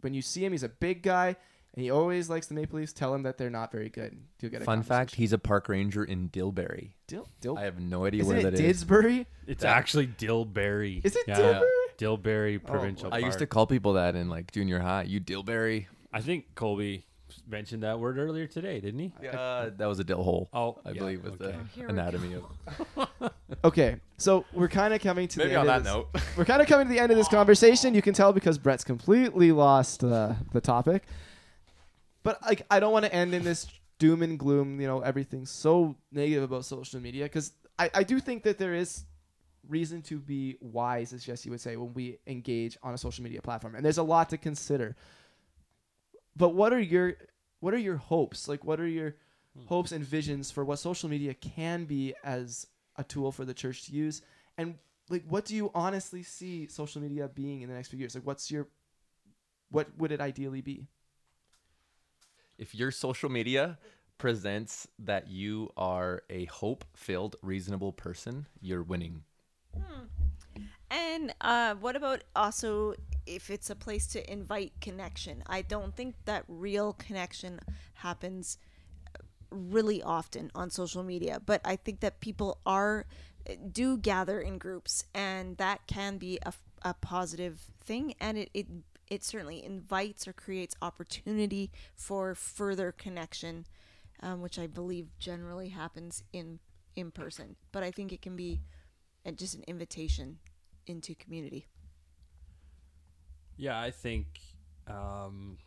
when 0.02 0.13
you 0.13 0.21
see 0.21 0.43
him, 0.43 0.52
he's 0.52 0.63
a 0.63 0.69
big 0.69 1.02
guy. 1.02 1.36
And 1.76 1.82
he 1.82 1.89
always 1.89 2.30
likes 2.30 2.45
the 2.45 2.54
Maple 2.54 2.78
Leafs. 2.78 2.93
Tell 2.93 3.15
him 3.15 3.23
that 3.23 3.39
they're 3.39 3.49
not 3.49 3.71
very 3.71 3.89
good. 3.89 4.15
You'll 4.39 4.52
get 4.52 4.62
a 4.62 4.65
Fun 4.65 4.84
fact. 4.84 5.15
He's 5.15 5.34
a 5.34 5.39
park 5.39 5.67
ranger 5.67 6.04
in 6.04 6.30
Dillberry. 6.30 6.91
Dil, 7.08 7.28
Dil, 7.41 7.58
I 7.58 7.63
have 7.63 7.80
no 7.80 8.06
idea 8.06 8.21
isn't 8.21 8.32
where 8.32 8.47
it 8.47 8.52
that 8.52 8.60
is. 8.60 8.84
Didsbury? 8.84 9.26
It's 9.47 9.63
Yeah. 9.63 9.71
actually 9.71 10.06
Dillberry. 10.06 11.04
Is 11.04 11.15
it 11.15 11.23
Yeah. 11.28 11.39
Dilberry? 11.39 11.63
Dillberry 11.97 12.63
Provincial 12.63 13.08
oh, 13.08 13.10
well. 13.10 13.23
I 13.23 13.26
used 13.26 13.39
to 13.39 13.47
call 13.47 13.65
people 13.65 13.93
that 13.93 14.15
in 14.15 14.30
like 14.30 14.52
junior 14.52 14.78
high. 14.78 15.02
You 15.04 15.19
Dilberry? 15.19 15.88
I 16.13 16.21
think 16.21 16.54
Colby 16.54 17.08
mentioned 17.47 17.83
that 17.83 17.99
word 17.99 18.17
earlier 18.17 18.47
today, 18.47 18.79
didn't 18.79 18.99
he? 18.99 19.11
Yeah, 19.21 19.69
that 19.77 19.85
was 19.85 19.99
a 19.99 20.03
dill 20.03 20.23
hole. 20.23 20.49
Oh, 20.53 20.79
I 20.85 20.91
yeah, 20.91 20.99
believe 20.99 21.23
was 21.23 21.33
okay. 21.33 21.55
The 21.75 21.81
we 21.81 21.89
anatomy 21.89 22.35
of. 22.35 23.31
Okay, 23.63 23.97
so 24.17 24.43
we're 24.53 24.67
kind 24.67 24.93
of 24.93 25.01
coming 25.01 25.27
to 25.29 25.39
Maybe 25.39 25.51
the 25.51 25.55
on 25.57 25.69
end 25.69 25.85
that 25.85 25.95
of 25.95 26.11
this. 26.11 26.21
note. 26.23 26.23
We're 26.37 26.43
kind 26.45 26.61
of 26.61 26.67
coming 26.67 26.87
to 26.87 26.93
the 26.93 26.99
end 26.99 27.11
of 27.11 27.17
this 27.17 27.29
conversation. 27.29 27.93
You 27.93 28.01
can 28.01 28.13
tell 28.13 28.33
because 28.33 28.57
Brett's 28.57 28.83
completely 28.83 29.51
lost 29.53 30.03
uh, 30.03 30.33
the 30.51 30.59
topic. 30.59 31.03
But 32.23 32.41
like, 32.41 32.65
I 32.69 32.79
don't 32.81 32.91
want 32.91 33.05
to 33.05 33.13
end 33.13 33.33
in 33.33 33.43
this 33.43 33.67
doom 33.99 34.21
and 34.21 34.37
gloom. 34.37 34.81
You 34.81 34.87
know, 34.87 34.99
everything's 34.99 35.49
so 35.49 35.95
negative 36.11 36.43
about 36.43 36.65
social 36.65 36.99
media 36.99 37.23
because 37.25 37.53
I, 37.79 37.89
I 37.93 38.03
do 38.03 38.19
think 38.19 38.43
that 38.43 38.57
there 38.57 38.73
is 38.73 39.05
reason 39.69 40.01
to 40.03 40.19
be 40.19 40.57
wise, 40.59 41.13
as 41.13 41.23
Jesse 41.23 41.49
would 41.49 41.61
say, 41.61 41.77
when 41.77 41.93
we 41.93 42.17
engage 42.27 42.77
on 42.83 42.93
a 42.93 42.97
social 42.97 43.23
media 43.23 43.41
platform, 43.41 43.75
and 43.75 43.85
there's 43.85 43.97
a 43.99 44.03
lot 44.03 44.29
to 44.31 44.37
consider. 44.37 44.95
But 46.35 46.49
what 46.49 46.73
are 46.73 46.79
your 46.79 47.15
what 47.59 47.73
are 47.73 47.79
your 47.79 47.97
hopes? 47.97 48.47
Like, 48.47 48.63
what 48.65 48.79
are 48.79 48.87
your 48.87 49.15
hmm. 49.57 49.65
hopes 49.65 49.91
and 49.91 50.03
visions 50.03 50.51
for 50.51 50.65
what 50.65 50.79
social 50.79 51.09
media 51.09 51.33
can 51.33 51.85
be 51.85 52.13
as 52.23 52.67
a 52.97 53.03
tool 53.03 53.31
for 53.31 53.45
the 53.45 53.53
church 53.53 53.86
to 53.86 53.93
use? 53.93 54.21
And 54.57 54.75
like, 55.09 55.23
what 55.27 55.45
do 55.45 55.55
you 55.55 55.71
honestly 55.73 56.23
see 56.23 56.67
social 56.67 57.01
media 57.01 57.29
being 57.34 57.61
in 57.61 57.69
the 57.69 57.75
next 57.75 57.89
few 57.89 57.99
years? 57.99 58.15
Like, 58.15 58.25
what's 58.25 58.51
your 58.51 58.67
what 59.69 59.88
would 59.97 60.11
it 60.11 60.21
ideally 60.21 60.61
be? 60.61 60.88
if 62.57 62.75
your 62.75 62.91
social 62.91 63.29
media 63.29 63.77
presents 64.17 64.88
that 64.99 65.27
you 65.27 65.69
are 65.75 66.23
a 66.29 66.45
hope-filled, 66.45 67.36
reasonable 67.41 67.91
person, 67.91 68.45
you're 68.61 68.84
winning. 68.84 69.23
Hmm. 69.75 70.05
Uh, 71.41 71.76
what 71.76 71.95
about 71.95 72.24
also 72.36 72.93
if 73.26 73.49
it's 73.49 73.69
a 73.69 73.76
place 73.76 74.07
to 74.07 74.32
invite 74.32 74.74
connection? 74.82 75.43
I 75.47 75.61
don't 75.61 75.95
think 75.95 76.15
that 76.26 76.43
real 76.47 76.93
connection 76.93 77.59
happens 77.95 78.57
really 79.49 80.01
often 80.01 80.51
on 80.55 80.69
social 80.69 81.03
media, 81.03 81.41
but 81.45 81.61
I 81.63 81.76
think 81.76 81.99
that 81.99 82.19
people 82.19 82.59
are 82.65 83.05
do 83.71 83.97
gather 83.97 84.39
in 84.39 84.57
groups, 84.57 85.03
and 85.13 85.57
that 85.57 85.86
can 85.88 86.17
be 86.17 86.39
a, 86.45 86.53
a 86.82 86.93
positive 86.93 87.61
thing, 87.84 88.15
and 88.19 88.38
it, 88.38 88.49
it 88.53 88.67
it 89.09 89.24
certainly 89.24 89.63
invites 89.63 90.28
or 90.28 90.34
creates 90.34 90.76
opportunity 90.82 91.71
for 91.93 92.36
further 92.36 92.91
connection, 92.91 93.65
um, 94.21 94.41
which 94.41 94.57
I 94.57 94.67
believe 94.67 95.07
generally 95.19 95.69
happens 95.69 96.24
in 96.32 96.59
in 96.95 97.11
person. 97.11 97.55
But 97.71 97.84
I 97.84 97.91
think 97.91 98.11
it 98.11 98.21
can 98.21 98.36
be 98.36 98.61
uh, 99.26 99.32
just 99.32 99.55
an 99.55 99.63
invitation 99.67 100.39
into 100.88 101.15
community. 101.15 101.67
Yeah, 103.57 103.79
I 103.79 103.91
think 103.91 104.39
um, 104.88 105.57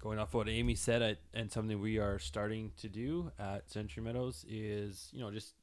going 0.00 0.18
off 0.18 0.34
what 0.34 0.48
Amy 0.48 0.74
said, 0.74 1.02
I, 1.02 1.16
and 1.34 1.50
something 1.50 1.80
we 1.80 1.98
are 1.98 2.18
starting 2.18 2.72
to 2.78 2.88
do 2.88 3.32
at 3.38 3.70
Century 3.70 4.02
Meadows 4.02 4.44
is, 4.48 5.08
you 5.12 5.20
know, 5.20 5.30
just 5.30 5.54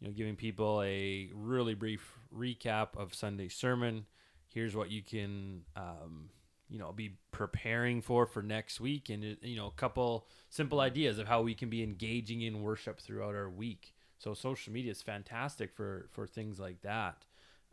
you 0.00 0.08
know, 0.08 0.14
giving 0.14 0.36
people 0.36 0.82
a 0.84 1.30
really 1.32 1.74
brief 1.74 2.18
recap 2.36 2.96
of 2.96 3.14
Sunday's 3.14 3.54
sermon. 3.54 4.06
Here's 4.48 4.74
what 4.74 4.90
you 4.90 5.00
can, 5.02 5.62
um, 5.76 6.30
you 6.68 6.78
know, 6.78 6.92
be 6.92 7.18
preparing 7.30 8.02
for 8.02 8.26
for 8.26 8.42
next 8.42 8.80
week, 8.80 9.10
and 9.10 9.36
you 9.42 9.56
know, 9.56 9.68
a 9.68 9.72
couple 9.72 10.26
simple 10.48 10.80
ideas 10.80 11.18
of 11.18 11.28
how 11.28 11.42
we 11.42 11.54
can 11.54 11.70
be 11.70 11.82
engaging 11.82 12.42
in 12.42 12.62
worship 12.62 13.00
throughout 13.00 13.34
our 13.34 13.48
week. 13.48 13.94
So 14.18 14.34
social 14.34 14.72
media 14.72 14.90
is 14.90 15.02
fantastic 15.02 15.72
for 15.72 16.08
for 16.10 16.26
things 16.26 16.58
like 16.58 16.82
that. 16.82 17.24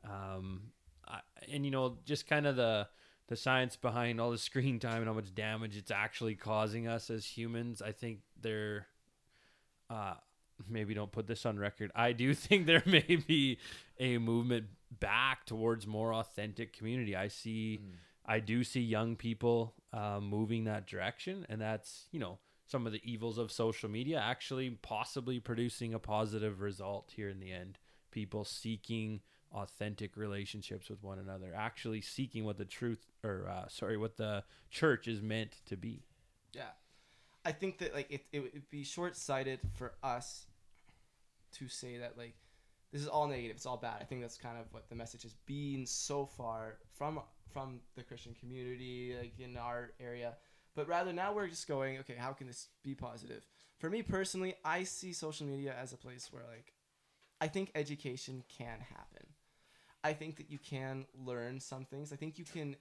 Um, 0.04 0.72
I, 1.08 1.20
and 1.52 1.66
you 1.66 1.72
know, 1.72 1.98
just 2.06 2.28
kind 2.28 2.46
of 2.46 2.56
the 2.56 2.88
the 3.28 3.36
science 3.36 3.76
behind 3.76 4.20
all 4.20 4.32
the 4.32 4.38
screen 4.50 4.80
time 4.80 4.98
and 4.98 5.06
how 5.06 5.14
much 5.14 5.34
damage 5.34 5.78
it's 5.78 5.92
actually 5.92 6.36
causing 6.36 6.88
us 6.88 7.10
as 7.10 7.26
humans. 7.26 7.82
I 7.82 7.92
think 7.92 8.20
there, 8.42 8.88
uh, 9.90 10.16
maybe 10.68 10.94
don't 10.94 11.12
put 11.12 11.28
this 11.28 11.46
on 11.46 11.58
record. 11.58 11.92
I 11.96 12.12
do 12.12 12.34
think 12.36 12.66
there 12.66 12.84
may 12.86 13.18
be 13.28 13.60
a 14.00 14.18
movement 14.18 14.66
back 15.00 15.46
towards 15.46 15.88
more 15.88 16.14
authentic 16.14 16.76
community. 16.76 17.16
I 17.16 17.28
see, 17.28 17.80
mm. 17.82 17.94
I 18.26 18.40
do 18.40 18.64
see 18.64 18.82
young 18.82 19.16
people 19.16 19.76
uh, 19.94 20.20
moving 20.22 20.66
that 20.66 20.88
direction, 20.88 21.46
and 21.50 21.62
that's 21.62 22.06
you 22.12 22.20
know 22.20 22.40
some 22.68 22.86
of 22.86 22.94
the 22.94 23.02
evils 23.04 23.38
of 23.38 23.52
social 23.52 23.90
media 23.90 24.20
actually 24.20 24.70
possibly 24.70 25.40
producing 25.40 25.94
a 25.94 26.00
positive 26.00 26.62
result 26.62 27.12
here 27.16 27.30
in 27.30 27.40
the 27.40 27.52
end. 27.52 27.80
People 28.12 28.44
seeking 28.44 29.22
authentic 29.54 30.16
relationships 30.16 30.90
with 30.90 31.04
one 31.04 31.20
another, 31.20 31.54
actually 31.56 32.02
seeking 32.02 32.46
what 32.46 32.58
the 32.58 32.66
truth 32.66 33.06
or 33.24 33.48
uh, 33.50 33.68
sorry, 33.68 33.98
what 33.98 34.18
the 34.18 34.44
church 34.70 35.08
is 35.08 35.22
meant 35.22 35.58
to 35.66 35.76
be. 35.76 36.04
Yeah, 36.54 36.72
I 37.46 37.52
think 37.52 37.80
that 37.80 37.94
like 37.94 38.12
it 38.12 38.26
it 38.32 38.40
would 38.42 38.70
be 38.70 38.84
short 38.84 39.16
sighted 39.16 39.60
for 39.76 39.94
us 40.04 40.46
to 41.54 41.68
say 41.68 41.98
that 41.98 42.18
like 42.18 42.36
this 42.92 43.02
is 43.02 43.08
all 43.08 43.28
negative, 43.28 43.56
it's 43.56 43.66
all 43.66 43.78
bad. 43.78 43.98
I 44.02 44.04
think 44.04 44.22
that's 44.22 44.38
kind 44.38 44.58
of 44.58 44.66
what 44.72 44.90
the 44.90 44.96
message 44.96 45.24
has 45.24 45.34
been 45.46 45.86
so 45.86 46.26
far 46.26 46.78
from 46.98 47.22
from 47.52 47.80
the 47.96 48.04
Christian 48.04 48.36
community, 48.40 49.16
like 49.20 49.34
in 49.40 49.58
our 49.58 49.92
area. 50.00 50.36
But 50.76 50.88
rather 50.88 51.12
now 51.12 51.34
we're 51.34 51.48
just 51.48 51.68
going, 51.68 51.98
okay, 52.00 52.16
how 52.18 52.32
can 52.32 52.48
this 52.48 52.70
be 52.84 52.96
positive? 52.96 53.44
For 53.80 53.90
me 53.90 54.02
personally, 54.04 54.56
I 54.64 54.84
see 54.84 55.14
social 55.14 55.48
media 55.48 55.76
as 55.80 55.94
a 55.94 55.98
place 55.98 56.30
where 56.32 56.44
like 56.50 56.74
I 57.42 57.48
think 57.48 57.72
education 57.76 58.44
can 58.50 58.80
happen. 58.80 59.28
I 60.04 60.14
think 60.14 60.38
that 60.38 60.50
you 60.50 60.58
can 60.58 61.06
learn 61.14 61.60
some 61.60 61.86
things. 61.86 62.14
I 62.14 62.16
think 62.16 62.38
you 62.38 62.46
can 62.46 62.76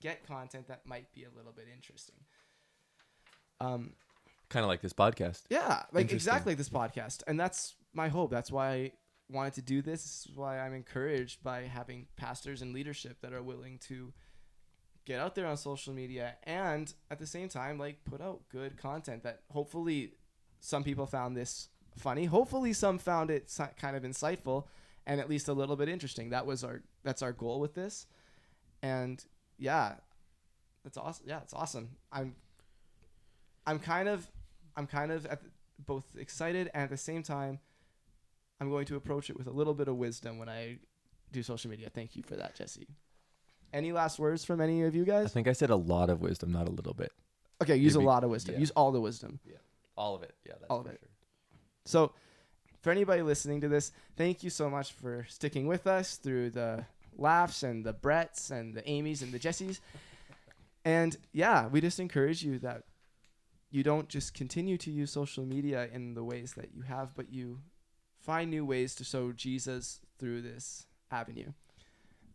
get 0.00 0.26
content 0.26 0.68
that 0.68 0.86
might 0.86 1.12
be 1.12 1.24
a 1.24 1.36
little 1.36 1.52
bit 1.52 1.66
interesting. 1.74 2.16
Um, 3.60 3.92
kind 4.48 4.64
of 4.64 4.68
like 4.68 4.80
this 4.80 4.92
podcast. 4.92 5.42
Yeah, 5.50 5.82
like 5.92 6.12
exactly 6.12 6.52
like 6.52 6.58
this 6.58 6.68
podcast, 6.68 7.22
and 7.26 7.38
that's 7.38 7.74
my 7.92 8.08
hope. 8.08 8.30
That's 8.30 8.50
why 8.50 8.70
I 8.70 8.92
wanted 9.30 9.54
to 9.54 9.62
do 9.62 9.82
this. 9.82 10.02
This 10.02 10.26
is 10.30 10.36
why 10.36 10.58
I'm 10.58 10.74
encouraged 10.74 11.42
by 11.42 11.62
having 11.62 12.06
pastors 12.16 12.62
and 12.62 12.72
leadership 12.72 13.20
that 13.22 13.32
are 13.32 13.42
willing 13.42 13.78
to 13.88 14.12
get 15.04 15.20
out 15.20 15.34
there 15.34 15.46
on 15.46 15.56
social 15.56 15.92
media 15.92 16.34
and 16.44 16.94
at 17.10 17.18
the 17.18 17.26
same 17.26 17.46
time 17.46 17.78
like 17.78 18.02
put 18.06 18.22
out 18.22 18.40
good 18.50 18.78
content 18.78 19.22
that 19.22 19.40
hopefully 19.50 20.14
some 20.60 20.82
people 20.82 21.06
found 21.06 21.36
this 21.36 21.68
funny. 21.98 22.24
Hopefully 22.24 22.72
some 22.72 22.98
found 22.98 23.30
it 23.30 23.52
kind 23.78 23.96
of 23.96 24.02
insightful 24.02 24.64
and 25.06 25.20
at 25.20 25.28
least 25.28 25.48
a 25.48 25.52
little 25.52 25.76
bit 25.76 25.88
interesting. 25.88 26.30
That 26.30 26.46
was 26.46 26.64
our 26.64 26.82
that's 27.02 27.22
our 27.22 27.32
goal 27.32 27.60
with 27.60 27.74
this. 27.74 28.06
And 28.82 29.24
yeah, 29.58 29.94
that's 30.82 30.96
awesome. 30.96 31.24
Yeah, 31.26 31.40
it's 31.42 31.54
awesome. 31.54 31.90
I'm 32.12 32.34
I'm 33.66 33.78
kind 33.78 34.08
of 34.08 34.26
I'm 34.76 34.86
kind 34.86 35.12
of 35.12 35.26
at 35.26 35.42
the, 35.42 35.48
both 35.78 36.04
excited 36.16 36.70
and 36.74 36.84
at 36.84 36.90
the 36.90 36.96
same 36.96 37.22
time 37.22 37.58
I'm 38.60 38.70
going 38.70 38.86
to 38.86 38.96
approach 38.96 39.30
it 39.30 39.36
with 39.36 39.46
a 39.46 39.50
little 39.50 39.74
bit 39.74 39.88
of 39.88 39.96
wisdom 39.96 40.38
when 40.38 40.48
I 40.48 40.78
do 41.32 41.42
social 41.42 41.70
media. 41.70 41.90
Thank 41.92 42.16
you 42.16 42.22
for 42.22 42.36
that, 42.36 42.54
Jesse. 42.54 42.86
Any 43.72 43.92
last 43.92 44.18
words 44.18 44.44
from 44.44 44.60
any 44.60 44.84
of 44.84 44.94
you 44.94 45.04
guys? 45.04 45.26
I 45.26 45.28
think 45.28 45.48
I 45.48 45.52
said 45.52 45.70
a 45.70 45.76
lot 45.76 46.08
of 46.08 46.20
wisdom, 46.20 46.52
not 46.52 46.68
a 46.68 46.70
little 46.70 46.94
bit. 46.94 47.12
Okay, 47.60 47.76
use 47.76 47.96
Maybe, 47.96 48.04
a 48.04 48.08
lot 48.08 48.22
of 48.22 48.30
wisdom. 48.30 48.54
Yeah. 48.54 48.60
Use 48.60 48.70
all 48.70 48.92
the 48.92 49.00
wisdom. 49.00 49.40
Yeah. 49.44 49.56
All 49.96 50.14
of 50.14 50.22
it. 50.22 50.34
Yeah, 50.46 50.52
that's 50.60 50.70
all 50.70 50.80
of 50.80 50.86
it. 50.86 51.00
Sure. 51.00 51.10
So 51.84 52.12
for 52.84 52.90
anybody 52.90 53.22
listening 53.22 53.62
to 53.62 53.68
this, 53.68 53.92
thank 54.14 54.44
you 54.44 54.50
so 54.50 54.68
much 54.68 54.92
for 54.92 55.24
sticking 55.30 55.66
with 55.66 55.86
us 55.86 56.16
through 56.16 56.50
the 56.50 56.84
laughs 57.16 57.62
and 57.62 57.82
the 57.82 57.94
Bretts 57.94 58.50
and 58.50 58.74
the 58.74 58.86
Amy's 58.86 59.22
and 59.22 59.32
the 59.32 59.38
Jessies. 59.38 59.80
And 60.84 61.16
yeah, 61.32 61.66
we 61.66 61.80
just 61.80 61.98
encourage 61.98 62.44
you 62.44 62.58
that 62.58 62.82
you 63.70 63.82
don't 63.82 64.10
just 64.10 64.34
continue 64.34 64.76
to 64.76 64.90
use 64.90 65.10
social 65.10 65.46
media 65.46 65.88
in 65.94 66.12
the 66.12 66.22
ways 66.22 66.52
that 66.58 66.74
you 66.74 66.82
have, 66.82 67.14
but 67.16 67.32
you 67.32 67.60
find 68.20 68.50
new 68.50 68.66
ways 68.66 68.94
to 68.96 69.04
show 69.04 69.32
Jesus 69.32 70.00
through 70.18 70.42
this 70.42 70.86
avenue. 71.10 71.52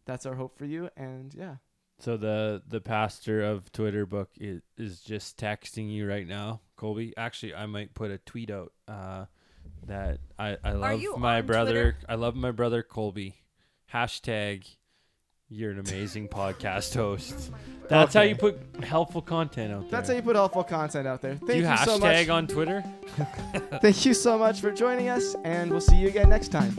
That's 0.05 0.25
our 0.25 0.33
hope 0.33 0.57
for 0.57 0.65
you. 0.65 0.89
And 0.97 1.31
yeah. 1.31 1.57
So 1.99 2.17
the 2.17 2.63
the 2.67 2.81
pastor 2.81 3.43
of 3.43 3.71
Twitter 3.71 4.07
book 4.07 4.31
is, 4.39 4.61
is 4.77 5.01
just 5.01 5.37
texting 5.37 5.91
you 5.91 6.07
right 6.07 6.27
now, 6.27 6.61
Colby. 6.75 7.13
Actually, 7.17 7.53
I 7.53 7.67
might 7.67 7.93
put 7.93 8.09
a 8.09 8.17
tweet 8.17 8.49
out. 8.49 8.73
Uh, 8.87 9.25
that 9.87 10.19
I, 10.37 10.57
I 10.63 10.71
love 10.73 11.01
my 11.17 11.41
brother. 11.41 11.91
Twitter? 11.93 11.97
I 12.07 12.15
love 12.15 12.35
my 12.35 12.51
brother 12.51 12.83
Colby. 12.83 13.35
Hashtag 13.93 14.65
you're 15.49 15.71
an 15.71 15.79
amazing 15.79 16.27
podcast 16.29 16.95
host. 16.95 17.51
Oh 17.51 17.87
That's 17.89 18.15
okay. 18.15 18.25
how 18.25 18.29
you 18.29 18.35
put 18.35 18.59
helpful 18.83 19.21
content 19.21 19.73
out 19.73 19.81
there. 19.81 19.89
That's 19.89 20.09
how 20.09 20.15
you 20.15 20.21
put 20.21 20.35
helpful 20.35 20.63
content 20.63 21.07
out 21.07 21.21
there. 21.21 21.35
Thank 21.35 21.47
Do 21.47 21.55
you, 21.57 21.61
you 21.63 21.67
hashtag 21.67 21.85
so 21.85 21.97
much. 21.97 22.29
on 22.29 22.47
Twitter? 22.47 22.83
Thank 23.81 24.05
you 24.05 24.13
so 24.13 24.37
much 24.37 24.61
for 24.61 24.71
joining 24.71 25.09
us, 25.09 25.35
and 25.43 25.71
we'll 25.71 25.81
see 25.81 25.97
you 25.97 26.07
again 26.07 26.29
next 26.29 26.49
time. 26.49 26.75